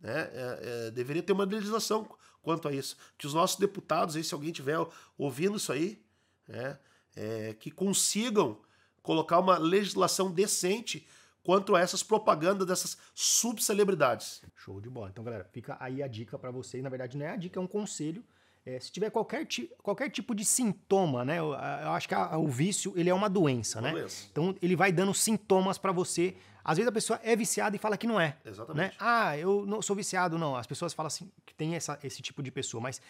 Né? 0.00 0.30
É, 0.32 0.86
é, 0.86 0.90
deveria 0.90 1.22
ter 1.22 1.32
uma 1.32 1.44
legislação 1.44 2.08
quanto 2.40 2.66
a 2.66 2.72
isso. 2.72 2.96
Que 3.16 3.26
os 3.26 3.34
nossos 3.34 3.58
deputados, 3.58 4.16
aí, 4.16 4.24
se 4.24 4.34
alguém 4.34 4.50
estiver 4.50 4.78
ouvindo 5.16 5.58
isso 5.58 5.70
aí, 5.70 6.02
né, 6.48 6.78
é, 7.16 7.54
que 7.58 7.70
consigam 7.70 8.58
colocar 9.02 9.38
uma 9.38 9.58
legislação 9.58 10.30
decente 10.30 11.06
quanto 11.42 11.74
a 11.74 11.80
essas 11.80 12.02
propagandas 12.02 12.66
dessas 12.66 12.96
subcelebridades. 13.56 14.42
Show 14.56 14.80
de 14.80 14.88
bola. 14.88 15.08
Então, 15.10 15.24
galera, 15.24 15.44
fica 15.52 15.76
aí 15.80 16.02
a 16.02 16.06
dica 16.06 16.38
pra 16.38 16.50
vocês. 16.50 16.82
Na 16.82 16.88
verdade, 16.88 17.16
não 17.18 17.26
é 17.26 17.30
a 17.30 17.36
dica, 17.36 17.58
é 17.58 17.62
um 17.62 17.66
conselho. 17.66 18.24
É, 18.64 18.78
se 18.78 18.92
tiver 18.92 19.10
qualquer, 19.10 19.44
ti- 19.44 19.68
qualquer 19.82 20.08
tipo 20.08 20.34
de 20.36 20.44
sintoma, 20.44 21.24
né? 21.24 21.40
Eu, 21.40 21.46
eu 21.52 21.90
acho 21.90 22.06
que 22.06 22.14
a- 22.14 22.38
o 22.38 22.46
vício, 22.46 22.92
ele 22.96 23.10
é 23.10 23.14
uma 23.14 23.28
doença, 23.28 23.80
né? 23.80 23.90
Doença. 23.90 24.26
Então, 24.30 24.54
ele 24.62 24.76
vai 24.76 24.92
dando 24.92 25.12
sintomas 25.12 25.78
pra 25.78 25.90
você. 25.90 26.36
Às 26.64 26.76
vezes 26.78 26.88
a 26.88 26.92
pessoa 26.92 27.18
é 27.24 27.34
viciada 27.34 27.74
e 27.74 27.78
fala 27.80 27.96
que 27.96 28.06
não 28.06 28.20
é. 28.20 28.36
Exatamente. 28.44 28.92
Né? 28.92 28.96
Ah, 29.00 29.36
eu 29.36 29.66
não 29.66 29.82
sou 29.82 29.96
viciado, 29.96 30.38
não. 30.38 30.54
As 30.54 30.64
pessoas 30.68 30.94
falam 30.94 31.08
assim, 31.08 31.28
que 31.44 31.52
tem 31.52 31.74
essa, 31.74 31.98
esse 32.04 32.22
tipo 32.22 32.40
de 32.40 32.52
pessoa, 32.52 32.80
mas 32.80 33.02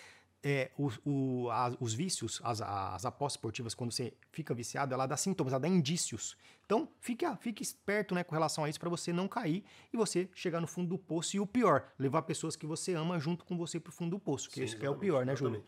é, 0.44 0.70
o- 0.76 0.90
o- 1.04 1.50
a- 1.50 1.72
os 1.80 1.94
vícios, 1.94 2.40
as, 2.42 2.60
as 2.60 3.04
apostas 3.06 3.38
esportivas, 3.38 3.74
quando 3.74 3.92
você 3.92 4.12
fica 4.32 4.52
viciado, 4.52 4.92
ela 4.92 5.06
dá 5.06 5.16
sintomas, 5.16 5.52
ela 5.52 5.60
dá 5.60 5.68
indícios. 5.68 6.36
Então, 6.66 6.88
fique, 7.00 7.24
fique 7.36 7.62
esperto 7.62 8.14
né, 8.14 8.24
com 8.24 8.34
relação 8.34 8.64
a 8.64 8.68
isso 8.68 8.80
para 8.80 8.88
você 8.90 9.12
não 9.12 9.28
cair 9.28 9.64
e 9.92 9.96
você 9.96 10.28
chegar 10.34 10.60
no 10.60 10.66
fundo 10.66 10.88
do 10.88 10.98
poço. 10.98 11.36
E 11.36 11.40
o 11.40 11.46
pior, 11.46 11.84
levar 11.98 12.22
pessoas 12.22 12.56
que 12.56 12.66
você 12.66 12.94
ama 12.94 13.18
junto 13.20 13.44
com 13.44 13.56
você 13.56 13.78
pro 13.78 13.92
fundo 13.92 14.10
do 14.12 14.18
poço, 14.18 14.48
que 14.50 14.66
Sim, 14.66 14.76
é 14.84 14.90
o 14.90 14.96
pior, 14.96 15.24
né, 15.24 15.36
Júlio? 15.36 15.64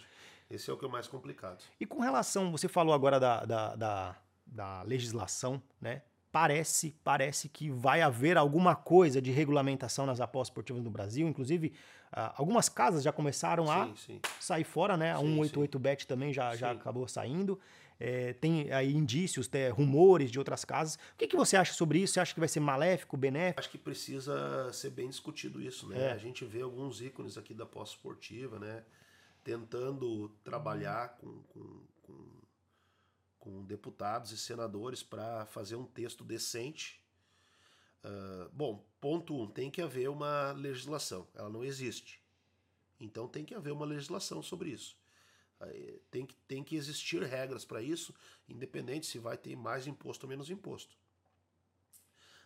Esse 0.51 0.71
é 0.71 0.73
o 0.73 0.77
que 0.77 0.85
é 0.85 0.89
o 0.89 0.91
mais 0.91 1.07
complicado. 1.07 1.63
E 1.81 1.87
com 1.87 2.01
relação, 2.01 2.51
você 2.51 2.69
falou 2.69 2.95
agora 2.95 3.19
da, 3.21 3.45
da, 3.45 3.77
da, 3.77 4.17
da 4.47 4.83
legislação, 4.83 5.63
né? 5.81 6.03
Parece, 6.31 6.97
parece 7.05 7.49
que 7.49 7.71
vai 7.71 8.03
haver 8.03 8.37
alguma 8.37 8.75
coisa 8.75 9.23
de 9.23 9.31
regulamentação 9.31 10.05
nas 10.05 10.21
apostas 10.21 10.49
esportivas 10.51 10.83
no 10.83 10.91
Brasil. 10.91 11.29
Inclusive, 11.29 11.73
ah, 12.17 12.33
algumas 12.37 12.69
casas 12.69 13.03
já 13.03 13.13
começaram 13.13 13.69
a 13.69 13.87
Sim, 13.87 13.97
sim. 13.97 14.21
sair 14.39 14.63
fora, 14.63 14.97
né? 14.97 15.13
A 15.13 15.19
Sim, 15.19 15.37
188bet 15.37 16.07
também 16.07 16.33
já, 16.33 16.55
já 16.55 16.71
acabou 16.71 17.09
saindo. 17.09 17.59
É, 17.99 18.33
tem 18.35 18.73
aí 18.73 18.95
indícios, 18.95 19.49
tem 19.49 19.69
rumores 19.69 20.31
de 20.31 20.39
outras 20.39 20.65
casas. 20.65 20.95
O 20.95 20.99
que, 21.19 21.27
que 21.27 21.37
você 21.37 21.57
acha 21.57 21.73
sobre 21.73 21.99
isso? 21.99 22.15
Você 22.15 22.21
acha 22.21 22.33
que 22.33 22.39
vai 22.39 22.49
ser 22.49 22.61
maléfico, 22.61 23.17
benéfico? 23.17 23.59
Acho 23.59 23.71
que 23.71 23.79
precisa 23.79 24.73
ser 24.73 24.91
bem 24.91 25.09
discutido 25.09 25.61
isso, 25.61 25.89
né? 25.89 26.11
É. 26.11 26.13
A 26.13 26.17
gente 26.17 26.45
vê 26.45 26.63
alguns 26.63 27.01
ícones 27.01 27.37
aqui 27.37 27.53
da 27.53 27.67
pós-esportiva, 27.67 28.61
né? 28.61 28.85
Tentando 29.43 30.29
trabalhar 30.45 31.17
com, 31.19 31.43
com, 31.49 31.81
com, 32.03 32.27
com 33.41 33.65
deputados 33.65 34.31
e 34.31 34.39
senadores 34.39 35.03
para 35.03 35.47
fazer 35.47 35.75
um 35.75 35.85
texto 35.85 36.23
decente. 36.23 37.04
Ah, 38.05 38.49
bom, 38.53 38.85
ponto 39.01 39.35
um, 39.35 39.51
tem 39.51 39.71
que 39.71 39.81
haver 39.81 40.11
uma 40.11 40.53
legislação. 40.53 41.27
Ela 41.35 41.49
não 41.49 41.65
existe. 41.65 42.23
Então 43.01 43.27
tem 43.27 43.45
que 43.45 43.55
haver 43.55 43.73
uma 43.73 43.87
legislação 43.87 44.43
sobre 44.43 44.71
isso. 44.71 44.97
Tem 46.11 46.27
que, 46.27 46.35
tem 46.47 46.63
que 46.63 46.77
existir 46.77 47.23
regras 47.23 47.65
para 47.65 47.81
isso, 47.81 48.15
independente 48.47 49.07
se 49.07 49.19
vai 49.19 49.39
ter 49.39 49.57
mais 49.57 49.87
imposto 49.87 50.27
ou 50.27 50.29
menos 50.29 50.51
imposto. 50.51 50.95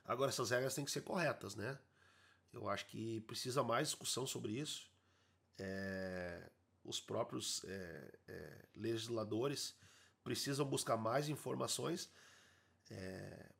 Agora, 0.04 0.28
essas 0.28 0.50
regras 0.50 0.74
têm 0.74 0.84
que 0.84 0.90
ser 0.90 1.00
corretas, 1.00 1.56
né? 1.56 1.76
Eu 2.52 2.68
acho 2.68 2.86
que 2.86 3.20
precisa 3.22 3.62
mais 3.64 3.88
discussão 3.88 4.24
sobre 4.24 4.52
isso. 4.52 4.88
É, 5.58 6.48
os 6.84 7.00
próprios 7.00 7.64
é, 7.64 8.14
é, 8.28 8.64
legisladores 8.76 9.76
precisam 10.22 10.64
buscar 10.64 10.96
mais 10.96 11.28
informações 11.28 12.08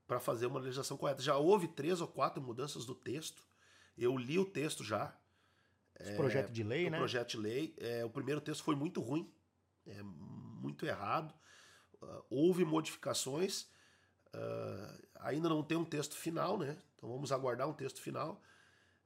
para 0.09 0.19
fazer 0.19 0.47
uma 0.47 0.59
legislação 0.59 0.97
correta. 0.97 1.23
Já 1.23 1.37
houve 1.37 1.69
três 1.69 2.01
ou 2.01 2.09
quatro 2.09 2.43
mudanças 2.43 2.87
do 2.87 2.95
texto. 2.95 3.43
Eu 3.97 4.17
li 4.17 4.39
o 4.39 4.45
texto 4.45 4.83
já, 4.83 5.15
Esse 6.01 6.17
projeto 6.17 6.51
de 6.51 6.63
lei, 6.63 6.89
né? 6.89 6.97
É, 6.97 7.01
projeto 7.01 7.31
de 7.33 7.37
lei. 7.37 7.75
É, 7.77 8.05
o 8.05 8.11
primeiro 8.11 8.41
texto 8.41 8.65
foi 8.65 8.75
muito 8.75 9.03
ruim, 9.03 9.31
é, 9.87 10.03
muito 10.03 10.87
errado. 10.87 11.35
Ah, 12.01 12.23
houve 12.31 12.65
modificações. 12.65 13.67
ah, 14.33 14.99
ainda 15.17 15.49
não 15.49 15.63
tem 15.63 15.77
um 15.77 15.85
texto 15.85 16.17
final, 16.17 16.57
né? 16.57 16.79
Então 16.97 17.11
vamos 17.11 17.31
aguardar 17.31 17.69
um 17.69 17.75
texto 17.75 18.01
final. 18.01 18.41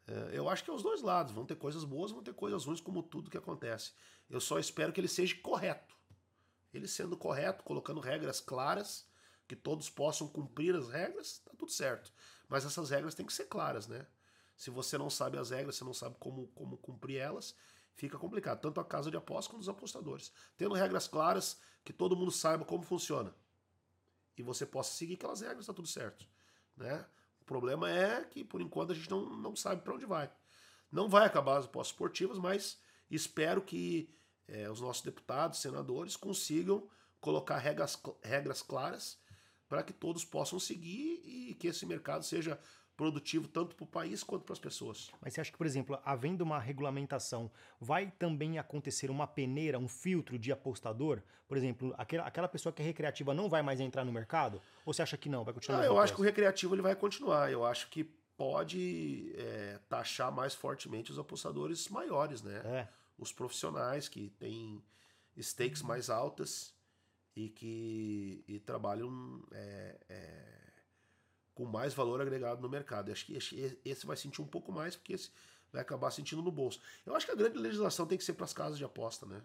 É, 0.07 0.31
eu 0.39 0.49
acho 0.49 0.63
que 0.63 0.71
é 0.71 0.73
os 0.73 0.83
dois 0.83 1.03
lados. 1.03 1.33
Vão 1.33 1.45
ter 1.45 1.57
coisas 1.57 1.83
boas, 1.85 2.13
vão 2.13 2.23
ter 2.23 2.33
coisas 2.33 2.65
ruins, 2.65 2.81
como 2.81 3.03
tudo 3.03 3.31
que 3.31 3.39
acontece. 3.39 3.93
Eu 4.31 4.41
só 4.41 4.59
espero 4.61 4.93
que 4.93 5.01
ele 5.01 5.09
seja 5.09 5.35
correto. 5.43 5.97
Ele 6.73 6.87
sendo 6.87 7.17
correto, 7.17 7.65
colocando 7.65 8.01
regras 8.01 8.41
claras, 8.41 9.07
que 9.53 9.57
todos 9.57 9.91
possam 9.91 10.27
cumprir 10.27 10.75
as 10.75 10.89
regras, 10.89 11.43
tá 11.45 11.53
tudo 11.59 11.71
certo. 11.71 12.11
Mas 12.49 12.65
essas 12.65 12.89
regras 12.89 13.15
têm 13.15 13.27
que 13.27 13.33
ser 13.35 13.45
claras, 13.45 13.87
né? 13.87 14.07
Se 14.57 14.71
você 14.71 14.97
não 14.97 15.11
sabe 15.11 15.37
as 15.37 15.51
regras, 15.51 15.77
você 15.77 15.85
não 15.85 15.93
sabe 15.93 16.17
como, 16.19 16.47
como 16.55 16.79
cumprir 16.79 17.19
elas, 17.19 17.55
fica 17.95 18.17
complicado. 18.17 18.63
Tanto 18.63 18.81
a 18.81 18.85
casa 18.85 19.11
de 19.11 19.17
apostas 19.19 19.49
quanto 19.49 19.61
os 19.61 19.69
apostadores. 19.69 20.33
Tendo 20.57 20.75
regras 20.75 21.07
claras, 21.07 21.61
que 21.85 21.93
todo 21.93 22.17
mundo 22.17 22.31
saiba 22.31 22.65
como 22.65 22.83
funciona. 22.83 23.35
E 24.39 24.43
você 24.43 24.65
possa 24.65 24.95
seguir 24.95 25.15
aquelas 25.15 25.43
regras, 25.43 25.67
tá 25.67 25.75
tudo 25.75 25.87
certo. 25.87 26.27
Né? 26.75 27.05
O 27.39 27.45
problema 27.45 27.91
é 27.91 28.25
que, 28.25 28.43
por 28.43 28.63
enquanto, 28.63 28.93
a 28.93 28.95
gente 28.95 29.11
não, 29.11 29.37
não 29.37 29.55
sabe 29.55 29.83
para 29.83 29.93
onde 29.93 30.07
vai. 30.07 30.33
Não 30.91 31.11
vai 31.11 31.27
acabar 31.27 31.59
as 31.59 31.67
apostas 31.67 31.93
esportivas, 31.93 32.39
mas 32.39 32.81
espero 33.11 33.61
que 33.61 34.17
eh, 34.49 34.71
os 34.71 34.81
nossos 34.81 35.03
deputados, 35.03 35.61
senadores, 35.61 36.17
consigam 36.17 36.89
colocar 37.21 37.59
regras, 37.59 38.01
regras 38.23 38.63
claras 38.63 39.21
para 39.73 39.83
que 39.83 39.95
todos 39.95 40.23
possam 40.23 40.61
seguir 40.61 41.23
e 41.25 41.57
que 41.59 41.67
esse 41.67 41.87
mercado 41.87 42.23
seja 42.27 42.59
produtivo 42.95 43.49
tanto 43.49 43.75
para 43.75 43.85
o 43.85 43.87
país 43.87 44.23
quanto 44.23 44.45
para 44.45 44.53
as 44.53 44.59
pessoas. 44.59 45.11
Mas 45.19 45.33
você 45.33 45.41
acha 45.41 45.51
que, 45.51 45.57
por 45.57 45.67
exemplo, 45.67 45.99
havendo 46.05 46.43
uma 46.43 46.59
regulamentação, 46.59 47.51
vai 47.81 48.11
também 48.19 48.59
acontecer 48.59 49.11
uma 49.11 49.27
peneira, 49.27 49.79
um 49.79 49.89
filtro 49.89 50.39
de 50.39 50.53
apostador? 50.53 51.23
Por 51.49 51.57
exemplo, 51.57 51.95
aquela, 51.97 52.25
aquela 52.27 52.49
pessoa 52.49 52.71
que 52.71 52.83
é 52.83 52.85
recreativa 52.85 53.33
não 53.33 53.49
vai 53.49 53.63
mais 53.63 53.81
entrar 53.81 54.05
no 54.05 54.13
mercado? 54.13 54.61
Ou 54.85 54.93
você 54.93 55.01
acha 55.01 55.17
que 55.17 55.31
não? 55.31 55.43
Vai 55.43 55.55
continuar? 55.55 55.79
Ah, 55.79 55.85
a 55.85 55.87
eu 55.87 55.99
acho 55.99 56.15
que 56.15 56.21
o 56.21 56.25
recreativo 56.25 56.75
ele 56.75 56.83
vai 56.83 56.95
continuar. 56.95 57.51
Eu 57.51 57.65
acho 57.65 57.89
que 57.89 58.05
pode 58.37 59.33
é, 59.39 59.81
taxar 59.89 60.31
mais 60.31 60.55
fortemente 60.55 61.11
os 61.11 61.19
apostadores 61.19 61.89
maiores, 61.89 62.43
né? 62.43 62.61
É. 62.63 62.89
Os 63.17 63.33
profissionais 63.33 64.07
que 64.07 64.29
têm 64.39 64.85
stakes 65.41 65.81
mais 65.81 66.11
altas 66.11 66.75
e 67.35 67.49
que 67.49 68.45
e 68.47 68.59
trabalham 68.61 69.43
é, 69.53 69.99
é, 70.09 70.73
com 71.55 71.65
mais 71.65 71.95
valor 71.95 72.21
agregado 72.21 72.61
no 72.61 72.69
mercado. 72.69 73.11
Acho 73.11 73.27
que 73.27 73.35
esse, 73.35 74.07
vai 74.07 74.17
sentir 74.17 74.43
um 74.43 74.47
pouco 74.47 74.73
mais, 74.73 74.97
porque 74.97 75.15
esse 75.15 75.31
vai 75.73 75.81
acabar 75.81 76.11
sentindo 76.11 76.43
no 76.43 76.53
bolso. 76.53 76.81
Eu 77.05 77.15
acho 77.15 77.25
que 77.25 77.33
a 77.33 77.37
grande 77.37 77.59
legislação 77.59 78.07
tem 78.07 78.19
que 78.19 78.25
ser 78.25 78.35
para 78.35 78.45
as 78.45 78.53
casas 78.53 78.77
de 78.77 78.85
aposta, 78.85 79.25
né? 79.27 79.43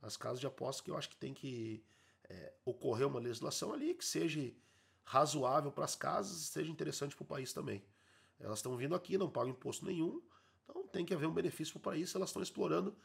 As 0.00 0.16
casas 0.16 0.40
de 0.40 0.46
aposta 0.46 0.82
que 0.82 0.90
eu 0.90 0.96
acho 0.96 1.10
que 1.10 1.16
tem 1.16 1.34
que 1.34 1.84
é, 2.24 2.54
ocorrer 2.64 3.06
uma 3.06 3.20
legislação 3.20 3.72
ali 3.72 3.94
que 3.94 4.04
seja 4.04 4.52
razoável 5.04 5.70
para 5.70 5.84
as 5.84 5.94
casas 5.94 6.40
e 6.40 6.44
seja 6.46 6.70
interessante 6.70 7.14
para 7.14 7.22
o 7.22 7.26
país 7.26 7.52
também. 7.52 7.84
Elas 8.38 8.58
estão 8.58 8.76
vindo 8.76 8.94
aqui, 8.94 9.16
não 9.16 9.30
pagam 9.30 9.50
imposto 9.50 9.84
nenhum, 9.84 10.22
então 10.64 10.86
tem 10.88 11.04
que 11.04 11.14
haver 11.14 11.26
um 11.26 11.32
benefício 11.32 11.72
para 11.74 11.78
o 11.78 11.92
país 11.94 12.10
se 12.10 12.16
elas 12.16 12.30
estão 12.30 12.42
explorando 12.42 12.96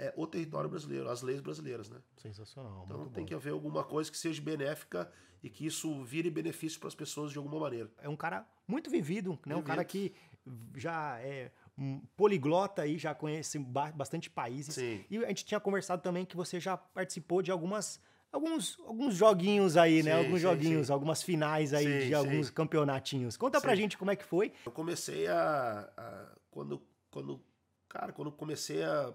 é, 0.00 0.12
o 0.16 0.26
território 0.26 0.68
brasileiro, 0.70 1.08
as 1.08 1.22
leis 1.22 1.40
brasileiras, 1.40 1.88
né? 1.90 1.98
Sensacional, 2.16 2.84
Então 2.86 3.08
tem 3.10 3.22
bom. 3.24 3.28
que 3.28 3.34
haver 3.34 3.52
alguma 3.52 3.84
coisa 3.84 4.10
que 4.10 4.16
seja 4.16 4.40
benéfica 4.40 5.10
e 5.42 5.48
que 5.50 5.66
isso 5.66 6.02
vire 6.04 6.30
benefício 6.30 6.78
para 6.80 6.88
as 6.88 6.94
pessoas 6.94 7.30
de 7.32 7.38
alguma 7.38 7.58
maneira. 7.60 7.90
É 7.98 8.08
um 8.08 8.16
cara 8.16 8.46
muito 8.66 8.90
vivido, 8.90 9.32
né? 9.46 9.54
Um 9.54 9.58
Vivido. 9.58 9.66
cara 9.66 9.84
que 9.84 10.14
já 10.76 11.18
é 11.20 11.50
um 11.76 12.00
poliglota 12.16 12.82
aí, 12.82 12.98
já 12.98 13.14
conhece 13.14 13.58
ba- 13.58 13.92
bastante 13.92 14.28
países. 14.30 14.74
Sim. 14.74 15.04
E 15.10 15.18
a 15.24 15.28
gente 15.28 15.44
tinha 15.44 15.60
conversado 15.60 16.02
também 16.02 16.24
que 16.24 16.36
você 16.36 16.58
já 16.60 16.76
participou 16.76 17.42
de 17.42 17.50
algumas 17.50 18.00
alguns, 18.32 18.78
alguns 18.86 19.14
joguinhos 19.16 19.76
aí, 19.76 20.02
né? 20.02 20.12
Sim, 20.12 20.18
alguns 20.18 20.40
sim, 20.40 20.42
joguinhos, 20.42 20.86
sim. 20.86 20.92
algumas 20.92 21.22
finais 21.22 21.72
aí 21.74 22.06
de 22.06 22.14
alguns 22.14 22.48
campeonatinhos. 22.50 23.36
Conta 23.36 23.60
pra 23.60 23.70
Sim. 23.74 23.82
gente 23.82 23.98
como 23.98 24.10
é 24.10 24.16
que 24.16 24.24
foi. 24.24 24.52
Eu 24.64 24.72
comecei 24.72 25.26
a, 25.26 25.90
a- 25.96 26.36
quando, 26.50 26.80
quando, 27.10 27.40
cara, 27.88 28.12
quando 28.12 28.30
comecei 28.30 28.82
a 28.84 29.12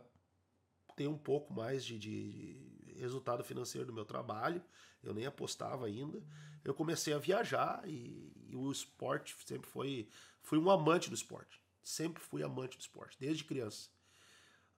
ter 0.95 1.07
um 1.07 1.17
pouco 1.17 1.53
mais 1.53 1.85
de, 1.85 1.99
de 1.99 2.93
resultado 2.97 3.43
financeiro 3.43 3.87
do 3.87 3.93
meu 3.93 4.05
trabalho, 4.05 4.63
eu 5.03 5.13
nem 5.13 5.25
apostava 5.25 5.85
ainda. 5.85 6.23
Eu 6.63 6.73
comecei 6.73 7.13
a 7.13 7.17
viajar 7.19 7.83
e, 7.87 8.33
e 8.47 8.55
o 8.55 8.71
esporte 8.71 9.35
sempre 9.45 9.69
foi, 9.69 10.07
fui 10.41 10.57
um 10.57 10.69
amante 10.69 11.09
do 11.09 11.15
esporte. 11.15 11.61
Sempre 11.83 12.23
fui 12.23 12.41
amante 12.41 12.77
do 12.77 12.81
esporte, 12.81 13.17
desde 13.19 13.43
criança. 13.43 13.89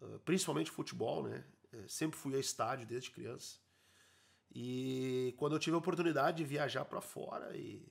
Ah, 0.01 0.19
principalmente 0.25 0.71
futebol, 0.71 1.23
né? 1.23 1.43
Eh, 1.71 1.87
Sempre 1.87 2.17
fui 2.17 2.35
a 2.35 2.39
estádio 2.39 2.85
desde 2.85 3.11
criança. 3.11 3.59
E 4.53 5.33
quando 5.37 5.53
eu 5.55 5.59
tive 5.59 5.75
a 5.75 5.79
oportunidade 5.79 6.37
de 6.37 6.43
viajar 6.43 6.85
para 6.85 7.01
fora 7.01 7.55
e 7.55 7.85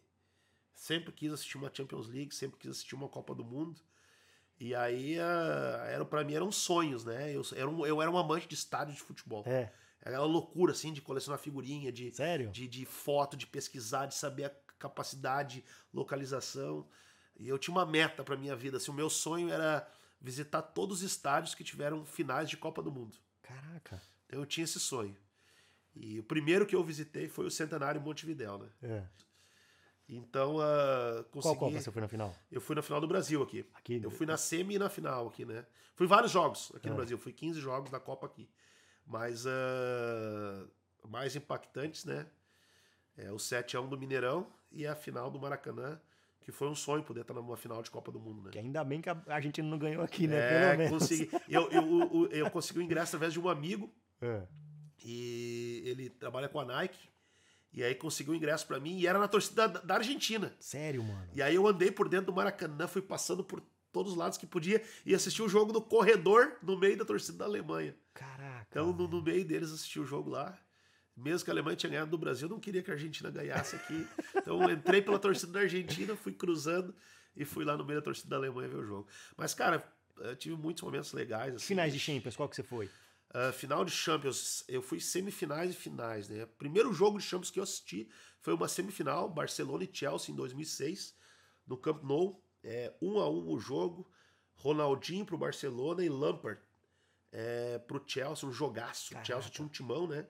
sempre 0.74 1.12
quis 1.12 1.32
assistir 1.32 1.56
uma 1.58 1.72
Champions 1.72 2.08
League, 2.08 2.34
sempre 2.34 2.58
quis 2.58 2.70
assistir 2.70 2.94
uma 2.94 3.08
Copa 3.08 3.34
do 3.34 3.44
Mundo. 3.44 3.80
E 4.58 4.74
aí 4.74 5.18
ah, 5.20 5.84
era 5.88 6.04
para 6.04 6.24
mim 6.24 6.34
eram 6.34 6.50
sonhos, 6.50 7.04
né? 7.04 7.34
Eu 7.34 7.42
era, 7.54 7.68
um, 7.68 7.86
eu 7.86 8.00
era 8.00 8.10
um 8.10 8.16
amante 8.16 8.48
de 8.48 8.54
estádio 8.54 8.94
de 8.94 9.00
futebol. 9.00 9.44
É, 9.46 9.70
Aquela 10.00 10.24
loucura 10.24 10.72
assim 10.72 10.92
de 10.92 11.02
colecionar 11.02 11.38
figurinha, 11.40 11.90
de, 11.90 12.14
sério? 12.14 12.48
de, 12.50 12.68
de 12.68 12.84
foto, 12.84 13.36
de 13.36 13.46
pesquisar, 13.46 14.06
de 14.06 14.14
saber 14.14 14.44
a 14.44 14.50
capacidade, 14.78 15.64
localização. 15.92 16.88
E 17.36 17.48
eu 17.48 17.58
tinha 17.58 17.74
uma 17.74 17.84
meta 17.84 18.22
para 18.22 18.36
minha 18.36 18.54
vida. 18.54 18.76
Assim, 18.76 18.90
o 18.92 18.94
meu 18.94 19.10
sonho 19.10 19.50
era 19.50 19.86
visitar 20.20 20.62
todos 20.62 20.98
os 20.98 21.02
estádios 21.02 21.54
que 21.54 21.64
tiveram 21.64 22.04
finais 22.04 22.48
de 22.48 22.56
Copa 22.56 22.82
do 22.82 22.90
Mundo. 22.92 23.18
Caraca. 23.42 24.00
Então 24.26 24.40
eu 24.40 24.46
tinha 24.46 24.64
esse 24.64 24.78
sonho. 24.78 25.16
E 25.94 26.18
o 26.20 26.22
primeiro 26.22 26.66
que 26.66 26.76
eu 26.76 26.84
visitei 26.84 27.28
foi 27.28 27.46
o 27.46 27.50
Centenário 27.50 28.00
Montevidéu, 28.00 28.58
né? 28.58 28.68
É. 28.82 29.06
Então, 30.08 30.60
ah, 30.60 31.24
consegui... 31.32 31.56
Qual 31.56 31.70
Copa 31.70 31.80
você 31.80 31.90
foi 31.90 32.00
na 32.02 32.08
final? 32.08 32.34
Eu 32.50 32.60
fui 32.60 32.76
na 32.76 32.82
final 32.82 33.00
do 33.00 33.08
Brasil 33.08 33.42
aqui. 33.42 33.66
Aqui? 33.74 34.00
Eu 34.02 34.10
fui 34.10 34.24
na 34.26 34.36
semi 34.36 34.76
e 34.76 34.78
na 34.78 34.88
final 34.88 35.26
aqui, 35.28 35.44
né? 35.44 35.66
Fui 35.94 36.06
vários 36.06 36.30
jogos 36.30 36.70
aqui 36.76 36.86
É. 36.86 36.90
no 36.90 36.96
Brasil. 36.96 37.18
Fui 37.18 37.32
15 37.32 37.60
jogos 37.60 37.90
da 37.90 37.98
Copa 37.98 38.26
aqui. 38.26 38.48
Mas 39.04 39.46
ah, 39.46 40.64
mais 41.08 41.34
impactantes, 41.36 42.04
né? 42.04 42.26
É 43.16 43.32
o 43.32 43.36
7x1 43.36 43.88
do 43.88 43.98
Mineirão 43.98 44.46
e 44.70 44.86
a 44.86 44.94
final 44.94 45.30
do 45.30 45.40
Maracanã, 45.40 45.98
que 46.40 46.52
foi 46.52 46.68
um 46.68 46.74
sonho 46.74 47.02
poder 47.02 47.22
estar 47.22 47.34
numa 47.34 47.56
final 47.56 47.82
de 47.82 47.90
Copa 47.90 48.12
do 48.12 48.20
Mundo, 48.20 48.42
né? 48.42 48.50
Que 48.50 48.58
ainda 48.58 48.84
bem 48.84 49.00
que 49.00 49.08
a 49.08 49.16
Argentina 49.28 49.66
não 49.68 49.78
ganhou 49.78 50.02
aqui, 50.04 50.26
né? 50.28 50.36
É, 50.36 50.66
Pelo 50.68 50.78
menos. 50.78 50.98
consegui. 51.02 51.30
Eu, 51.48 51.68
eu, 51.70 51.82
eu, 51.82 52.28
eu 52.30 52.50
consegui 52.50 52.78
o 52.78 52.82
ingresso 52.82 53.16
através 53.16 53.32
de 53.32 53.40
um 53.40 53.48
amigo 53.48 53.90
É. 54.20 54.46
e 55.04 55.82
ele 55.86 56.10
trabalha 56.10 56.48
com 56.48 56.60
a 56.60 56.64
Nike. 56.64 57.08
E 57.76 57.84
aí 57.84 57.94
conseguiu 57.94 58.32
o 58.32 58.36
ingresso 58.36 58.66
pra 58.66 58.80
mim 58.80 58.98
e 58.98 59.06
era 59.06 59.18
na 59.18 59.28
torcida 59.28 59.68
da, 59.68 59.80
da 59.80 59.94
Argentina. 59.96 60.56
Sério, 60.58 61.04
mano. 61.04 61.28
E 61.34 61.42
aí 61.42 61.54
eu 61.54 61.66
andei 61.66 61.90
por 61.90 62.08
dentro 62.08 62.26
do 62.26 62.32
Maracanã, 62.32 62.88
fui 62.88 63.02
passando 63.02 63.44
por 63.44 63.62
todos 63.92 64.12
os 64.12 64.18
lados 64.18 64.38
que 64.38 64.46
podia 64.46 64.82
e 65.04 65.14
assisti 65.14 65.42
o 65.42 65.48
jogo 65.48 65.74
no 65.74 65.82
corredor 65.82 66.56
no 66.62 66.78
meio 66.78 66.96
da 66.96 67.04
torcida 67.04 67.36
da 67.36 67.44
Alemanha. 67.44 67.94
Caraca. 68.14 68.66
Então, 68.70 68.94
no, 68.94 69.06
no 69.06 69.22
meio 69.22 69.44
deles, 69.44 69.70
assisti 69.70 70.00
o 70.00 70.06
jogo 70.06 70.30
lá. 70.30 70.58
Mesmo 71.14 71.44
que 71.44 71.50
a 71.50 71.52
Alemanha 71.54 71.76
tinha 71.76 71.90
ganhado 71.90 72.10
do 72.10 72.18
Brasil, 72.18 72.48
eu 72.48 72.52
não 72.52 72.60
queria 72.60 72.82
que 72.82 72.90
a 72.90 72.94
Argentina 72.94 73.30
ganhasse 73.30 73.76
aqui. 73.76 74.06
Então, 74.36 74.62
eu 74.62 74.70
entrei 74.70 75.02
pela 75.02 75.18
torcida 75.18 75.52
da 75.52 75.60
Argentina, 75.60 76.14
fui 76.14 76.32
cruzando 76.32 76.94
e 77.36 77.44
fui 77.44 77.64
lá 77.64 77.76
no 77.76 77.84
meio 77.84 77.98
da 77.98 78.04
torcida 78.04 78.30
da 78.30 78.36
Alemanha 78.36 78.68
ver 78.68 78.76
o 78.76 78.84
jogo. 78.84 79.08
Mas, 79.36 79.54
cara, 79.54 79.82
eu 80.18 80.36
tive 80.36 80.56
muitos 80.56 80.82
momentos 80.82 81.12
legais. 81.12 81.56
Assim. 81.56 81.66
Finais 81.66 81.92
de 81.92 81.98
Champions, 81.98 82.36
qual 82.36 82.48
que 82.48 82.54
você 82.54 82.62
foi? 82.62 82.88
Ah, 83.30 83.52
final 83.52 83.84
de 83.84 83.90
Champions, 83.90 84.64
eu 84.68 84.80
fui 84.80 85.00
semifinais 85.00 85.72
e 85.72 85.76
finais, 85.76 86.28
né? 86.28 86.46
Primeiro 86.58 86.92
jogo 86.92 87.18
de 87.18 87.24
Champions 87.24 87.50
que 87.50 87.58
eu 87.58 87.64
assisti 87.64 88.08
foi 88.40 88.54
uma 88.54 88.68
semifinal, 88.68 89.28
Barcelona 89.28 89.84
e 89.84 89.90
Chelsea 89.92 90.32
em 90.32 90.36
2006, 90.36 91.14
no 91.66 91.76
Camp 91.76 92.02
Nou, 92.02 92.42
é, 92.62 92.94
um 93.02 93.18
a 93.18 93.28
um 93.28 93.50
o 93.50 93.58
jogo, 93.58 94.10
Ronaldinho 94.54 95.26
pro 95.26 95.36
Barcelona 95.36 96.04
e 96.04 96.08
Lampard 96.08 96.60
é, 97.32 97.78
pro 97.78 98.02
Chelsea, 98.06 98.48
um 98.48 98.52
jogaço. 98.52 99.10
Caraca. 99.10 99.22
O 99.22 99.26
Chelsea 99.26 99.50
tinha 99.50 99.66
um 99.66 99.68
timão, 99.68 100.06
né? 100.06 100.26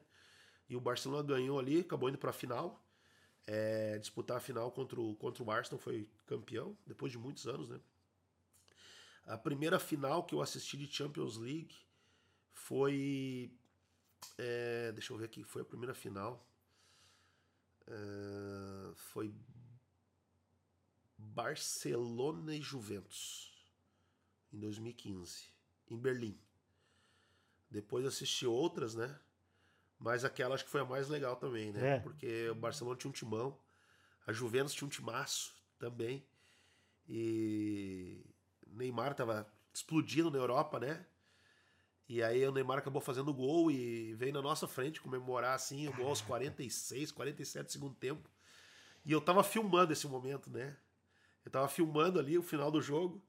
E 0.69 0.75
o 0.75 0.81
Barcelona 0.81 1.23
ganhou 1.23 1.59
ali, 1.59 1.81
acabou 1.81 2.09
indo 2.09 2.19
pra 2.19 2.33
final, 2.33 2.85
é, 3.47 3.99
disputar 3.99 4.39
a 4.39 4.41
final 4.41 4.73
contra 4.73 5.01
o, 5.01 5.15
contra 5.15 5.45
o 5.45 5.51
Arsenal, 5.51 5.79
foi 5.79 6.09
campeão, 6.27 6.77
depois 6.85 7.13
de 7.13 7.19
muitos 7.19 7.47
anos, 7.47 7.69
né? 7.69 7.81
A 9.25 9.39
primeira 9.39 9.79
final 9.79 10.25
que 10.25 10.35
eu 10.35 10.41
assisti 10.41 10.77
de 10.77 10.93
Champions 10.93 11.37
League 11.37 11.86
foi. 12.67 13.53
é, 14.37 14.91
deixa 14.93 15.13
eu 15.13 15.17
ver 15.17 15.27
aqui, 15.27 15.45
foi 15.45 15.63
a 15.63 15.65
primeira 15.65 15.95
final. 15.95 16.45
É, 17.87 18.95
foi 18.95 19.33
Barcelona 21.17 22.57
e 22.57 22.61
Juventus 22.61 23.55
em 24.53 24.59
2015, 24.59 25.45
em 25.89 25.97
Berlim. 25.97 26.37
Depois 27.71 28.05
assisti 28.05 28.47
outras, 28.47 28.97
né? 28.97 29.17
Mas 29.99 30.25
aquela 30.25 30.57
acho 30.57 30.65
que 30.65 30.71
foi 30.71 30.81
a 30.81 30.85
mais 30.85 31.09
legal 31.09 31.37
também, 31.37 31.73
né? 31.73 31.97
É. 31.97 32.01
Porque 32.01 32.49
o 32.51 32.55
Barcelona 32.55 32.97
tinha 32.97 33.11
um 33.11 33.15
timão, 33.15 33.57
a 34.27 34.33
Juventus 34.33 34.75
tinha 34.75 34.87
um 34.87 34.91
timaço 34.91 35.55
também. 35.79 36.27
E 37.09 38.27
Neymar 38.67 39.15
tava 39.15 39.47
explodindo 39.73 40.31
na 40.33 40.39
Europa, 40.39 40.81
né? 40.81 41.07
E 42.09 42.23
aí 42.23 42.47
o 42.47 42.53
Neymar 42.53 42.79
acabou 42.79 43.01
fazendo 43.01 43.35
gol 43.35 43.71
e 43.71 44.15
veio 44.15 44.33
na 44.33 44.41
nossa 44.41 44.69
frente 44.69 45.01
comemorar 45.01 45.55
assim 45.55 45.89
o 45.89 45.93
gol 45.93 46.09
aos 46.09 46.21
46, 46.21 47.11
47 47.11 47.67
do 47.67 47.73
segundo 47.73 47.95
tempo. 47.95 48.31
E 49.05 49.11
eu 49.11 49.21
tava 49.21 49.43
filmando 49.43 49.93
esse 49.93 50.07
momento, 50.07 50.49
né? 50.51 50.77
Eu 51.45 51.51
tava 51.51 51.69
filmando 51.69 52.19
ali 52.19 52.39
o 52.39 52.43
final 52.43 52.71
do 52.71 52.81
jogo 52.81 53.23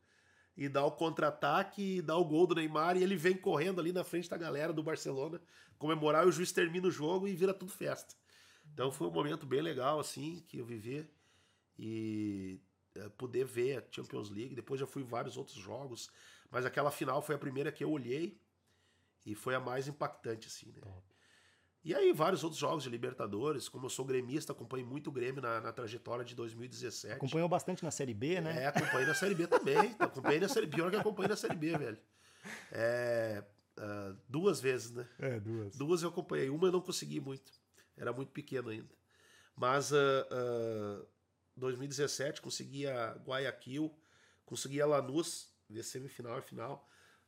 e 0.56 0.70
dá 0.70 0.84
o 0.84 0.92
contra-ataque 0.92 1.98
e 1.98 2.02
dá 2.02 2.16
o 2.16 2.26
gol 2.26 2.48
do 2.48 2.56
Neymar 2.56 2.98
e 2.98 3.04
ele 3.04 3.16
vem 3.16 3.36
correndo 3.36 3.80
ali 3.80 3.92
na 3.92 4.04
frente 4.04 4.30
da 4.30 4.38
galera 4.38 4.74
do 4.74 4.84
Barcelona 4.84 5.42
comemorar 5.78 6.26
e 6.26 6.30
o 6.30 6.32
juiz 6.32 6.52
termina 6.52 6.88
o 6.88 6.92
jogo 6.92 7.28
e 7.28 7.36
vira 7.36 7.54
tudo 7.54 7.72
festa. 7.72 8.16
Então 8.74 8.92
foi 8.92 9.08
um 9.08 9.12
momento 9.12 9.46
bem 9.46 9.62
legal 9.62 10.00
assim 10.00 10.44
que 10.48 10.58
eu 10.58 10.66
vivi 10.66 11.08
e 11.78 12.60
é, 12.96 13.10
poder 13.10 13.46
ver 13.46 13.78
a 13.78 13.84
Champions 13.92 14.30
League. 14.30 14.56
Depois 14.56 14.80
já 14.80 14.88
fui 14.88 15.04
vários 15.04 15.38
outros 15.38 15.58
jogos, 15.58 16.10
mas 16.50 16.66
aquela 16.66 16.92
final 16.92 17.22
foi 17.22 17.36
a 17.36 17.40
primeira 17.40 17.72
que 17.72 17.84
eu 17.84 17.92
olhei 17.92 18.40
e 19.28 19.36
foi 19.36 19.54
a 19.54 19.60
mais 19.60 19.90
impactante 19.90 20.48
assim, 20.48 20.72
né? 20.72 20.82
E 21.84 21.94
aí 21.94 22.14
vários 22.14 22.44
outros 22.44 22.60
jogos 22.60 22.84
de 22.84 22.90
Libertadores, 22.90 23.68
como 23.68 23.86
eu 23.86 23.90
sou 23.90 24.06
gremista, 24.06 24.54
acompanho 24.54 24.88
muito 24.88 25.10
o 25.10 25.12
Grêmio 25.12 25.42
na, 25.42 25.60
na 25.60 25.72
trajetória 25.72 26.24
de 26.24 26.34
2017. 26.34 27.14
Acompanhou 27.14 27.48
bastante 27.48 27.84
na 27.84 27.92
Série 27.92 28.14
B, 28.14 28.40
né? 28.40 28.64
É, 28.64 28.68
acompanhei 28.68 29.06
na 29.06 29.14
Série 29.14 29.36
B 29.36 29.48
também. 29.48 29.96
Acompanhei 30.00 30.40
na 30.40 30.48
Série 30.48 30.66
B. 30.66 30.76
Pior 30.76 30.90
que 30.90 30.96
acompanhei 30.96 31.30
na 31.30 31.36
Série 31.36 31.56
B, 31.56 31.78
velho. 31.78 31.98
É, 32.72 33.44
ah, 33.78 34.16
duas 34.28 34.60
vezes, 34.62 34.92
né? 34.92 35.08
É, 35.20 35.40
duas. 35.40 35.76
Duas 35.76 36.04
eu 36.04 36.10
acompanhei. 36.10 36.50
Uma 36.50 36.68
eu 36.68 36.72
não 36.72 36.82
consegui 36.82 37.20
muito. 37.20 37.52
Era 37.98 38.14
muito 38.14 38.32
pequeno 38.32 38.70
ainda. 38.70 38.90
Mas 39.56 39.94
ah, 39.94 40.28
ah, 40.32 41.06
2017 41.58 42.42
consegui 42.42 42.88
a 42.88 43.14
Guayaquil, 43.26 43.94
consegui 44.46 44.82
a 44.82 44.86
Lanús, 44.86 45.54
ver 45.70 45.84
semifinal 45.84 46.40
e 46.40 46.42
final. 46.42 46.88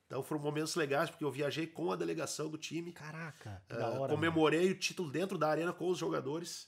Então 0.09 0.23
foram 0.23 0.41
momentos 0.41 0.73
legais, 0.73 1.07
porque 1.07 1.23
eu 1.23 1.29
viajei 1.31 1.67
com 1.67 1.91
a 1.91 1.95
delegação 1.95 2.49
do 2.49 2.57
time. 2.57 2.91
Caraca, 2.91 3.61
que 3.67 3.75
Ah, 3.75 3.77
da 3.77 3.87
hora. 3.89 3.99
mano. 3.99 4.15
comemorei 4.15 4.71
o 4.71 4.75
título 4.75 5.11
dentro 5.11 5.37
da 5.37 5.47
arena 5.47 5.71
com 5.71 5.87
os 5.87 5.99
jogadores. 5.99 6.67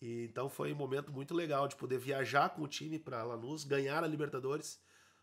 E, 0.00 0.24
então 0.24 0.48
foi 0.48 0.72
um 0.72 0.76
momento 0.76 1.12
muito 1.12 1.32
legal 1.34 1.68
de 1.68 1.76
poder 1.76 1.98
viajar 1.98 2.48
com 2.50 2.62
o 2.62 2.66
time 2.66 2.98
para 2.98 3.22
Lanús, 3.22 3.62
ganhar 3.62 4.02
a 4.02 4.08
Libertadores, 4.08 4.80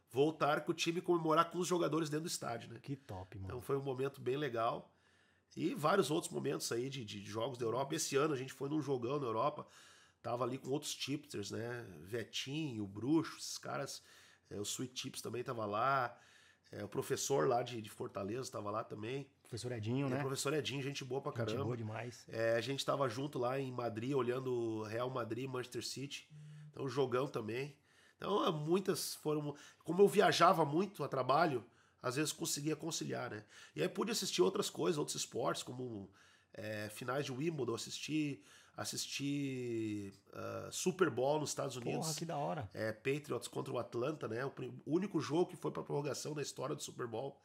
voltar 0.09 0.61
com 0.61 0.71
o 0.71 0.73
time 0.73 0.99
e 0.99 1.01
comemorar 1.01 1.51
com 1.51 1.57
os 1.57 1.67
jogadores 1.67 2.09
dentro 2.09 2.23
do 2.23 2.29
estádio, 2.31 2.71
né? 2.71 2.79
Que 2.81 2.95
top, 2.95 3.35
mano. 3.37 3.47
Então 3.49 3.61
foi 3.61 3.75
um 3.75 3.83
momento 3.83 4.21
bem 4.21 4.37
legal. 4.37 4.89
E 5.57 5.75
vários 5.75 6.09
outros 6.09 6.31
momentos 6.31 6.71
aí 6.71 6.89
de, 6.89 7.03
de 7.03 7.21
jogos 7.25 7.57
da 7.57 7.65
Europa. 7.65 7.95
Esse 7.95 8.15
ano 8.15 8.33
a 8.33 8.37
gente 8.37 8.53
foi 8.53 8.69
num 8.69 8.81
jogão 8.81 9.19
na 9.19 9.25
Europa, 9.25 9.67
tava 10.21 10.45
ali 10.45 10.57
com 10.57 10.69
outros 10.69 10.95
tipsters, 10.95 11.51
né? 11.51 11.85
Vetinho, 12.03 12.87
Bruxo, 12.87 13.35
esses 13.37 13.57
caras. 13.57 14.01
É, 14.49 14.57
o 14.57 14.63
Sweet 14.63 14.97
Chips 14.97 15.21
também 15.21 15.43
tava 15.43 15.65
lá. 15.65 16.17
É, 16.71 16.83
o 16.83 16.87
professor 16.87 17.47
lá 17.47 17.63
de, 17.63 17.81
de 17.81 17.89
Fortaleza 17.89 18.51
tava 18.51 18.69
lá 18.69 18.83
também. 18.83 19.27
Professor 19.41 19.71
Edinho, 19.71 20.07
E 20.07 20.09
né? 20.11 20.19
Professor 20.21 20.53
Edinho, 20.53 20.83
gente 20.83 21.03
boa 21.03 21.19
pra 21.21 21.31
Gente 21.31 21.39
caramba. 21.39 21.63
boa 21.63 21.77
demais. 21.77 22.25
É, 22.27 22.55
a 22.55 22.61
gente 22.61 22.85
tava 22.85 23.09
junto 23.09 23.39
lá 23.39 23.59
em 23.59 23.71
Madrid, 23.71 24.13
olhando 24.13 24.83
Real 24.83 25.09
Madrid, 25.09 25.49
Manchester 25.49 25.83
City. 25.83 26.29
Então, 26.69 26.87
jogão 26.87 27.27
também. 27.27 27.75
Então, 28.17 28.45
é, 28.45 28.51
muitas 28.51 29.15
foram. 29.15 29.55
Como 29.83 30.01
eu 30.03 30.07
viajava 30.07 30.63
muito 30.63 31.03
a 31.03 31.07
trabalho, 31.07 31.65
às 32.03 32.15
vezes 32.17 32.31
conseguia 32.31 32.75
conciliar, 32.75 33.31
né? 33.31 33.43
E 33.75 33.81
aí 33.81 33.89
pude 33.89 34.11
assistir 34.11 34.41
outras 34.43 34.69
coisas, 34.69 34.99
outros 34.99 35.15
esportes, 35.17 35.63
como 35.63 36.11
é, 36.53 36.87
finais 36.89 37.25
de 37.25 37.31
Wimbledon, 37.31 37.73
assisti, 37.73 38.43
assisti 38.81 40.13
ah, 40.33 40.69
Super 40.71 41.09
Bowl 41.09 41.39
nos 41.39 41.49
Estados 41.49 41.75
Unidos. 41.75 42.07
Porra, 42.07 42.15
que 42.15 42.25
da 42.25 42.37
hora. 42.37 42.69
É, 42.73 42.91
Patriots 42.91 43.47
contra 43.47 43.73
o 43.73 43.77
Atlanta, 43.77 44.27
né? 44.27 44.45
O 44.45 44.53
único 44.85 45.19
jogo 45.19 45.47
que 45.47 45.55
foi 45.55 45.71
pra 45.71 45.83
prorrogação 45.83 46.33
na 46.33 46.41
história 46.41 46.75
do 46.75 46.81
Super 46.81 47.07
Bowl. 47.07 47.39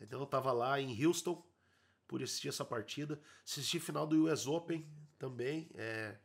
Então 0.00 0.20
eu 0.20 0.26
tava 0.26 0.52
lá 0.52 0.80
em 0.80 1.04
Houston, 1.04 1.42
por 2.06 2.22
assistir 2.22 2.48
essa 2.48 2.64
partida. 2.64 3.20
Assisti 3.44 3.80
final 3.80 4.06
do 4.06 4.26
US 4.26 4.46
Open 4.46 4.86
também, 5.18 5.70
é, 5.74 6.16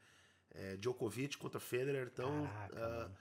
é, 0.52 0.78
Djokovic 0.78 1.38
contra 1.38 1.60
Federer. 1.60 2.10
Então, 2.12 2.44
uh, 2.44 3.12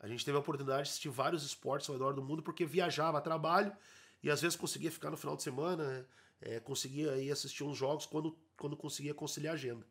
a 0.00 0.08
gente 0.08 0.24
teve 0.24 0.36
a 0.36 0.40
oportunidade 0.40 0.84
de 0.84 0.90
assistir 0.90 1.08
vários 1.08 1.44
esportes 1.44 1.88
ao 1.88 1.94
redor 1.94 2.12
do 2.12 2.22
mundo, 2.22 2.42
porque 2.42 2.64
viajava 2.64 3.18
a 3.18 3.20
trabalho 3.20 3.74
e 4.22 4.30
às 4.30 4.40
vezes 4.40 4.56
conseguia 4.56 4.90
ficar 4.90 5.10
no 5.10 5.16
final 5.16 5.36
de 5.36 5.42
semana, 5.42 6.06
é, 6.40 6.60
conseguia 6.60 7.16
ir 7.16 7.30
assistir 7.30 7.64
uns 7.64 7.76
jogos 7.76 8.06
quando, 8.06 8.36
quando 8.56 8.76
conseguia 8.76 9.14
conciliar 9.14 9.52
a 9.52 9.54
agenda. 9.54 9.86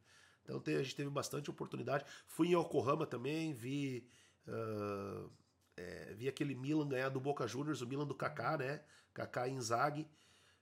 Então 0.48 0.62
a 0.66 0.84
gente 0.84 0.96
teve 0.96 1.10
bastante 1.10 1.50
oportunidade. 1.50 2.06
Fui 2.26 2.48
em 2.48 2.56
Yokohama 2.56 3.06
também, 3.06 3.54
vi. 3.54 4.08
Uh, 4.48 5.30
é, 5.76 6.14
vi 6.14 6.28
aquele 6.28 6.56
Milan 6.56 6.88
ganhar 6.88 7.10
do 7.10 7.20
Boca 7.20 7.46
Juniors, 7.46 7.82
o 7.82 7.88
Milan 7.88 8.08
do 8.08 8.16
Kaká, 8.16 8.58
né? 8.58 8.82
Kaká 9.14 9.48
e 9.48 9.52
Inzaghi. 9.52 10.08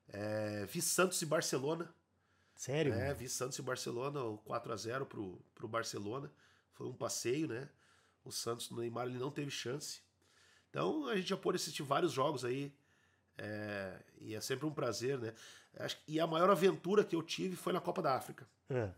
É, 0.09 0.65
vi 0.65 0.81
Santos 0.81 1.21
e 1.21 1.25
Barcelona. 1.25 1.93
Sério? 2.55 2.93
É, 2.93 3.13
vi 3.13 3.29
Santos 3.29 3.57
e 3.59 3.61
Barcelona, 3.61 4.23
o 4.23 4.37
4 4.39 4.73
a 4.73 4.75
0 4.75 5.05
pro, 5.05 5.39
pro 5.53 5.67
Barcelona. 5.67 6.31
Foi 6.73 6.87
um 6.87 6.93
passeio, 6.93 7.47
né? 7.47 7.69
O 8.23 8.31
Santos, 8.31 8.69
no 8.71 8.77
Neymar, 8.77 9.07
ele 9.07 9.19
não 9.19 9.31
teve 9.31 9.51
chance. 9.51 10.01
Então 10.69 11.07
a 11.07 11.15
gente 11.15 11.29
já 11.29 11.37
pôde 11.37 11.57
assistir 11.57 11.83
vários 11.83 12.11
jogos 12.11 12.43
aí. 12.43 12.73
É, 13.37 14.01
e 14.19 14.33
é 14.33 14.41
sempre 14.41 14.65
um 14.65 14.73
prazer, 14.73 15.19
né? 15.19 15.33
E 16.07 16.19
a 16.19 16.25
maior 16.25 16.49
aventura 16.49 17.03
que 17.03 17.15
eu 17.15 17.21
tive 17.21 17.55
foi 17.55 17.71
na 17.71 17.81
Copa 17.81 18.01
da 18.01 18.15
África. 18.15 18.47
É. 18.69 18.89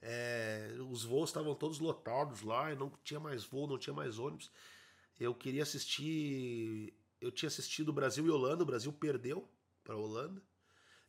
É, 0.00 0.76
os 0.90 1.04
voos 1.04 1.30
estavam 1.30 1.54
todos 1.54 1.80
lotados 1.80 2.42
lá, 2.42 2.74
não 2.74 2.90
tinha 3.02 3.18
mais 3.18 3.44
voo, 3.44 3.66
não 3.66 3.78
tinha 3.78 3.94
mais 3.94 4.18
ônibus. 4.18 4.50
Eu 5.18 5.34
queria 5.34 5.62
assistir. 5.62 6.94
Eu 7.20 7.32
tinha 7.32 7.48
assistido 7.48 7.92
Brasil 7.92 8.24
e 8.26 8.30
Holanda, 8.30 8.62
o 8.62 8.66
Brasil 8.66 8.92
perdeu 8.92 9.48
para 9.82 9.94
a 9.94 9.98
Holanda. 9.98 10.40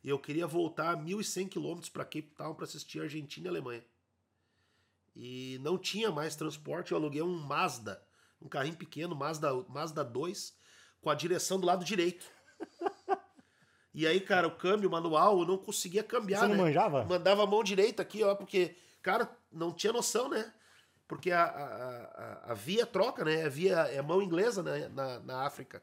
E 0.02 0.08
eu 0.08 0.18
queria 0.18 0.46
voltar 0.46 0.96
1.100 0.96 1.48
quilômetros 1.48 1.90
para 1.90 2.04
Cape 2.04 2.32
Town 2.36 2.54
para 2.54 2.64
assistir 2.64 3.00
Argentina 3.00 3.46
e 3.46 3.50
Alemanha. 3.50 3.84
E 5.14 5.58
não 5.60 5.76
tinha 5.76 6.10
mais 6.10 6.34
transporte, 6.34 6.92
eu 6.92 6.98
aluguei 6.98 7.22
um 7.22 7.38
Mazda, 7.38 8.02
um 8.40 8.48
carrinho 8.48 8.76
pequeno, 8.76 9.14
Mazda, 9.14 9.52
Mazda 9.68 10.02
2, 10.02 10.56
com 11.00 11.10
a 11.10 11.14
direção 11.14 11.60
do 11.60 11.66
lado 11.66 11.84
direito. 11.84 12.26
E 13.92 14.06
aí, 14.06 14.20
cara, 14.20 14.46
o 14.46 14.56
câmbio 14.56 14.90
manual 14.90 15.40
eu 15.40 15.46
não 15.46 15.58
conseguia 15.58 16.02
cambiar. 16.02 16.40
Você 16.40 16.48
não 16.48 16.56
né? 16.56 16.62
manjava? 16.62 17.04
Mandava 17.04 17.42
a 17.42 17.46
mão 17.46 17.62
direita 17.62 18.02
aqui, 18.02 18.22
ó, 18.22 18.34
porque, 18.34 18.76
cara, 19.02 19.28
não 19.50 19.72
tinha 19.72 19.92
noção, 19.92 20.28
né? 20.28 20.52
Porque 21.08 21.32
a, 21.32 21.42
a, 21.42 22.04
a, 22.46 22.52
a 22.52 22.54
via 22.54 22.86
troca, 22.86 23.24
né? 23.24 23.44
A 23.44 23.48
via 23.48 23.78
é 23.88 24.00
mão 24.00 24.22
inglesa 24.22 24.62
né? 24.62 24.88
na, 24.88 25.18
na 25.18 25.42
África. 25.44 25.82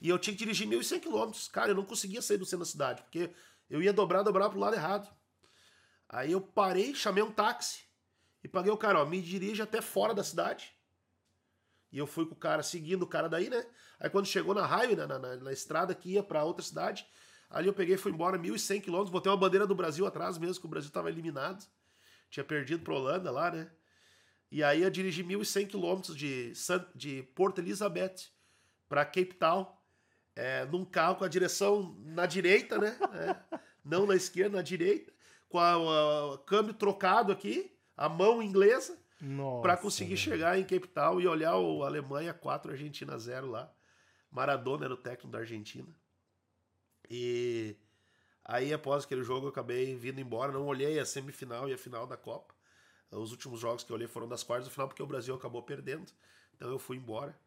E 0.00 0.08
eu 0.08 0.18
tinha 0.18 0.34
que 0.34 0.38
dirigir 0.38 0.68
1.100 0.68 1.00
quilômetros. 1.00 1.48
Cara, 1.48 1.70
eu 1.70 1.74
não 1.74 1.84
conseguia 1.84 2.20
sair 2.20 2.36
do 2.36 2.44
centro 2.44 2.60
da 2.60 2.70
cidade, 2.70 3.02
porque 3.02 3.30
eu 3.70 3.82
ia 3.82 3.92
dobrar, 3.92 4.22
dobrar 4.22 4.50
pro 4.50 4.58
lado 4.58 4.74
errado. 4.74 5.08
Aí 6.08 6.32
eu 6.32 6.40
parei, 6.40 6.94
chamei 6.94 7.22
um 7.22 7.32
táxi 7.32 7.84
e 8.42 8.48
paguei 8.48 8.70
o 8.70 8.76
cara, 8.76 9.00
ó, 9.00 9.04
me 9.04 9.20
dirige 9.20 9.62
até 9.62 9.80
fora 9.80 10.14
da 10.14 10.22
cidade. 10.22 10.72
E 11.90 11.98
eu 11.98 12.06
fui 12.06 12.26
com 12.26 12.34
o 12.34 12.38
cara, 12.38 12.62
seguindo 12.62 13.02
o 13.02 13.06
cara 13.06 13.28
daí, 13.28 13.48
né? 13.48 13.66
Aí 13.98 14.08
quando 14.08 14.26
chegou 14.26 14.54
na 14.54 14.64
raio, 14.64 14.96
na, 14.96 15.06
na, 15.06 15.36
na 15.36 15.52
estrada 15.52 15.94
que 15.94 16.12
ia 16.12 16.22
para 16.22 16.44
outra 16.44 16.64
cidade, 16.64 17.06
Ali 17.50 17.66
eu 17.66 17.72
peguei 17.72 17.94
e 17.94 17.98
fui 17.98 18.12
embora 18.12 18.38
1.100 18.38 18.82
quilômetros, 18.82 19.10
botei 19.10 19.30
uma 19.30 19.38
bandeira 19.38 19.66
do 19.66 19.74
Brasil 19.74 20.06
atrás 20.06 20.36
mesmo, 20.36 20.60
que 20.60 20.66
o 20.66 20.70
Brasil 20.70 20.88
estava 20.88 21.08
eliminado. 21.08 21.66
Tinha 22.30 22.44
perdido 22.44 22.82
para 22.84 22.94
Holanda 22.94 23.30
lá, 23.30 23.50
né? 23.50 23.70
E 24.50 24.62
aí 24.62 24.82
eu 24.82 24.90
dirigi 24.90 25.24
1.100 25.24 25.66
quilômetros 25.66 26.16
de, 26.16 26.52
de 26.94 27.22
Porto 27.34 27.60
Elizabeth 27.60 28.30
para 28.88 29.04
Cape 29.04 29.34
Town, 29.34 29.66
é, 30.34 30.64
num 30.66 30.84
carro 30.84 31.16
com 31.16 31.24
a 31.24 31.28
direção 31.28 31.96
na 32.00 32.26
direita, 32.26 32.78
né? 32.78 32.96
É, 33.14 33.58
não 33.84 34.06
na 34.06 34.14
esquerda, 34.14 34.56
na 34.56 34.62
direita, 34.62 35.12
com 35.48 35.58
o 35.58 36.38
câmbio 36.38 36.74
trocado 36.74 37.32
aqui, 37.32 37.74
a 37.96 38.08
mão 38.08 38.42
inglesa, 38.42 38.98
para 39.62 39.76
conseguir 39.76 40.16
chegar 40.16 40.58
em 40.58 40.64
Cape 40.64 40.88
Town 40.88 41.20
e 41.20 41.26
olhar 41.26 41.56
o 41.56 41.82
Alemanha 41.82 42.32
4, 42.32 42.72
Argentina 42.72 43.18
0 43.18 43.50
lá. 43.50 43.72
Maradona 44.30 44.84
era 44.84 44.94
o 44.94 44.98
técnico 44.98 45.28
da 45.28 45.38
Argentina. 45.38 45.88
E 47.08 47.76
aí, 48.44 48.72
após 48.72 49.04
aquele 49.04 49.22
jogo, 49.22 49.46
eu 49.46 49.50
acabei 49.50 49.94
vindo 49.96 50.20
embora. 50.20 50.52
Não 50.52 50.66
olhei 50.66 50.98
a 50.98 51.06
semifinal 51.06 51.68
e 51.68 51.72
a 51.72 51.78
final 51.78 52.06
da 52.06 52.16
Copa. 52.16 52.54
Os 53.10 53.30
últimos 53.30 53.60
jogos 53.60 53.84
que 53.84 53.90
eu 53.90 53.96
olhei 53.96 54.06
foram 54.08 54.28
das 54.28 54.42
quartas 54.42 54.68
do 54.68 54.70
final, 54.70 54.88
porque 54.88 55.02
o 55.02 55.06
Brasil 55.06 55.34
acabou 55.34 55.62
perdendo. 55.62 56.12
Então 56.54 56.68
eu 56.68 56.78
fui 56.78 56.96
embora. 56.96 57.38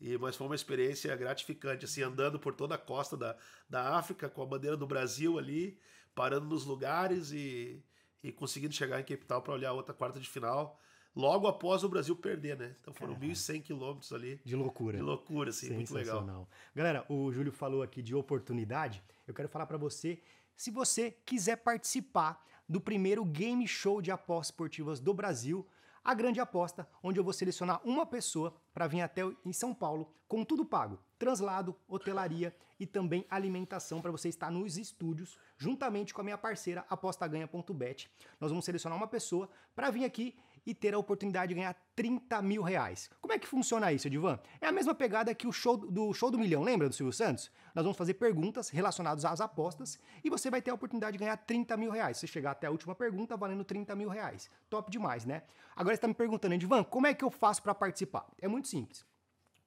E, 0.00 0.18
mas 0.18 0.36
foi 0.36 0.46
uma 0.46 0.56
experiência 0.56 1.14
gratificante, 1.16 1.84
assim, 1.84 2.02
andando 2.02 2.38
por 2.38 2.54
toda 2.54 2.74
a 2.74 2.78
costa 2.78 3.16
da, 3.16 3.36
da 3.68 3.96
África, 3.96 4.28
com 4.28 4.42
a 4.42 4.46
bandeira 4.46 4.76
do 4.76 4.86
Brasil 4.86 5.38
ali, 5.38 5.78
parando 6.14 6.46
nos 6.46 6.64
lugares 6.64 7.30
e, 7.32 7.82
e 8.22 8.32
conseguindo 8.32 8.74
chegar 8.74 9.00
em 9.00 9.04
Cape 9.04 9.24
Town 9.24 9.40
para 9.40 9.54
olhar 9.54 9.70
a 9.70 9.74
outra 9.74 9.94
quarta 9.94 10.20
de 10.20 10.28
final 10.28 10.78
logo 11.16 11.48
após 11.48 11.82
o 11.82 11.88
Brasil 11.88 12.14
perder, 12.14 12.58
né? 12.58 12.76
Então 12.80 12.92
foram 12.92 13.16
1.100 13.16 13.62
quilômetros 13.62 14.12
ali. 14.12 14.38
De 14.44 14.54
loucura. 14.54 14.98
De 14.98 15.02
loucura, 15.02 15.50
sim, 15.50 15.72
muito 15.72 15.94
legal. 15.94 16.46
Galera, 16.74 17.06
o 17.08 17.32
Júlio 17.32 17.50
falou 17.50 17.82
aqui 17.82 18.02
de 18.02 18.14
oportunidade. 18.14 19.02
Eu 19.26 19.32
quero 19.32 19.48
falar 19.48 19.66
para 19.66 19.78
você, 19.78 20.20
se 20.54 20.70
você 20.70 21.10
quiser 21.24 21.56
participar 21.56 22.44
do 22.68 22.80
primeiro 22.80 23.24
game 23.24 23.66
show 23.66 24.02
de 24.02 24.10
apostas 24.10 24.48
esportivas 24.48 25.00
do 25.00 25.14
Brasil, 25.14 25.66
a 26.04 26.14
grande 26.14 26.38
aposta, 26.38 26.86
onde 27.02 27.18
eu 27.18 27.24
vou 27.24 27.32
selecionar 27.32 27.80
uma 27.84 28.06
pessoa 28.06 28.54
para 28.72 28.86
vir 28.86 29.00
até 29.00 29.22
em 29.44 29.52
São 29.52 29.74
Paulo 29.74 30.12
com 30.28 30.44
tudo 30.44 30.64
pago: 30.64 31.00
translado, 31.18 31.74
hotelaria 31.88 32.54
e 32.78 32.86
também 32.86 33.24
alimentação 33.30 34.02
para 34.02 34.10
você 34.10 34.28
estar 34.28 34.50
nos 34.50 34.76
estúdios, 34.76 35.38
juntamente 35.56 36.12
com 36.12 36.20
a 36.20 36.24
minha 36.24 36.38
parceira 36.38 36.84
apostaganha.bet. 36.90 38.10
Nós 38.38 38.50
vamos 38.50 38.64
selecionar 38.64 38.98
uma 38.98 39.06
pessoa 39.06 39.48
para 39.74 39.90
vir 39.90 40.04
aqui 40.04 40.34
e 40.66 40.74
ter 40.74 40.92
a 40.92 40.98
oportunidade 40.98 41.50
de 41.50 41.54
ganhar 41.54 41.74
30 41.94 42.42
mil 42.42 42.62
reais. 42.62 43.08
Como 43.20 43.32
é 43.32 43.38
que 43.38 43.46
funciona 43.46 43.92
isso, 43.92 44.08
Edivan? 44.08 44.38
É 44.60 44.66
a 44.66 44.72
mesma 44.72 44.94
pegada 44.94 45.32
que 45.34 45.46
o 45.46 45.52
show 45.52 45.76
do 45.76 46.12
show 46.12 46.30
do 46.30 46.38
milhão, 46.38 46.62
lembra 46.62 46.88
do 46.88 46.94
Silvio 46.94 47.12
Santos? 47.12 47.50
Nós 47.74 47.84
vamos 47.84 47.96
fazer 47.96 48.14
perguntas 48.14 48.68
relacionadas 48.68 49.24
às 49.24 49.40
apostas 49.40 49.98
e 50.24 50.28
você 50.28 50.50
vai 50.50 50.60
ter 50.60 50.72
a 50.72 50.74
oportunidade 50.74 51.12
de 51.12 51.18
ganhar 51.18 51.36
30 51.36 51.76
mil 51.76 51.90
reais. 51.90 52.16
Se 52.18 52.26
chegar 52.26 52.50
até 52.50 52.66
a 52.66 52.70
última 52.70 52.94
pergunta, 52.94 53.36
valendo 53.36 53.64
30 53.64 53.94
mil 53.94 54.08
reais. 54.08 54.50
Top 54.68 54.90
demais, 54.90 55.24
né? 55.24 55.42
Agora 55.76 55.94
você 55.94 55.98
está 55.98 56.08
me 56.08 56.14
perguntando, 56.14 56.54
Edivan, 56.54 56.82
como 56.82 57.06
é 57.06 57.14
que 57.14 57.24
eu 57.24 57.30
faço 57.30 57.62
para 57.62 57.74
participar? 57.74 58.26
É 58.40 58.48
muito 58.48 58.66
simples. 58.66 59.06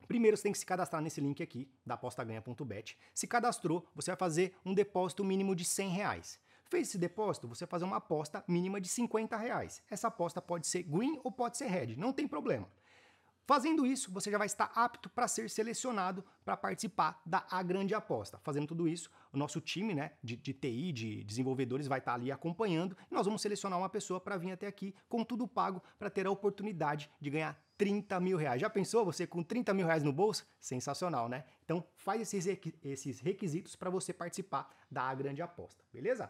Primeiro 0.08 0.36
você 0.36 0.43
tem 0.43 0.52
que 0.52 0.58
se 0.58 0.66
cadastrar 0.66 1.04
nesse 1.04 1.22
link 1.22 1.41
aqui, 1.43 1.70
da 1.86 1.93
apostaganha.bet. 1.93 2.97
Se 3.14 3.28
cadastrou, 3.28 3.88
você 3.93 4.10
vai 4.10 4.18
fazer 4.18 4.56
um 4.66 4.74
depósito 4.74 5.24
mínimo 5.24 5.56
de 5.56 5.64
100 5.64 5.89
reais. 5.89 6.39
Fez 6.70 6.89
esse 6.89 6.97
depósito, 6.99 7.47
você 7.47 7.65
fazer 7.65 7.86
uma 7.86 7.97
aposta 7.97 8.43
mínima 8.47 8.80
de 8.80 8.88
50 8.88 9.36
reais. 9.36 9.82
Essa 9.89 10.07
aposta 10.07 10.39
pode 10.39 10.67
ser 10.67 10.84
green 10.84 11.20
ou 11.24 11.32
pode 11.32 11.57
ser 11.57 11.65
red, 11.65 11.95
não 11.95 12.13
tem 12.13 12.28
problema. 12.28 12.70
Fazendo 13.49 13.84
isso, 13.84 14.11
você 14.11 14.30
já 14.30 14.38
vai 14.38 14.45
estar 14.45 14.72
apto 14.76 15.09
para 15.09 15.28
ser 15.28 15.49
selecionado 15.49 16.24
para 16.45 16.55
participar 16.55 17.20
da 17.26 17.47
A 17.49 17.63
Grande 17.63 17.95
Aposta. 17.95 18.38
Fazendo 18.43 18.67
tudo 18.67 18.88
isso, 18.88 19.09
o 19.34 19.38
nosso 19.39 19.59
time 19.59 19.95
né, 19.95 20.11
de, 20.24 20.36
de 20.38 20.53
TI, 20.53 20.91
de 20.91 21.24
desenvolvedores, 21.24 21.88
vai 21.88 21.97
estar 21.97 22.13
ali 22.13 22.32
acompanhando 22.32 22.95
e 23.09 23.15
nós 23.15 23.26
vamos 23.26 23.41
selecionar 23.41 23.80
uma 23.80 23.89
pessoa 23.89 24.22
para 24.22 24.38
vir 24.38 24.51
até 24.51 24.67
aqui 24.67 24.93
com 25.07 25.24
tudo 25.24 25.47
pago 25.47 25.82
para 25.97 26.11
ter 26.11 26.28
a 26.28 26.32
oportunidade 26.32 27.09
de 27.20 27.32
ganhar 27.32 27.59
30 27.76 28.20
mil 28.20 28.38
reais. 28.38 28.61
Já 28.61 28.70
pensou 28.70 29.03
você 29.03 29.26
com 29.26 29.41
30 29.41 29.74
mil 29.74 29.88
reais 29.88 30.03
no 30.03 30.13
bolso? 30.13 30.45
Sensacional, 30.59 31.28
né? 31.28 31.43
Então 31.65 31.84
faz 31.95 32.32
esses 32.32 33.20
requisitos 33.20 33.76
para 33.76 33.89
você 33.89 34.13
participar 34.13 34.70
da 34.91 35.09
A 35.09 35.15
Grande 35.15 35.41
Aposta, 35.41 35.84
beleza? 35.91 36.30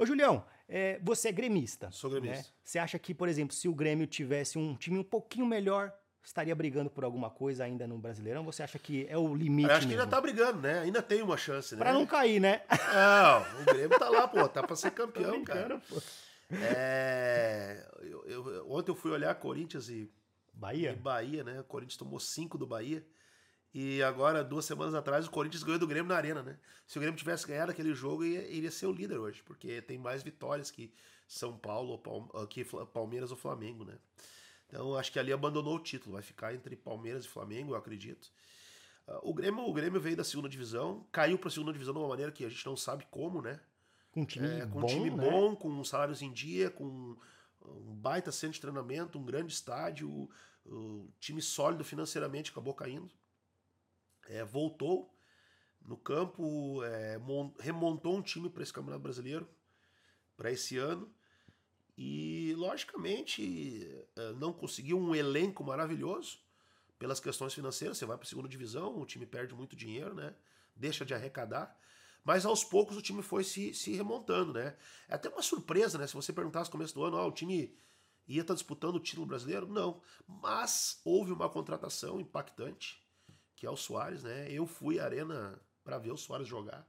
Ô, 0.00 0.06
Julião, 0.06 0.42
é, 0.66 0.98
você 1.02 1.28
é 1.28 1.32
gremista. 1.32 1.90
Sou 1.90 2.08
gremista. 2.08 2.38
Né? 2.38 2.44
Você 2.64 2.78
acha 2.78 2.98
que, 2.98 3.12
por 3.12 3.28
exemplo, 3.28 3.54
se 3.54 3.68
o 3.68 3.74
Grêmio 3.74 4.06
tivesse 4.06 4.58
um 4.58 4.74
time 4.74 4.98
um 4.98 5.04
pouquinho 5.04 5.44
melhor, 5.44 5.92
estaria 6.24 6.54
brigando 6.54 6.88
por 6.88 7.04
alguma 7.04 7.28
coisa 7.28 7.64
ainda 7.64 7.86
no 7.86 7.98
Brasileirão? 7.98 8.42
Você 8.44 8.62
acha 8.62 8.78
que 8.78 9.06
é 9.10 9.18
o 9.18 9.34
limite? 9.34 9.68
Eu 9.68 9.76
acho 9.76 9.86
que 9.86 9.92
ainda 9.92 10.06
tá 10.06 10.18
brigando, 10.18 10.62
né? 10.62 10.78
Ainda 10.78 11.02
tem 11.02 11.20
uma 11.20 11.36
chance, 11.36 11.74
né? 11.74 11.80
Pra 11.80 11.92
não 11.92 12.06
cair, 12.06 12.40
né? 12.40 12.62
Não, 12.70 13.60
o 13.60 13.64
Grêmio 13.66 13.98
tá 13.98 14.08
lá, 14.08 14.26
pô. 14.26 14.48
Tá 14.48 14.62
pra 14.62 14.74
ser 14.74 14.90
campeão, 14.96 15.44
cara. 15.44 15.78
Pô. 15.86 16.00
É, 16.50 17.86
eu, 18.00 18.24
eu, 18.26 18.70
ontem 18.72 18.90
eu 18.90 18.96
fui 18.96 19.10
olhar 19.10 19.34
Corinthians 19.34 19.90
e 19.90 20.10
Bahia. 20.54 20.92
E 20.92 20.96
Bahia, 20.96 21.44
né? 21.44 21.60
O 21.60 21.64
Corinthians 21.64 21.98
tomou 21.98 22.18
cinco 22.18 22.56
do 22.56 22.66
Bahia. 22.66 23.04
E 23.72 24.02
agora, 24.02 24.42
duas 24.42 24.64
semanas 24.64 24.94
atrás, 24.94 25.26
o 25.26 25.30
Corinthians 25.30 25.62
ganhou 25.62 25.78
do 25.78 25.86
Grêmio 25.86 26.08
na 26.08 26.16
Arena, 26.16 26.42
né? 26.42 26.58
Se 26.86 26.98
o 26.98 27.00
Grêmio 27.00 27.16
tivesse 27.16 27.46
ganhado 27.46 27.70
aquele 27.70 27.94
jogo, 27.94 28.24
iria, 28.24 28.48
iria 28.50 28.70
ser 28.70 28.86
o 28.86 28.92
líder 28.92 29.18
hoje, 29.18 29.42
porque 29.44 29.80
tem 29.80 29.96
mais 29.96 30.24
vitórias 30.24 30.72
que 30.72 30.92
São 31.28 31.56
Paulo, 31.56 32.00
ah, 32.34 32.46
que 32.48 32.64
Palmeiras 32.92 33.30
ou 33.30 33.36
Flamengo, 33.36 33.84
né? 33.84 33.96
Então, 34.66 34.96
acho 34.96 35.12
que 35.12 35.18
ali 35.18 35.32
abandonou 35.32 35.76
o 35.76 35.78
título, 35.78 36.14
vai 36.14 36.22
ficar 36.22 36.52
entre 36.52 36.74
Palmeiras 36.74 37.24
e 37.24 37.28
Flamengo, 37.28 37.72
eu 37.72 37.76
acredito. 37.76 38.32
Ah, 39.06 39.20
o 39.22 39.32
Grêmio, 39.32 39.62
o 39.62 39.72
Grêmio 39.72 40.00
veio 40.00 40.16
da 40.16 40.24
segunda 40.24 40.48
divisão, 40.48 41.06
caiu 41.12 41.38
para 41.38 41.48
a 41.48 41.52
segunda 41.52 41.72
divisão 41.72 41.94
de 41.94 42.00
uma 42.00 42.08
maneira 42.08 42.32
que 42.32 42.44
a 42.44 42.48
gente 42.48 42.66
não 42.66 42.76
sabe 42.76 43.06
como, 43.08 43.40
né? 43.40 43.60
Com 44.10 44.22
um 44.22 44.26
time 44.26 44.48
é, 44.48 44.66
com 44.66 44.80
bom, 44.80 44.86
um 44.86 44.86
time 44.86 45.10
né? 45.10 45.30
bom, 45.30 45.54
com 45.54 45.84
salários 45.84 46.22
em 46.22 46.32
dia, 46.32 46.70
com 46.70 47.16
um 47.64 47.94
baita 47.94 48.32
centro 48.32 48.54
de 48.54 48.60
treinamento, 48.60 49.16
um 49.16 49.24
grande 49.24 49.52
estádio, 49.52 50.28
o 50.66 51.08
time 51.20 51.40
sólido 51.40 51.84
financeiramente 51.84 52.50
acabou 52.50 52.74
caindo 52.74 53.08
é, 54.30 54.44
voltou, 54.44 55.12
no 55.82 55.96
campo, 55.96 56.82
é, 56.84 57.18
remontou 57.58 58.16
um 58.16 58.22
time 58.22 58.48
para 58.48 58.62
esse 58.62 58.72
Campeonato 58.72 59.02
Brasileiro, 59.02 59.48
para 60.36 60.50
esse 60.50 60.78
ano. 60.78 61.12
E, 61.98 62.54
logicamente, 62.56 64.06
é, 64.16 64.32
não 64.32 64.52
conseguiu 64.52 64.98
um 64.98 65.14
elenco 65.14 65.64
maravilhoso 65.64 66.38
pelas 66.98 67.18
questões 67.18 67.52
financeiras. 67.52 67.98
Você 67.98 68.06
vai 68.06 68.16
para 68.16 68.24
a 68.24 68.28
segunda 68.28 68.48
divisão, 68.48 68.98
o 68.98 69.04
time 69.04 69.26
perde 69.26 69.54
muito 69.54 69.74
dinheiro, 69.74 70.14
né? 70.14 70.34
Deixa 70.76 71.04
de 71.04 71.12
arrecadar. 71.12 71.76
Mas 72.24 72.46
aos 72.46 72.62
poucos 72.62 72.96
o 72.96 73.02
time 73.02 73.22
foi 73.22 73.42
se, 73.42 73.74
se 73.74 73.92
remontando, 73.94 74.52
né? 74.52 74.76
É 75.08 75.14
até 75.14 75.28
uma 75.28 75.42
surpresa, 75.42 75.98
né? 75.98 76.06
Se 76.06 76.14
você 76.14 76.32
perguntasse 76.32 76.68
no 76.68 76.72
começo 76.72 76.94
do 76.94 77.02
ano, 77.02 77.16
ah, 77.16 77.26
o 77.26 77.32
time 77.32 77.76
ia 78.28 78.42
estar 78.42 78.54
tá 78.54 78.56
disputando 78.56 78.96
o 78.96 79.00
título 79.00 79.26
brasileiro? 79.26 79.66
Não. 79.66 80.00
Mas 80.26 81.00
houve 81.04 81.32
uma 81.32 81.48
contratação 81.48 82.20
impactante, 82.20 82.99
que 83.60 83.66
é 83.66 83.70
o 83.70 83.76
Soares, 83.76 84.22
né? 84.22 84.50
Eu 84.50 84.66
fui 84.66 84.98
à 84.98 85.04
arena 85.04 85.60
para 85.84 85.98
ver 85.98 86.10
o 86.10 86.16
Soares 86.16 86.48
jogar. 86.48 86.88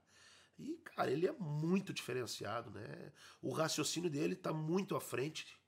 E, 0.58 0.78
cara, 0.96 1.12
ele 1.12 1.28
é 1.28 1.34
muito 1.34 1.92
diferenciado, 1.92 2.72
né? 2.72 3.12
O 3.42 3.52
raciocínio 3.52 4.10
dele 4.10 4.38
tá 4.38 4.54
muito 4.54 4.96
à 4.96 5.02
frente 5.02 5.60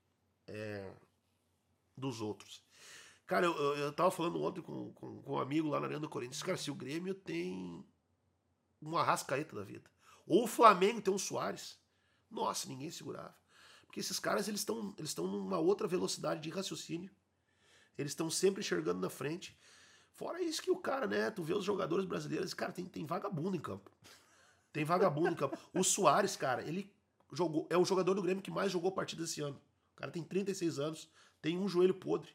é, 0.48 0.96
dos 1.98 2.22
outros. 2.22 2.64
Cara, 3.28 3.48
eu, 3.48 3.54
eu, 3.76 3.92
tava 3.92 4.12
falando 4.12 4.42
ontem 4.42 4.62
com, 4.62 4.94
com, 4.94 5.22
com 5.22 5.34
um 5.34 5.40
amigo 5.40 5.68
lá 5.68 5.82
na 5.82 5.88
Arena 5.88 6.00
do 6.00 6.08
Corinthians. 6.08 6.42
Cara, 6.42 6.58
se 6.58 6.72
o 6.72 6.76
Grêmio 6.76 7.14
tem 7.14 7.86
um 8.82 8.96
arrascaeta 8.96 9.58
da 9.58 9.64
vida, 9.64 9.92
ou 10.26 10.46
o 10.46 10.48
Flamengo 10.48 11.02
tem 11.02 11.14
um 11.14 11.20
Soares, 11.20 11.78
nossa, 12.32 12.66
ninguém 12.70 12.90
segurava. 12.90 13.38
Porque 13.86 14.00
esses 14.00 14.20
caras 14.20 14.48
eles 14.48 14.62
estão 14.62 14.96
eles 14.98 15.14
numa 15.18 15.60
outra 15.60 15.86
velocidade 15.86 16.40
de 16.40 16.50
raciocínio. 16.50 17.14
Eles 17.98 18.14
estão 18.14 18.30
sempre 18.30 18.62
enxergando 18.62 19.02
na 19.02 19.10
frente. 19.10 19.60
Fora 20.14 20.42
isso 20.42 20.62
que 20.62 20.70
o 20.70 20.78
cara, 20.78 21.08
né, 21.08 21.32
tu 21.32 21.44
vê 21.44 21.54
os 21.54 21.66
jogadores 21.66 22.06
brasileiros, 22.06 22.54
cara, 22.54 22.72
tem, 22.72 22.86
tem 22.86 23.06
vagabundo 23.06 23.56
em 23.56 23.60
campo. 23.60 23.92
Tem 24.72 24.84
vagabundo 24.84 25.30
em 25.30 25.36
campo. 25.36 25.58
O 25.74 25.84
Soares, 25.84 26.36
cara, 26.36 26.62
ele 26.64 26.92
jogou, 27.32 27.68
é 27.70 27.78
o 27.78 27.86
jogador 27.86 28.14
do 28.14 28.22
Grêmio 28.22 28.44
que 28.44 28.52
mais 28.52 28.72
jogou 28.72 28.92
partida 28.92 29.24
esse 29.24 29.42
ano. 29.42 29.60
O 29.94 29.96
cara 29.96 30.12
tem 30.12 30.24
36 30.24 30.80
anos, 30.80 31.10
tem 31.42 31.58
um 31.58 31.68
joelho 31.68 31.94
podre, 31.94 32.30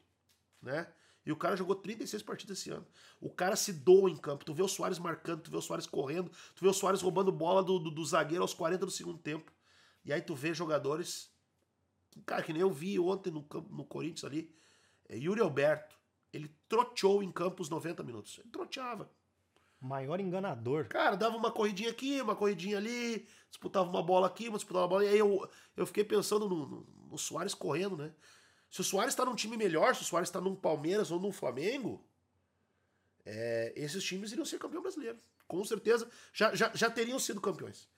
né? 0.61 0.87
E 1.25 1.31
o 1.31 1.35
cara 1.35 1.55
jogou 1.55 1.75
36 1.75 2.23
partidas 2.23 2.59
esse 2.59 2.69
ano. 2.69 2.85
O 3.21 3.29
cara 3.29 3.55
se 3.55 3.71
doa 3.71 4.09
em 4.09 4.15
campo. 4.15 4.45
Tu 4.45 4.53
vê 4.53 4.63
o 4.63 4.67
Soares 4.67 4.97
marcando, 4.97 5.41
tu 5.41 5.51
vê 5.51 5.57
o 5.57 5.61
Soares 5.61 5.85
correndo, 5.85 6.31
tu 6.55 6.61
vê 6.61 6.67
o 6.67 6.73
Soares 6.73 7.01
roubando 7.01 7.31
bola 7.31 7.61
do, 7.61 7.77
do, 7.77 7.91
do 7.91 8.05
zagueiro 8.05 8.41
aos 8.41 8.53
40 8.53 8.85
do 8.85 8.91
segundo 8.91 9.19
tempo. 9.19 9.51
E 10.03 10.13
aí 10.13 10.21
tu 10.21 10.33
vê 10.33 10.53
jogadores. 10.53 11.29
Cara, 12.25 12.41
que 12.41 12.51
nem 12.51 12.61
eu 12.61 12.71
vi 12.71 12.97
ontem 12.99 13.31
no, 13.31 13.45
no 13.69 13.85
Corinthians 13.85 14.23
ali. 14.23 14.53
É, 15.07 15.17
Yuri 15.17 15.41
Alberto. 15.41 15.98
Ele 16.31 16.53
troteou 16.67 17.23
em 17.23 17.31
campo 17.31 17.61
os 17.61 17.69
90 17.69 18.03
minutos. 18.03 18.37
Ele 18.39 18.49
troteava. 18.49 19.11
Maior 19.79 20.19
enganador. 20.19 20.87
Cara, 20.87 21.15
dava 21.15 21.37
uma 21.37 21.51
corridinha 21.51 21.89
aqui, 21.89 22.21
uma 22.21 22.35
corridinha 22.35 22.77
ali, 22.77 23.25
disputava 23.49 23.89
uma 23.89 24.03
bola 24.03 24.27
aqui, 24.27 24.49
disputava 24.51 24.83
uma 24.83 24.89
bola. 24.89 25.05
E 25.05 25.07
aí 25.07 25.17
eu, 25.17 25.49
eu 25.77 25.85
fiquei 25.85 26.03
pensando 26.03 26.49
no, 26.49 26.67
no, 26.67 26.87
no 27.11 27.17
Soares 27.17 27.53
correndo, 27.53 27.97
né? 27.97 28.13
Se 28.69 28.81
o 28.81 28.83
Soares 28.83 29.13
está 29.13 29.25
num 29.25 29.35
time 29.35 29.57
melhor, 29.57 29.95
se 29.95 30.01
o 30.01 30.05
Soares 30.05 30.29
está 30.29 30.39
num 30.39 30.55
Palmeiras 30.55 31.11
ou 31.11 31.19
num 31.19 31.31
Flamengo, 31.31 32.05
é, 33.25 33.73
esses 33.75 34.03
times 34.03 34.31
iriam 34.31 34.45
ser 34.45 34.59
campeão 34.59 34.81
brasileiro. 34.81 35.17
Com 35.47 35.63
certeza, 35.63 36.09
já, 36.31 36.53
já, 36.53 36.71
já 36.75 36.91
teriam 36.91 37.17
sido 37.17 37.41
campeões. 37.41 37.89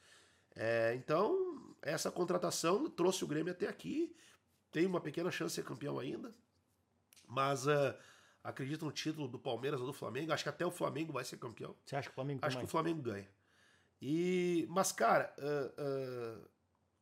É, 0.55 0.93
então, 0.95 1.75
essa 1.81 2.11
contratação 2.11 2.89
trouxe 2.89 3.23
o 3.23 3.27
Grêmio 3.27 3.51
até 3.51 3.67
aqui. 3.67 4.15
Tem 4.71 4.85
uma 4.85 5.01
pequena 5.01 5.31
chance 5.31 5.55
de 5.55 5.61
ser 5.61 5.67
campeão 5.67 5.99
ainda. 5.99 6.33
Mas 7.27 7.65
uh, 7.67 7.93
acredito 8.43 8.85
no 8.85 8.91
título 8.91 9.27
do 9.27 9.39
Palmeiras 9.39 9.79
ou 9.79 9.87
do 9.87 9.93
Flamengo. 9.93 10.31
Acho 10.31 10.43
que 10.43 10.49
até 10.49 10.65
o 10.65 10.71
Flamengo 10.71 11.13
vai 11.13 11.23
ser 11.23 11.37
campeão. 11.37 11.75
Você 11.85 11.95
acha 11.95 12.09
que 12.09 12.13
o 12.13 12.15
Flamengo 12.15 12.39
Acho 12.43 12.57
que 12.57 12.65
o 12.65 12.67
Flamengo 12.67 13.01
ganha. 13.01 13.27
E, 14.01 14.65
mas, 14.69 14.91
cara, 14.91 15.33
uh, 15.37 16.41
uh, 16.41 16.49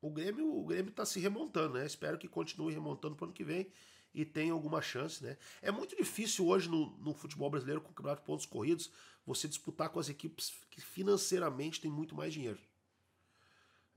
o 0.01 0.11
Grêmio 0.11 0.53
o 0.53 0.65
Grêmio 0.65 0.89
está 0.89 1.05
se 1.05 1.19
remontando, 1.19 1.75
né? 1.75 1.85
Espero 1.85 2.17
que 2.17 2.27
continue 2.27 2.73
remontando 2.73 3.15
para 3.15 3.23
o 3.23 3.27
ano 3.27 3.33
que 3.33 3.43
vem 3.43 3.71
e 4.13 4.25
tenha 4.25 4.51
alguma 4.51 4.81
chance, 4.81 5.23
né? 5.23 5.37
É 5.61 5.71
muito 5.71 5.95
difícil 5.95 6.47
hoje 6.47 6.67
no, 6.67 6.97
no 6.97 7.13
futebol 7.13 7.49
brasileiro, 7.49 7.81
com 7.81 7.91
o 7.91 7.93
campeonato 7.93 8.21
de 8.21 8.27
pontos 8.27 8.45
corridos, 8.45 8.91
você 9.25 9.47
disputar 9.47 9.89
com 9.89 9.99
as 9.99 10.09
equipes 10.09 10.51
que 10.69 10.81
financeiramente 10.81 11.79
têm 11.79 11.91
muito 11.91 12.15
mais 12.15 12.33
dinheiro. 12.33 12.59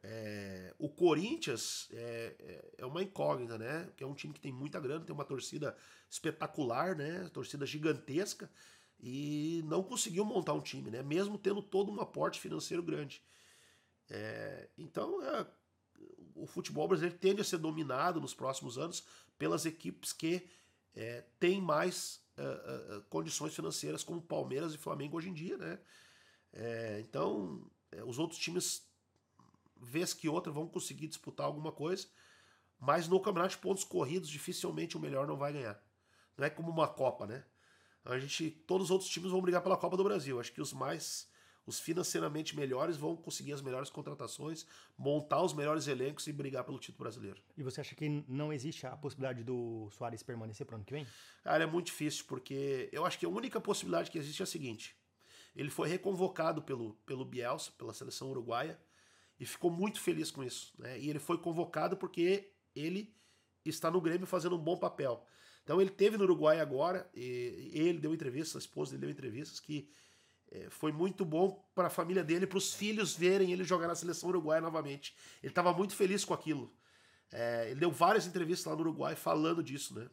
É, 0.05 0.75
o 0.79 0.89
Corinthians 0.89 1.89
é, 1.93 2.35
é, 2.41 2.75
é 2.79 2.87
uma 2.87 3.03
incógnita, 3.03 3.57
né? 3.57 3.89
Que 3.97 4.03
é 4.03 4.07
um 4.07 4.15
time 4.15 4.35
que 4.35 4.41
tem 4.41 4.53
muita 4.53 4.81
grana, 4.81 5.05
tem 5.05 5.15
uma 5.15 5.25
torcida 5.25 5.77
espetacular, 6.11 6.97
né? 6.97 7.29
Torcida 7.33 7.65
gigantesca 7.65 8.51
e 9.01 9.63
não 9.67 9.83
conseguiu 9.83 10.25
montar 10.25 10.55
um 10.55 10.61
time, 10.61 10.91
né? 10.91 11.03
Mesmo 11.03 11.39
tendo 11.39 11.63
todo 11.63 11.93
um 11.93 12.01
aporte 12.01 12.41
financeiro 12.41 12.83
grande. 12.83 13.23
É, 14.11 14.69
então, 14.77 15.23
é, 15.23 15.47
o 16.35 16.47
futebol 16.47 16.89
brasileiro 16.89 17.19
tende 17.19 17.41
a 17.41 17.45
ser 17.45 17.59
dominado 17.59 18.21
nos 18.21 18.35
próximos 18.35 18.79
anos 18.79 19.05
pelas 19.39 19.65
equipes 19.67 20.13
que 20.13 20.49
é, 20.95 21.25
têm 21.39 21.61
mais 21.61 22.21
uh, 22.37 23.03
condições 23.09 23.55
financeiras, 23.55 24.05
como 24.05 24.21
Palmeiras 24.21 24.75
e 24.75 24.79
Flamengo 24.79 25.17
hoje 25.17 25.31
em 25.31 25.35
dia, 25.35 25.57
né? 25.57 25.79
É, 26.53 27.01
então, 27.01 27.65
é, 27.91 28.05
os 28.05 28.19
outros 28.19 28.39
times 28.39 28.87
vez 29.83 30.15
que 30.15 30.29
outra 30.29 30.53
vão 30.53 30.69
conseguir 30.69 31.09
disputar 31.09 31.47
alguma 31.47 31.73
coisa, 31.73 32.07
mas 32.79 33.09
no 33.09 33.21
campeonato 33.21 33.55
de 33.55 33.61
pontos 33.61 33.85
corridos 33.85 34.29
dificilmente 34.29 34.97
o 34.97 35.01
melhor 35.01 35.27
não 35.27 35.37
vai 35.37 35.53
ganhar. 35.53 35.81
Não 36.37 36.47
é 36.47 36.51
como 36.51 36.71
uma 36.71 36.89
Copa, 36.89 37.27
né? 37.27 37.45
A 38.05 38.19
gente, 38.19 38.51
todos 38.51 38.87
os 38.87 38.91
outros 38.91 39.11
times 39.11 39.31
vão 39.31 39.41
brigar 39.41 39.63
pela 39.63 39.77
Copa 39.77 39.97
do 39.97 40.03
Brasil. 40.03 40.41
Acho 40.41 40.53
que 40.53 40.61
os 40.61 40.73
mais, 40.73 41.29
os 41.65 41.79
financeiramente 41.79 42.57
melhores 42.57 42.97
vão 42.97 43.15
conseguir 43.15 43.53
as 43.53 43.63
melhores 43.63 43.89
contratações, 43.91 44.67
montar 44.99 45.43
os 45.43 45.53
melhores 45.53 45.87
elencos 45.87 46.27
e 46.27 46.33
brigar 46.33 46.65
pelo 46.65 46.81
título 46.81 47.05
brasileiro. 47.05 47.41
E 47.57 47.63
você 47.63 47.81
acha 47.81 47.95
que 47.95 48.09
não 48.27 48.53
existe 48.53 48.87
a 48.87 48.97
possibilidade 48.97 49.45
do 49.45 49.89
Soares 49.93 50.23
permanecer 50.23 50.67
para 50.67 50.75
o 50.75 50.77
ano 50.77 50.85
que 50.85 50.93
vem? 50.93 51.07
Cara, 51.45 51.63
é 51.63 51.67
muito 51.67 51.87
difícil, 51.87 52.25
porque 52.27 52.89
eu 52.91 53.07
acho 53.07 53.19
que 53.19 53.27
a 53.27 53.29
única 53.29 53.61
possibilidade 53.61 54.11
que 54.11 54.19
existe 54.19 54.43
é 54.43 54.45
a 54.45 54.47
seguinte: 54.47 54.97
ele 55.55 55.71
foi 55.71 55.89
reconvocado 55.89 56.63
pelo, 56.63 56.95
pelo 57.07 57.25
Bielsa, 57.25 57.71
pela 57.79 57.95
seleção 57.95 58.31
uruguaia, 58.31 58.81
e 59.43 59.45
ficou 59.45 59.73
muito 59.73 60.01
feliz 60.01 60.31
com 60.31 60.45
isso. 60.45 60.73
Né? 60.79 61.01
E 61.01 61.11
ele 61.11 61.19
foi 61.19 61.37
convocado 61.37 61.97
porque 61.97 62.53
ele 62.77 63.13
está 63.65 63.91
no 63.91 64.01
Grêmio 64.01 64.25
fazendo 64.25 64.55
um 64.55 64.63
bom 64.63 64.77
papel. 64.77 65.27
Então 65.65 65.81
ele 65.81 65.91
teve 65.91 66.17
no 66.17 66.23
Uruguai 66.23 66.61
agora, 66.61 67.11
ele 67.13 67.99
deu 67.99 68.15
entrevistas, 68.15 68.55
a 68.55 68.59
esposa 68.61 68.93
dele 68.93 69.01
deu 69.01 69.11
entrevistas 69.11 69.59
que 69.59 69.91
é, 70.49 70.71
foi 70.71 70.93
muito 70.93 71.25
bom 71.25 71.69
para 71.75 71.89
a 71.89 71.91
família 71.91 72.23
dele, 72.23 72.47
para 72.47 72.57
os 72.57 72.73
filhos 72.73 73.17
verem 73.17 73.51
ele 73.53 73.65
jogar 73.65 73.89
na 73.89 73.97
seleção 73.97 74.29
uruguaia 74.29 74.61
novamente. 74.61 75.13
Ele 75.43 75.51
estava 75.51 75.73
muito 75.73 75.97
feliz 75.97 76.25
com 76.25 76.35
aquilo. 76.35 76.73
É, 77.33 77.69
ele 77.73 77.81
deu 77.81 77.91
várias 77.91 78.29
entrevistas 78.29 78.67
lá 78.67 78.77
no 78.77 78.83
Uruguai 78.83 79.17
falando 79.17 79.61
disso, 79.61 79.93
né? 79.99 80.09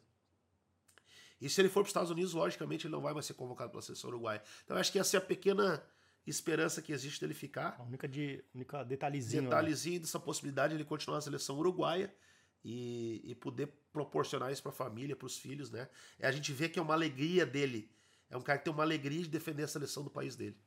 E 1.39 1.47
se 1.47 1.61
ele 1.61 1.69
for 1.69 1.82
para 1.82 1.84
os 1.84 1.89
Estados 1.89 2.09
Unidos, 2.09 2.34
logicamente 2.34 2.88
ele 2.88 2.93
não 2.93 3.01
vai 3.01 3.13
mais 3.13 3.27
ser 3.27 3.36
convocado 3.36 3.69
pela 3.69 3.82
seleção 3.84 4.09
uruguaia. 4.09 4.41
Então 4.65 4.75
acho 4.75 4.91
que 4.91 4.97
essa 4.97 5.17
é 5.17 5.19
a 5.19 5.21
pequena 5.21 5.84
esperança 6.30 6.82
que 6.82 6.91
existe 6.91 7.19
dele 7.19 7.34
ficar. 7.34 7.75
A 7.80 7.84
única, 7.84 8.07
de, 8.07 8.43
única 8.53 8.84
detalhezinho. 8.84 9.43
Né? 9.43 9.49
Detalhezinho 9.49 9.95
né? 9.95 10.01
dessa 10.01 10.19
possibilidade 10.19 10.73
de 10.73 10.77
ele 10.77 10.86
continuar 10.88 11.17
na 11.17 11.21
seleção 11.21 11.57
uruguaia 11.57 12.13
e, 12.63 13.21
e 13.23 13.36
poder 13.36 13.67
proporcionar 13.91 14.51
isso 14.51 14.61
para 14.61 14.71
a 14.71 14.75
família, 14.75 15.15
para 15.15 15.25
os 15.25 15.38
filhos, 15.38 15.71
né? 15.71 15.89
É, 16.19 16.27
a 16.27 16.32
gente 16.32 16.51
vê 16.51 16.69
que 16.69 16.77
é 16.77 16.82
uma 16.82 16.93
alegria 16.93 17.45
dele. 17.45 17.91
É 18.30 18.38
um 18.38 18.41
cara 18.41 18.59
que 18.59 18.65
tem 18.65 18.73
uma 18.73 18.84
alegria 18.84 19.21
de 19.21 19.30
defender 19.30 19.63
a 19.63 19.67
seleção 19.67 20.03
do 20.03 20.09
país 20.09 20.36
dele. 20.36 20.57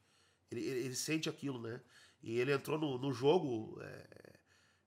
Ele, 0.50 0.60
ele, 0.60 0.80
ele 0.80 0.94
sente 0.96 1.28
aquilo, 1.28 1.60
né? 1.60 1.80
E 2.22 2.38
ele 2.38 2.52
entrou 2.52 2.78
no, 2.78 2.98
no 2.98 3.12
jogo. 3.12 3.80
É, 3.80 4.31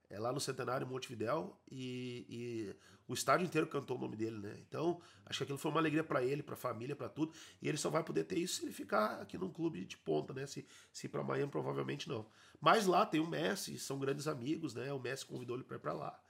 é 0.08 0.18
lá 0.18 0.32
no 0.32 0.40
Centenário 0.40 0.86
Montevidéu 0.86 1.58
e, 1.70 2.26
e, 2.28 2.76
o 3.08 3.14
estádio 3.14 3.44
inteiro 3.44 3.66
cantou 3.66 3.96
o 3.96 4.00
nome 4.00 4.16
dele, 4.16 4.38
né? 4.38 4.56
Então, 4.68 5.00
acho 5.24 5.38
que 5.38 5.44
aquilo 5.44 5.58
foi 5.58 5.70
uma 5.70 5.80
alegria 5.80 6.02
para 6.02 6.24
ele, 6.24 6.42
para 6.42 6.54
a 6.54 6.56
família, 6.56 6.94
para 6.94 7.08
tudo. 7.08 7.32
E 7.60 7.68
ele 7.68 7.76
só 7.76 7.90
vai 7.90 8.02
poder 8.02 8.24
ter 8.24 8.38
isso 8.38 8.56
se 8.56 8.64
ele 8.64 8.72
ficar 8.72 9.20
aqui 9.20 9.38
num 9.38 9.50
clube 9.50 9.84
de 9.84 9.96
ponta, 9.96 10.32
né? 10.32 10.46
Se, 10.46 10.66
se 10.92 11.08
para 11.08 11.22
Miami, 11.22 11.50
provavelmente 11.50 12.08
não. 12.08 12.26
Mas 12.60 12.86
lá 12.86 13.06
tem 13.06 13.20
o 13.20 13.26
Messi, 13.26 13.78
são 13.78 13.98
grandes 13.98 14.26
amigos, 14.26 14.74
né? 14.74 14.92
O 14.92 14.98
Messi 14.98 15.24
convidou 15.24 15.56
ele 15.56 15.64
para 15.64 15.76
ir 15.76 15.80
para 15.80 15.92
lá. 15.92 16.20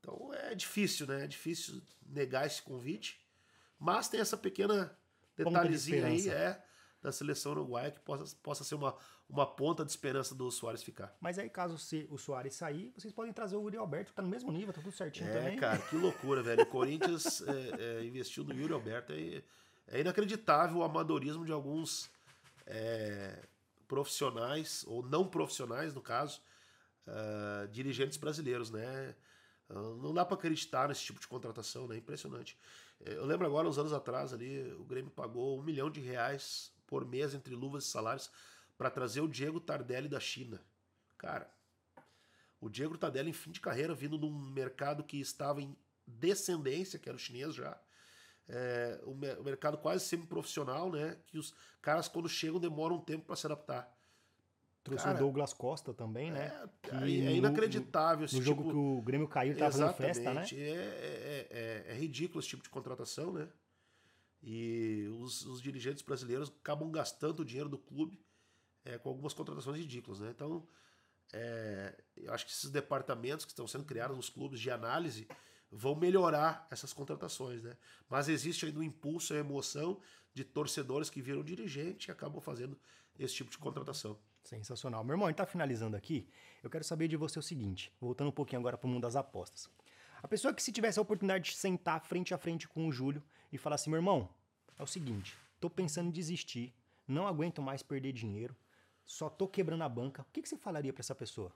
Então 0.00 0.32
é 0.32 0.54
difícil, 0.54 1.06
né? 1.06 1.24
É 1.24 1.26
difícil 1.26 1.82
negar 2.06 2.46
esse 2.46 2.62
convite. 2.62 3.20
Mas 3.78 4.08
tem 4.08 4.20
essa 4.20 4.36
pequena 4.36 4.96
detalhezinha 5.36 6.06
aí, 6.06 6.28
é 6.28 6.62
da 7.06 7.12
seleção 7.12 7.52
uruguaia 7.52 7.92
que 7.92 8.00
possa, 8.00 8.36
possa 8.42 8.64
ser 8.64 8.74
uma, 8.74 8.96
uma 9.28 9.46
ponta 9.46 9.84
de 9.84 9.92
esperança 9.92 10.34
do 10.34 10.50
Soares 10.50 10.82
ficar. 10.82 11.16
Mas 11.20 11.38
aí, 11.38 11.48
caso 11.48 11.78
se 11.78 12.04
o 12.10 12.18
Soares 12.18 12.56
sair, 12.56 12.92
vocês 12.98 13.14
podem 13.14 13.32
trazer 13.32 13.54
o 13.54 13.62
Yuri 13.62 13.76
Alberto, 13.76 14.10
que 14.10 14.16
tá 14.16 14.22
no 14.22 14.28
mesmo 14.28 14.50
nível, 14.50 14.74
tá 14.74 14.82
tudo 14.82 14.92
certinho 14.92 15.30
é, 15.30 15.32
também. 15.32 15.56
É, 15.56 15.60
cara, 15.60 15.78
que 15.78 15.94
loucura, 15.94 16.42
velho. 16.42 16.64
O 16.64 16.66
Corinthians 16.66 17.42
é, 17.46 18.00
é, 18.00 18.04
investiu 18.04 18.42
no 18.42 18.52
Yuri 18.52 18.72
Alberto. 18.72 19.12
É, 19.12 19.40
é 19.86 20.00
inacreditável 20.00 20.78
o 20.78 20.82
amadorismo 20.82 21.44
de 21.44 21.52
alguns 21.52 22.10
é, 22.66 23.38
profissionais, 23.86 24.84
ou 24.88 25.00
não 25.00 25.28
profissionais, 25.28 25.94
no 25.94 26.00
caso, 26.00 26.42
uh, 27.06 27.68
dirigentes 27.68 28.16
brasileiros, 28.16 28.68
né? 28.72 29.14
Não 29.68 30.12
dá 30.12 30.24
para 30.24 30.36
acreditar 30.36 30.88
nesse 30.88 31.02
tipo 31.02 31.20
de 31.20 31.28
contratação, 31.28 31.86
né? 31.86 31.96
Impressionante. 31.96 32.58
É, 33.04 33.14
eu 33.14 33.24
lembro 33.24 33.46
agora, 33.46 33.68
uns 33.68 33.78
anos 33.78 33.92
atrás, 33.92 34.32
ali, 34.32 34.72
o 34.72 34.84
Grêmio 34.84 35.10
pagou 35.10 35.58
um 35.58 35.62
milhão 35.62 35.88
de 35.88 36.00
reais 36.00 36.74
por 36.86 37.04
mês 37.04 37.34
entre 37.34 37.54
luvas 37.54 37.84
e 37.84 37.88
salários 37.88 38.30
para 38.76 38.90
trazer 38.90 39.20
o 39.20 39.28
Diego 39.28 39.60
Tardelli 39.60 40.08
da 40.08 40.20
China. 40.20 40.60
Cara, 41.18 41.50
o 42.60 42.68
Diego 42.68 42.96
Tardelli 42.96 43.30
em 43.30 43.34
fim 43.34 43.50
de 43.50 43.60
carreira, 43.60 43.94
vindo 43.94 44.18
num 44.18 44.30
mercado 44.30 45.02
que 45.04 45.20
estava 45.20 45.60
em 45.62 45.76
descendência, 46.06 46.98
que 46.98 47.08
era 47.08 47.16
o 47.16 47.20
chinês 47.20 47.54
já. 47.54 47.78
É, 48.48 49.00
o, 49.04 49.10
o, 49.10 49.44
mercado 49.44 49.76
quase 49.78 50.04
semi-profissional, 50.04 50.90
né? 50.90 51.16
Que 51.26 51.38
os 51.38 51.52
caras, 51.82 52.06
quando 52.06 52.28
chegam, 52.28 52.60
demoram 52.60 52.96
um 52.96 53.00
tempo 53.00 53.24
para 53.24 53.36
se 53.36 53.46
adaptar. 53.46 53.92
Trouxe 54.84 55.04
Cara, 55.04 55.16
o 55.16 55.18
Douglas 55.18 55.52
Costa 55.52 55.92
também, 55.92 56.30
né? 56.30 56.52
É, 56.84 56.96
é 56.96 57.32
inacreditável. 57.32 58.26
No, 58.30 58.38
no 58.38 58.44
jogo 58.44 58.62
tipo... 58.62 58.72
que 58.72 58.76
o 58.76 59.02
Grêmio 59.02 59.26
caiu, 59.26 59.50
ele 59.50 59.58
tava 59.58 59.72
fazendo 59.72 59.94
festa, 59.94 60.32
né? 60.32 60.46
É, 60.52 60.56
é, 60.56 61.46
é, 61.50 61.92
é, 61.92 61.94
ridículo 61.94 62.38
esse 62.38 62.50
tipo 62.50 62.62
de 62.62 62.68
contratação, 62.68 63.32
né? 63.32 63.48
E 64.48 65.08
os, 65.18 65.44
os, 65.44 65.60
dirigentes 65.60 66.04
brasileiros 66.04 66.52
acabam 66.60 66.88
gastando 66.88 67.40
o 67.40 67.44
dinheiro 67.44 67.68
do 67.68 67.76
clube 67.76 68.24
é, 68.84 68.96
com 68.96 69.08
algumas 69.08 69.34
contratações 69.34 69.76
ridículas, 69.76 70.20
né? 70.20 70.30
Então, 70.30 70.64
é, 71.32 72.00
eu 72.16 72.32
acho 72.32 72.46
que 72.46 72.52
esses 72.52 72.70
departamentos 72.70 73.44
que 73.44 73.50
estão 73.50 73.66
sendo 73.66 73.84
criados 73.84 74.16
nos 74.16 74.30
clubes 74.30 74.60
de 74.60 74.70
análise 74.70 75.26
vão 75.68 75.96
melhorar 75.96 76.64
essas 76.70 76.92
contratações, 76.92 77.64
né? 77.64 77.76
Mas 78.08 78.28
existe 78.28 78.64
ainda 78.64 78.78
um 78.78 78.84
impulso 78.84 79.34
e 79.34 79.36
emoção 79.36 80.00
de 80.32 80.44
torcedores 80.44 81.10
que 81.10 81.20
viram 81.20 81.42
dirigente 81.42 82.08
e 82.08 82.12
acabam 82.12 82.40
fazendo 82.40 82.78
esse 83.18 83.34
tipo 83.34 83.50
de 83.50 83.58
contratação. 83.58 84.16
Sensacional. 84.44 85.02
Meu 85.02 85.14
irmão, 85.14 85.26
a 85.26 85.30
gente 85.30 85.38
tá 85.38 85.46
finalizando 85.46 85.96
aqui. 85.96 86.28
Eu 86.62 86.70
quero 86.70 86.84
saber 86.84 87.08
de 87.08 87.16
você 87.16 87.36
o 87.36 87.42
seguinte, 87.42 87.92
voltando 88.00 88.28
um 88.28 88.32
pouquinho 88.32 88.60
agora 88.60 88.78
para 88.78 88.86
o 88.86 88.90
mundo 88.90 89.02
das 89.02 89.16
apostas. 89.16 89.68
A 90.22 90.28
pessoa 90.28 90.54
que 90.54 90.62
se 90.62 90.70
tivesse 90.70 91.00
a 91.00 91.02
oportunidade 91.02 91.50
de 91.50 91.56
sentar 91.56 92.00
frente 92.00 92.32
a 92.32 92.38
frente 92.38 92.68
com 92.68 92.86
o 92.86 92.92
Júlio 92.92 93.22
e 93.52 93.58
falar 93.58 93.74
assim, 93.74 93.90
meu 93.90 93.98
irmão, 93.98 94.28
é 94.78 94.82
o 94.82 94.86
seguinte, 94.86 95.36
tô 95.60 95.70
pensando 95.70 96.08
em 96.08 96.12
desistir, 96.12 96.74
não 97.06 97.26
aguento 97.26 97.62
mais 97.62 97.82
perder 97.82 98.12
dinheiro, 98.12 98.54
só 99.04 99.28
tô 99.28 99.46
quebrando 99.46 99.82
a 99.82 99.88
banca. 99.88 100.22
O 100.22 100.26
que, 100.32 100.42
que 100.42 100.48
você 100.48 100.56
falaria 100.56 100.92
para 100.92 101.00
essa 101.00 101.14
pessoa? 101.14 101.52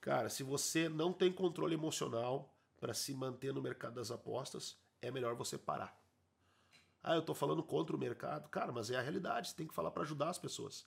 Cara, 0.00 0.28
se 0.28 0.42
você 0.42 0.88
não 0.88 1.12
tem 1.12 1.32
controle 1.32 1.74
emocional 1.74 2.52
para 2.80 2.92
se 2.92 3.14
manter 3.14 3.54
no 3.54 3.62
mercado 3.62 3.94
das 3.94 4.10
apostas, 4.10 4.76
é 5.00 5.10
melhor 5.10 5.36
você 5.36 5.56
parar. 5.56 5.96
Ah, 7.02 7.14
eu 7.14 7.22
tô 7.22 7.34
falando 7.34 7.62
contra 7.62 7.94
o 7.94 7.98
mercado. 7.98 8.48
Cara, 8.48 8.72
mas 8.72 8.90
é 8.90 8.96
a 8.96 9.00
realidade, 9.00 9.48
você 9.48 9.56
tem 9.56 9.66
que 9.66 9.74
falar 9.74 9.90
para 9.90 10.02
ajudar 10.02 10.30
as 10.30 10.38
pessoas. 10.38 10.86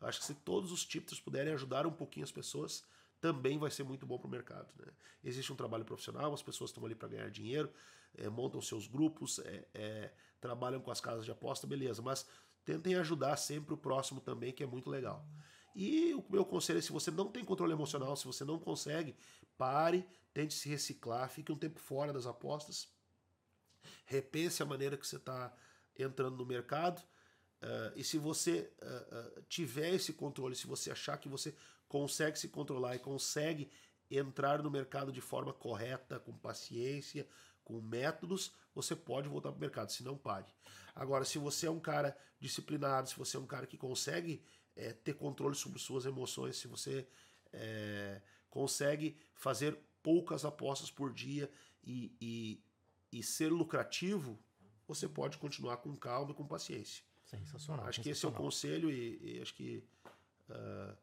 Eu 0.00 0.08
acho 0.08 0.20
que 0.20 0.26
se 0.26 0.34
todos 0.34 0.70
os 0.72 0.84
tipos 0.84 1.20
puderem 1.20 1.52
ajudar 1.54 1.86
um 1.86 1.92
pouquinho 1.92 2.24
as 2.24 2.32
pessoas, 2.32 2.84
também 3.20 3.58
vai 3.58 3.70
ser 3.70 3.82
muito 3.82 4.04
bom 4.06 4.18
para 4.18 4.28
o 4.28 4.30
mercado. 4.30 4.72
Né? 4.78 4.92
Existe 5.24 5.52
um 5.52 5.56
trabalho 5.56 5.84
profissional, 5.84 6.32
as 6.32 6.42
pessoas 6.42 6.70
estão 6.70 6.84
ali 6.84 6.94
para 6.94 7.08
ganhar 7.08 7.30
dinheiro, 7.30 7.72
é, 8.16 8.28
montam 8.28 8.60
seus 8.60 8.86
grupos, 8.86 9.38
é, 9.40 9.64
é, 9.74 10.12
trabalham 10.40 10.80
com 10.80 10.90
as 10.90 11.00
casas 11.00 11.24
de 11.24 11.30
aposta, 11.30 11.66
beleza, 11.66 12.02
mas 12.02 12.26
tentem 12.64 12.94
ajudar 12.96 13.36
sempre 13.36 13.74
o 13.74 13.76
próximo 13.76 14.20
também, 14.20 14.52
que 14.52 14.62
é 14.62 14.66
muito 14.66 14.90
legal. 14.90 15.26
E 15.74 16.14
o 16.14 16.24
meu 16.30 16.44
conselho 16.44 16.78
é: 16.78 16.82
se 16.82 16.92
você 16.92 17.10
não 17.10 17.30
tem 17.30 17.44
controle 17.44 17.72
emocional, 17.72 18.16
se 18.16 18.26
você 18.26 18.44
não 18.44 18.58
consegue, 18.58 19.16
pare, 19.58 20.06
tente 20.32 20.54
se 20.54 20.68
reciclar, 20.68 21.28
fique 21.28 21.52
um 21.52 21.58
tempo 21.58 21.78
fora 21.78 22.12
das 22.12 22.26
apostas, 22.26 22.88
repense 24.04 24.62
a 24.62 24.66
maneira 24.66 24.96
que 24.96 25.06
você 25.06 25.16
está 25.16 25.54
entrando 25.98 26.36
no 26.36 26.46
mercado 26.46 27.02
Uh, 27.62 27.90
e 27.96 28.04
se 28.04 28.18
você 28.18 28.70
uh, 28.82 29.38
uh, 29.38 29.42
tiver 29.48 29.94
esse 29.94 30.12
controle, 30.12 30.54
se 30.54 30.66
você 30.66 30.90
achar 30.90 31.16
que 31.16 31.28
você 31.28 31.54
consegue 31.88 32.38
se 32.38 32.48
controlar 32.48 32.96
e 32.96 32.98
consegue 32.98 33.70
entrar 34.10 34.62
no 34.62 34.70
mercado 34.70 35.10
de 35.10 35.20
forma 35.20 35.52
correta, 35.52 36.20
com 36.20 36.36
paciência, 36.36 37.26
com 37.66 37.80
métodos, 37.80 38.52
você 38.72 38.94
pode 38.94 39.28
voltar 39.28 39.50
para 39.50 39.58
o 39.58 39.60
mercado, 39.60 39.90
se 39.90 40.04
não 40.04 40.16
pare. 40.16 40.46
Agora, 40.94 41.24
se 41.24 41.36
você 41.36 41.66
é 41.66 41.70
um 41.70 41.80
cara 41.80 42.16
disciplinado, 42.38 43.08
se 43.08 43.18
você 43.18 43.36
é 43.36 43.40
um 43.40 43.46
cara 43.46 43.66
que 43.66 43.76
consegue 43.76 44.40
é, 44.76 44.92
ter 44.92 45.14
controle 45.14 45.56
sobre 45.56 45.80
suas 45.80 46.06
emoções, 46.06 46.56
se 46.56 46.68
você 46.68 47.08
é, 47.52 48.22
consegue 48.48 49.18
fazer 49.34 49.76
poucas 50.00 50.44
apostas 50.44 50.92
por 50.92 51.12
dia 51.12 51.50
e, 51.82 52.14
e, 52.20 52.62
e 53.10 53.20
ser 53.20 53.50
lucrativo, 53.50 54.38
você 54.86 55.08
pode 55.08 55.36
continuar 55.36 55.78
com 55.78 55.96
calma 55.96 56.30
e 56.30 56.34
com 56.34 56.46
paciência. 56.46 57.02
Sensacional. 57.24 57.86
Acho 57.86 58.00
sensacional. 58.00 58.02
que 58.04 58.10
esse 58.10 58.24
é 58.24 58.28
o 58.28 58.32
conselho 58.32 58.90
e, 58.90 59.38
e 59.38 59.42
acho 59.42 59.54
que 59.54 59.82
uh, 60.48 60.96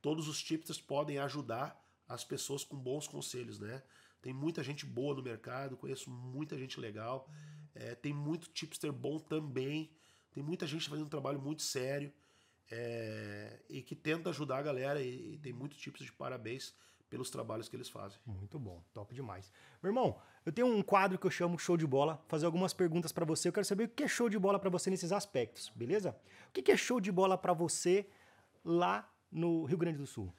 todos 0.00 0.28
os 0.28 0.40
tipsters 0.40 0.80
podem 0.80 1.18
ajudar 1.18 1.84
as 2.06 2.22
pessoas 2.22 2.62
com 2.62 2.76
bons 2.76 3.08
conselhos, 3.08 3.58
né? 3.58 3.82
Tem 4.20 4.32
muita 4.32 4.62
gente 4.62 4.84
boa 4.84 5.14
no 5.14 5.22
mercado, 5.22 5.76
conheço 5.76 6.10
muita 6.10 6.58
gente 6.58 6.80
legal, 6.80 7.28
é, 7.74 7.94
tem 7.94 8.12
muito 8.12 8.48
tipster 8.48 8.92
bom 8.92 9.18
também, 9.18 9.90
tem 10.32 10.42
muita 10.42 10.66
gente 10.66 10.88
fazendo 10.88 11.06
um 11.06 11.10
trabalho 11.10 11.40
muito 11.40 11.62
sério 11.62 12.12
é, 12.70 13.60
e 13.68 13.82
que 13.82 13.94
tenta 13.94 14.30
ajudar 14.30 14.58
a 14.58 14.62
galera 14.62 15.00
e, 15.00 15.34
e 15.34 15.38
tem 15.38 15.52
muito 15.52 15.76
tipos 15.76 16.04
de 16.04 16.12
parabéns 16.12 16.74
pelos 17.08 17.30
trabalhos 17.30 17.68
que 17.68 17.76
eles 17.76 17.88
fazem. 17.88 18.18
Muito 18.26 18.58
bom, 18.58 18.82
top 18.92 19.14
demais. 19.14 19.52
Meu 19.82 19.90
irmão, 19.90 20.20
eu 20.44 20.52
tenho 20.52 20.66
um 20.66 20.82
quadro 20.82 21.18
que 21.18 21.26
eu 21.26 21.30
chamo 21.30 21.58
Show 21.58 21.76
de 21.76 21.86
Bola, 21.86 22.22
fazer 22.28 22.46
algumas 22.46 22.72
perguntas 22.72 23.12
para 23.12 23.24
você. 23.24 23.48
Eu 23.48 23.52
quero 23.52 23.66
saber 23.66 23.84
o 23.84 23.88
que 23.88 24.02
é 24.02 24.08
show 24.08 24.28
de 24.28 24.38
bola 24.38 24.58
para 24.58 24.70
você 24.70 24.90
nesses 24.90 25.12
aspectos, 25.12 25.70
beleza? 25.74 26.16
O 26.48 26.52
que 26.52 26.70
é 26.70 26.76
show 26.76 27.00
de 27.00 27.12
bola 27.12 27.38
para 27.38 27.52
você 27.52 28.08
lá 28.64 29.08
no 29.30 29.64
Rio 29.64 29.78
Grande 29.78 29.98
do 29.98 30.06
Sul? 30.06 30.34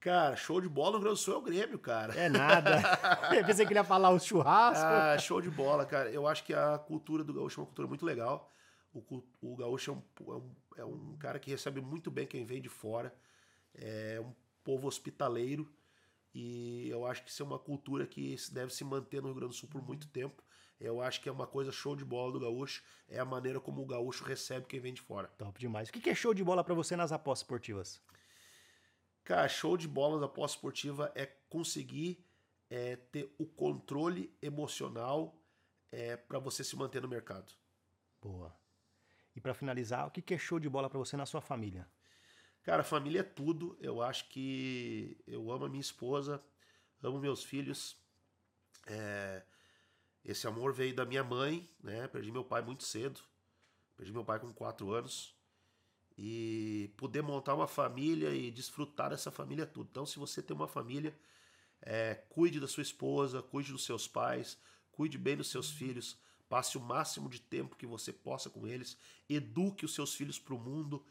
Cara, 0.00 0.34
show 0.34 0.60
de 0.62 0.68
bola 0.68 0.92
no 0.92 0.96
Rio 0.96 1.04
Grande 1.04 1.18
do 1.18 1.22
Sul 1.22 1.34
é 1.34 1.36
o 1.36 1.42
Grêmio, 1.42 1.78
cara. 1.78 2.14
É 2.14 2.28
nada. 2.28 2.80
eu 3.36 3.44
pensei 3.44 3.66
que 3.66 3.72
ele 3.72 3.78
ia 3.78 3.84
falar 3.84 4.10
os 4.10 4.24
churrascos. 4.24 4.82
Ah, 4.82 5.18
show 5.18 5.42
de 5.42 5.50
bola, 5.50 5.84
cara. 5.84 6.10
Eu 6.10 6.26
acho 6.26 6.42
que 6.42 6.54
a 6.54 6.78
cultura 6.78 7.22
do 7.22 7.34
gaúcho 7.34 7.60
é 7.60 7.62
uma 7.62 7.66
cultura 7.66 7.86
muito 7.86 8.06
legal. 8.06 8.50
O, 8.94 9.22
o 9.42 9.56
gaúcho 9.56 9.90
é 9.90 9.94
um, 9.94 10.02
é 10.26 10.36
um, 10.36 10.56
é 10.78 10.84
um 10.84 11.16
cara 11.18 11.38
que 11.38 11.50
recebe 11.50 11.82
muito 11.82 12.10
bem 12.10 12.26
quem 12.26 12.46
vem 12.46 12.62
de 12.62 12.68
fora. 12.70 13.14
É 13.74 14.18
um 14.24 14.32
povo 14.64 14.88
hospitaleiro 14.88 15.70
e 16.34 16.88
eu 16.88 17.04
acho 17.04 17.22
que 17.22 17.30
isso 17.30 17.42
é 17.42 17.46
uma 17.46 17.58
cultura 17.58 18.06
que 18.06 18.36
deve 18.52 18.72
se 18.72 18.82
manter 18.84 19.20
no 19.20 19.28
Rio 19.28 19.36
Grande 19.36 19.52
do 19.52 19.56
Sul 19.56 19.68
por 19.68 19.82
muito 19.82 20.08
tempo. 20.08 20.42
Eu 20.80 21.02
acho 21.02 21.20
que 21.20 21.28
é 21.28 21.32
uma 21.32 21.46
coisa 21.46 21.70
show 21.70 21.94
de 21.94 22.06
bola 22.06 22.32
do 22.32 22.40
gaúcho, 22.40 22.82
é 23.06 23.18
a 23.18 23.24
maneira 23.24 23.60
como 23.60 23.82
o 23.82 23.86
gaúcho 23.86 24.24
recebe 24.24 24.64
quem 24.66 24.80
vem 24.80 24.94
de 24.94 25.02
fora. 25.02 25.28
Top 25.36 25.60
demais. 25.60 25.90
O 25.90 25.92
que 25.92 26.08
é 26.08 26.14
show 26.14 26.32
de 26.32 26.42
bola 26.42 26.64
para 26.64 26.72
você 26.72 26.96
nas 26.96 27.12
apostas 27.12 27.44
esportivas? 27.44 28.00
Cara, 29.30 29.46
show 29.48 29.76
de 29.76 29.86
bola 29.86 30.18
na 30.18 30.26
aposta 30.26 30.56
esportiva 30.56 31.12
é 31.14 31.24
conseguir 31.48 32.26
é, 32.68 32.96
ter 32.96 33.32
o 33.38 33.46
controle 33.46 34.36
emocional 34.42 35.40
é, 35.92 36.16
para 36.16 36.40
você 36.40 36.64
se 36.64 36.74
manter 36.74 37.00
no 37.00 37.06
mercado. 37.06 37.52
Boa. 38.20 38.52
E 39.36 39.40
para 39.40 39.54
finalizar, 39.54 40.08
o 40.08 40.10
que 40.10 40.34
é 40.34 40.36
show 40.36 40.58
de 40.58 40.68
bola 40.68 40.90
para 40.90 40.98
você 40.98 41.16
na 41.16 41.26
sua 41.26 41.40
família? 41.40 41.88
Cara, 42.64 42.82
família 42.82 43.20
é 43.20 43.22
tudo. 43.22 43.78
Eu 43.80 44.02
acho 44.02 44.28
que 44.30 45.16
eu 45.28 45.48
amo 45.52 45.66
a 45.66 45.68
minha 45.68 45.80
esposa, 45.80 46.42
amo 47.00 47.20
meus 47.20 47.44
filhos. 47.44 47.96
É... 48.84 49.44
Esse 50.24 50.48
amor 50.48 50.72
veio 50.72 50.92
da 50.92 51.06
minha 51.06 51.22
mãe, 51.22 51.70
né? 51.80 52.08
Perdi 52.08 52.32
meu 52.32 52.44
pai 52.44 52.62
muito 52.62 52.82
cedo. 52.82 53.20
Perdi 53.96 54.12
meu 54.12 54.24
pai 54.24 54.40
com 54.40 54.52
quatro 54.52 54.90
anos. 54.90 55.39
E 56.22 56.92
poder 56.98 57.22
montar 57.22 57.54
uma 57.54 57.66
família 57.66 58.34
e 58.34 58.50
desfrutar 58.50 59.08
dessa 59.08 59.30
família 59.30 59.64
tudo. 59.64 59.88
Então, 59.90 60.04
se 60.04 60.18
você 60.18 60.42
tem 60.42 60.54
uma 60.54 60.68
família, 60.68 61.16
é... 61.80 62.14
cuide 62.28 62.60
da 62.60 62.68
sua 62.68 62.82
esposa, 62.82 63.42
cuide 63.42 63.72
dos 63.72 63.84
seus 63.84 64.06
pais, 64.06 64.58
cuide 64.92 65.16
bem 65.16 65.36
dos 65.36 65.48
seus 65.48 65.70
filhos. 65.70 66.18
Passe 66.46 66.76
o 66.76 66.80
máximo 66.80 67.28
de 67.28 67.40
tempo 67.40 67.76
que 67.76 67.86
você 67.86 68.12
possa 68.12 68.50
com 68.50 68.66
eles. 68.66 68.98
Eduque 69.28 69.84
os 69.86 69.94
seus 69.94 70.14
filhos 70.14 70.38
para 70.38 70.54
o 70.54 70.58
mundo 70.58 71.02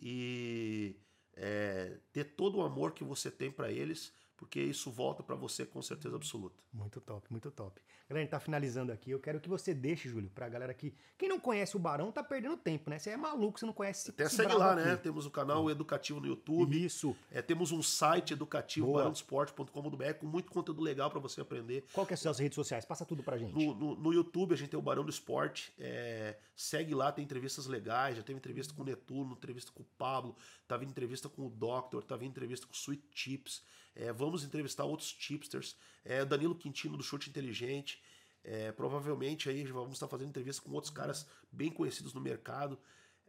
e 0.00 0.96
é, 1.34 1.98
ter 2.12 2.24
todo 2.24 2.58
o 2.58 2.62
amor 2.62 2.92
que 2.92 3.04
você 3.04 3.30
tem 3.30 3.50
para 3.50 3.70
eles, 3.70 4.12
porque 4.38 4.60
isso 4.60 4.90
volta 4.90 5.20
para 5.20 5.34
você 5.34 5.66
com 5.66 5.82
certeza 5.82 6.14
absoluta. 6.14 6.62
Muito 6.72 7.00
top, 7.00 7.26
muito 7.30 7.50
top. 7.50 7.82
Galera, 8.08 8.22
a 8.22 8.24
gente 8.24 8.30
tá 8.30 8.40
finalizando 8.40 8.92
aqui. 8.92 9.10
Eu 9.10 9.18
quero 9.18 9.40
que 9.40 9.48
você 9.48 9.74
deixe, 9.74 10.08
Júlio, 10.08 10.30
pra 10.30 10.48
galera 10.48 10.72
que. 10.72 10.94
Quem 11.18 11.28
não 11.28 11.40
conhece 11.40 11.76
o 11.76 11.78
Barão 11.78 12.10
tá 12.12 12.22
perdendo 12.22 12.56
tempo, 12.56 12.88
né? 12.88 12.98
Você 12.98 13.10
é 13.10 13.16
maluco, 13.16 13.58
você 13.58 13.66
não 13.66 13.72
conhece 13.72 14.00
esse 14.02 14.10
Até 14.10 14.28
segue 14.28 14.54
lá, 14.54 14.72
aqui. 14.72 14.82
né? 14.84 14.96
Temos 14.96 15.26
o 15.26 15.30
canal 15.30 15.68
educativo 15.68 16.20
no 16.20 16.26
YouTube. 16.28 16.82
Isso. 16.82 17.14
É, 17.30 17.42
temos 17.42 17.72
um 17.72 17.82
site 17.82 18.32
educativo, 18.32 18.92
barãodesporte.com.br, 18.92 20.12
com 20.20 20.26
muito 20.26 20.50
conteúdo 20.52 20.80
legal 20.80 21.10
para 21.10 21.18
você 21.18 21.40
aprender. 21.40 21.84
Qual 21.92 22.06
que 22.06 22.12
é 22.12 22.14
as 22.14 22.20
suas 22.20 22.38
redes 22.38 22.54
sociais? 22.54 22.84
Passa 22.84 23.04
tudo 23.04 23.22
pra 23.22 23.36
gente. 23.36 23.52
No, 23.52 23.74
no, 23.74 23.96
no 23.96 24.14
YouTube 24.14 24.54
a 24.54 24.56
gente 24.56 24.70
tem 24.70 24.78
o 24.78 24.82
Barão 24.82 25.04
do 25.04 25.10
Esporte. 25.10 25.74
É, 25.78 26.36
segue 26.54 26.94
lá, 26.94 27.10
tem 27.10 27.24
entrevistas 27.24 27.66
legais. 27.66 28.16
Já 28.16 28.22
teve 28.22 28.38
entrevista 28.38 28.72
com 28.72 28.82
o 28.82 28.84
Netuno, 28.86 29.32
entrevista 29.32 29.72
com 29.72 29.82
o 29.82 29.86
Pablo, 29.98 30.36
tá 30.68 30.76
vindo 30.76 30.90
entrevista 30.90 31.28
com 31.28 31.46
o 31.46 31.50
Doctor, 31.50 32.04
tá 32.04 32.16
vindo 32.16 32.30
entrevista 32.30 32.66
com 32.66 32.72
o 32.72 32.76
Sweet 32.76 33.02
Chips. 33.12 33.62
É, 33.94 34.12
vamos 34.12 34.44
entrevistar 34.44 34.84
outros 34.84 35.08
chipsters. 35.18 35.76
É, 36.04 36.24
Danilo 36.24 36.54
Quintino 36.54 36.96
do 36.96 37.02
Chute 37.02 37.28
Inteligente. 37.28 38.02
É, 38.44 38.72
provavelmente 38.72 39.48
aí 39.48 39.64
vamos 39.64 39.94
estar 39.94 40.08
fazendo 40.08 40.28
entrevista 40.28 40.62
com 40.62 40.70
outros 40.72 40.92
caras 40.92 41.26
bem 41.50 41.70
conhecidos 41.70 42.14
no 42.14 42.20
mercado. 42.20 42.78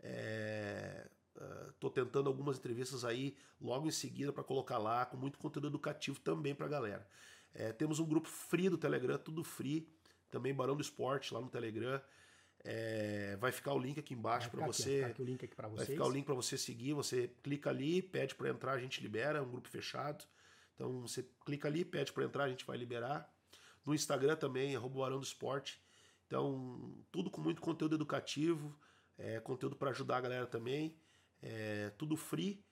É, 0.02 1.08
uh, 1.36 1.90
tentando 1.90 2.30
algumas 2.30 2.58
entrevistas 2.58 3.04
aí 3.04 3.36
logo 3.60 3.88
em 3.88 3.92
seguida 3.92 4.32
para 4.32 4.44
colocar 4.44 4.78
lá, 4.78 5.06
com 5.06 5.18
muito 5.18 5.38
conteúdo 5.38 5.68
educativo 5.68 6.20
também 6.20 6.56
para 6.56 6.66
a 6.66 6.70
galera. 6.70 7.08
É, 7.54 7.72
temos 7.74 8.00
um 8.00 8.06
grupo 8.06 8.28
free 8.30 8.70
do 8.70 8.78
Telegram, 8.78 9.18
tudo 9.18 9.44
free, 9.44 9.90
também 10.30 10.54
Barão 10.54 10.76
do 10.76 10.82
Esporte 10.82 11.34
lá 11.34 11.42
no 11.42 11.50
Telegram. 11.50 12.02
É, 12.64 13.38
vai 13.38 13.52
ficar 13.52 13.74
o 13.74 13.80
link 13.80 14.00
aqui 14.00 14.14
embaixo 14.14 14.50
para 14.50 14.66
você. 14.66 15.02
Vai 15.78 15.86
ficar 15.86 16.06
o 16.06 16.12
link 16.12 16.26
para 16.26 16.36
você 16.36 16.58
seguir. 16.58 16.94
Você 16.94 17.30
clica 17.42 17.70
ali, 17.70 18.02
pede 18.02 18.36
para 18.36 18.50
entrar, 18.50 18.74
a 18.74 18.80
gente 18.80 19.02
libera. 19.02 19.40
É 19.40 19.42
um 19.42 19.50
grupo 19.50 19.70
fechado. 19.70 20.26
Então 20.80 21.02
você 21.02 21.28
clica 21.46 21.68
ali, 21.68 21.84
pede 21.84 22.14
para 22.14 22.24
entrar, 22.24 22.46
a 22.46 22.50
gente 22.50 22.66
vai 22.66 22.78
liberar. 22.78 23.30
No 23.86 23.94
Instagram 23.94 24.38
também, 24.38 24.78
arroba 24.78 25.06
Arão 25.06 25.20
do 25.20 25.26
Esporte. 25.26 25.82
Então, 26.26 26.96
tudo 27.12 27.30
com 27.30 27.42
muito 27.42 27.62
conteúdo 27.62 27.96
educativo, 27.96 28.74
é, 29.18 29.42
conteúdo 29.42 29.76
para 29.76 29.90
ajudar 29.90 30.18
a 30.18 30.22
galera 30.22 30.48
também. 30.48 30.96
É, 31.42 31.90
tudo 31.98 32.16
free 32.16 32.64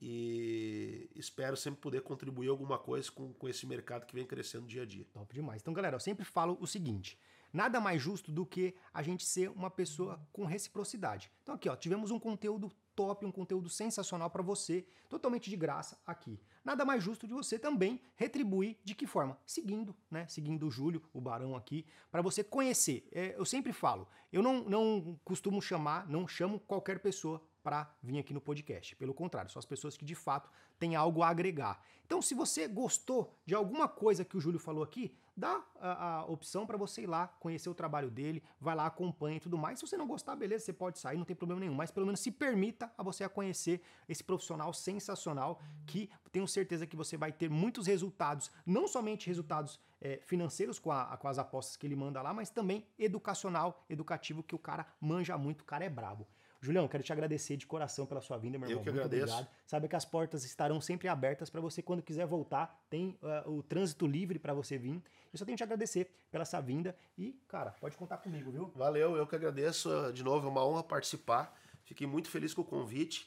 e 0.00 1.08
espero 1.14 1.56
sempre 1.56 1.80
poder 1.80 2.02
contribuir 2.02 2.48
alguma 2.48 2.78
coisa 2.78 3.08
com, 3.12 3.32
com 3.32 3.48
esse 3.48 3.64
mercado 3.64 4.06
que 4.06 4.14
vem 4.14 4.26
crescendo 4.26 4.66
dia 4.66 4.82
a 4.82 4.86
dia. 4.86 5.06
Top 5.12 5.32
demais. 5.32 5.62
Então, 5.62 5.72
galera, 5.72 5.94
eu 5.94 6.00
sempre 6.00 6.24
falo 6.24 6.58
o 6.60 6.66
seguinte: 6.66 7.16
nada 7.52 7.80
mais 7.80 8.02
justo 8.02 8.32
do 8.32 8.44
que 8.44 8.74
a 8.92 9.04
gente 9.04 9.24
ser 9.24 9.50
uma 9.50 9.70
pessoa 9.70 10.20
com 10.32 10.44
reciprocidade. 10.44 11.30
Então, 11.44 11.54
aqui, 11.54 11.68
ó, 11.68 11.76
tivemos 11.76 12.10
um 12.10 12.18
conteúdo 12.18 12.72
top, 12.94 13.24
um 13.26 13.32
conteúdo 13.32 13.68
sensacional 13.68 14.30
para 14.30 14.42
você, 14.42 14.86
totalmente 15.08 15.48
de 15.50 15.56
graça 15.56 15.98
aqui. 16.06 16.40
Nada 16.64 16.84
mais 16.84 17.02
justo 17.02 17.26
de 17.26 17.32
você 17.32 17.58
também 17.58 18.00
retribuir 18.16 18.78
de 18.84 18.94
que 18.94 19.06
forma? 19.06 19.38
Seguindo, 19.44 19.94
né? 20.10 20.26
Seguindo 20.28 20.66
o 20.66 20.70
Júlio, 20.70 21.02
o 21.12 21.20
Barão 21.20 21.56
aqui, 21.56 21.84
para 22.10 22.22
você 22.22 22.44
conhecer. 22.44 23.08
É, 23.12 23.34
eu 23.36 23.44
sempre 23.44 23.72
falo, 23.72 24.06
eu 24.32 24.42
não, 24.42 24.64
não 24.64 25.18
costumo 25.24 25.60
chamar, 25.60 26.08
não 26.08 26.26
chamo 26.28 26.60
qualquer 26.60 27.00
pessoa 27.00 27.42
para 27.62 27.94
vir 28.02 28.18
aqui 28.18 28.34
no 28.34 28.40
podcast. 28.40 28.96
Pelo 28.96 29.14
contrário, 29.14 29.50
são 29.50 29.60
as 29.60 29.66
pessoas 29.66 29.96
que 29.96 30.04
de 30.04 30.14
fato 30.14 30.50
têm 30.78 30.96
algo 30.96 31.22
a 31.22 31.28
agregar. 31.28 31.80
Então, 32.04 32.20
se 32.20 32.34
você 32.34 32.66
gostou 32.66 33.32
de 33.46 33.54
alguma 33.54 33.88
coisa 33.88 34.24
que 34.24 34.36
o 34.36 34.40
Júlio 34.40 34.58
falou 34.58 34.82
aqui, 34.82 35.14
dá 35.36 35.62
a, 35.80 36.16
a 36.16 36.24
opção 36.26 36.66
para 36.66 36.76
você 36.76 37.02
ir 37.02 37.06
lá 37.06 37.28
conhecer 37.40 37.68
o 37.68 37.74
trabalho 37.74 38.10
dele, 38.10 38.42
vai 38.60 38.74
lá, 38.74 38.86
acompanha 38.86 39.36
e 39.36 39.40
tudo 39.40 39.56
mais. 39.56 39.78
Se 39.78 39.86
você 39.86 39.96
não 39.96 40.06
gostar, 40.06 40.36
beleza, 40.36 40.64
você 40.64 40.72
pode 40.72 40.98
sair, 40.98 41.16
não 41.16 41.24
tem 41.24 41.36
problema 41.36 41.60
nenhum, 41.60 41.74
mas 41.74 41.90
pelo 41.90 42.06
menos 42.06 42.20
se 42.20 42.30
permita 42.30 42.92
a 42.96 43.02
você 43.02 43.24
a 43.24 43.28
conhecer 43.28 43.80
esse 44.08 44.22
profissional 44.22 44.72
sensacional 44.72 45.60
que 45.86 46.10
tenho 46.30 46.48
certeza 46.48 46.86
que 46.86 46.96
você 46.96 47.16
vai 47.16 47.32
ter 47.32 47.50
muitos 47.50 47.86
resultados, 47.86 48.50
não 48.66 48.88
somente 48.88 49.26
resultados 49.26 49.78
é, 50.00 50.20
financeiros 50.24 50.78
com, 50.78 50.90
a, 50.90 51.16
com 51.16 51.28
as 51.28 51.38
apostas 51.38 51.76
que 51.76 51.86
ele 51.86 51.96
manda 51.96 52.20
lá, 52.22 52.32
mas 52.32 52.50
também 52.50 52.86
educacional, 52.98 53.84
educativo, 53.88 54.42
que 54.42 54.54
o 54.54 54.58
cara 54.58 54.86
manja 55.00 55.36
muito, 55.36 55.62
o 55.62 55.64
cara 55.64 55.84
é 55.84 55.90
brabo. 55.90 56.26
Julião, 56.62 56.86
quero 56.86 57.02
te 57.02 57.12
agradecer 57.12 57.56
de 57.56 57.66
coração 57.66 58.06
pela 58.06 58.20
sua 58.20 58.38
vinda, 58.38 58.56
meu 58.56 58.68
irmão. 58.68 58.80
Eu 58.80 58.84
que 58.84 58.90
Muito 58.92 59.04
agradeço. 59.04 59.34
Obrigado. 59.34 59.56
Sabe 59.66 59.88
que 59.88 59.96
as 59.96 60.04
portas 60.04 60.44
estarão 60.44 60.80
sempre 60.80 61.08
abertas 61.08 61.50
para 61.50 61.60
você 61.60 61.82
quando 61.82 62.04
quiser 62.04 62.24
voltar. 62.24 62.86
Tem 62.88 63.18
uh, 63.20 63.50
o 63.50 63.64
trânsito 63.64 64.06
livre 64.06 64.38
para 64.38 64.54
você 64.54 64.78
vir. 64.78 65.02
Eu 65.32 65.38
só 65.38 65.44
tenho 65.44 65.56
que 65.56 65.60
te 65.60 65.64
agradecer 65.64 66.08
pela 66.30 66.42
essa 66.42 66.60
vinda 66.60 66.96
e, 67.18 67.32
cara, 67.48 67.72
pode 67.72 67.96
contar 67.96 68.18
comigo, 68.18 68.52
viu? 68.52 68.70
Valeu, 68.76 69.16
eu 69.16 69.26
que 69.26 69.34
agradeço. 69.34 70.12
De 70.12 70.22
novo, 70.22 70.46
é 70.46 70.50
uma 70.50 70.64
honra 70.64 70.84
participar. 70.84 71.52
Fiquei 71.82 72.06
muito 72.06 72.30
feliz 72.30 72.54
com 72.54 72.62
o 72.62 72.64
convite. 72.64 73.26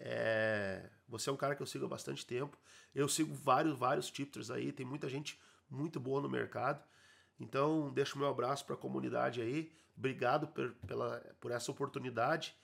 É... 0.00 0.90
Você 1.06 1.30
é 1.30 1.32
um 1.32 1.36
cara 1.36 1.54
que 1.54 1.62
eu 1.62 1.66
sigo 1.66 1.84
há 1.84 1.88
bastante 1.88 2.26
tempo. 2.26 2.58
Eu 2.92 3.08
sigo 3.08 3.32
vários, 3.32 3.78
vários 3.78 4.10
tipsters 4.10 4.50
aí. 4.50 4.72
Tem 4.72 4.84
muita 4.84 5.08
gente 5.08 5.38
muito 5.70 6.00
boa 6.00 6.20
no 6.20 6.28
mercado. 6.28 6.82
Então, 7.38 7.92
deixo 7.92 8.18
meu 8.18 8.26
abraço 8.26 8.66
para 8.66 8.74
a 8.74 8.78
comunidade 8.78 9.40
aí. 9.40 9.72
Obrigado 9.96 10.48
por, 10.48 10.72
pela, 10.84 11.20
por 11.38 11.52
essa 11.52 11.70
oportunidade. 11.70 12.56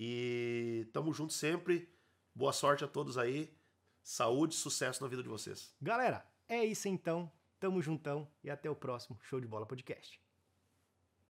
E 0.00 0.88
tamo 0.92 1.12
junto 1.12 1.32
sempre. 1.32 1.92
Boa 2.32 2.52
sorte 2.52 2.84
a 2.84 2.88
todos 2.88 3.18
aí. 3.18 3.52
Saúde 4.00 4.54
e 4.54 4.56
sucesso 4.56 5.02
na 5.02 5.08
vida 5.08 5.24
de 5.24 5.28
vocês. 5.28 5.74
Galera, 5.82 6.24
é 6.46 6.64
isso 6.64 6.86
então. 6.86 7.32
Tamo 7.58 7.82
juntão 7.82 8.30
e 8.44 8.48
até 8.48 8.70
o 8.70 8.76
próximo 8.76 9.18
Show 9.20 9.40
de 9.40 9.48
Bola 9.48 9.66
Podcast. 9.66 10.22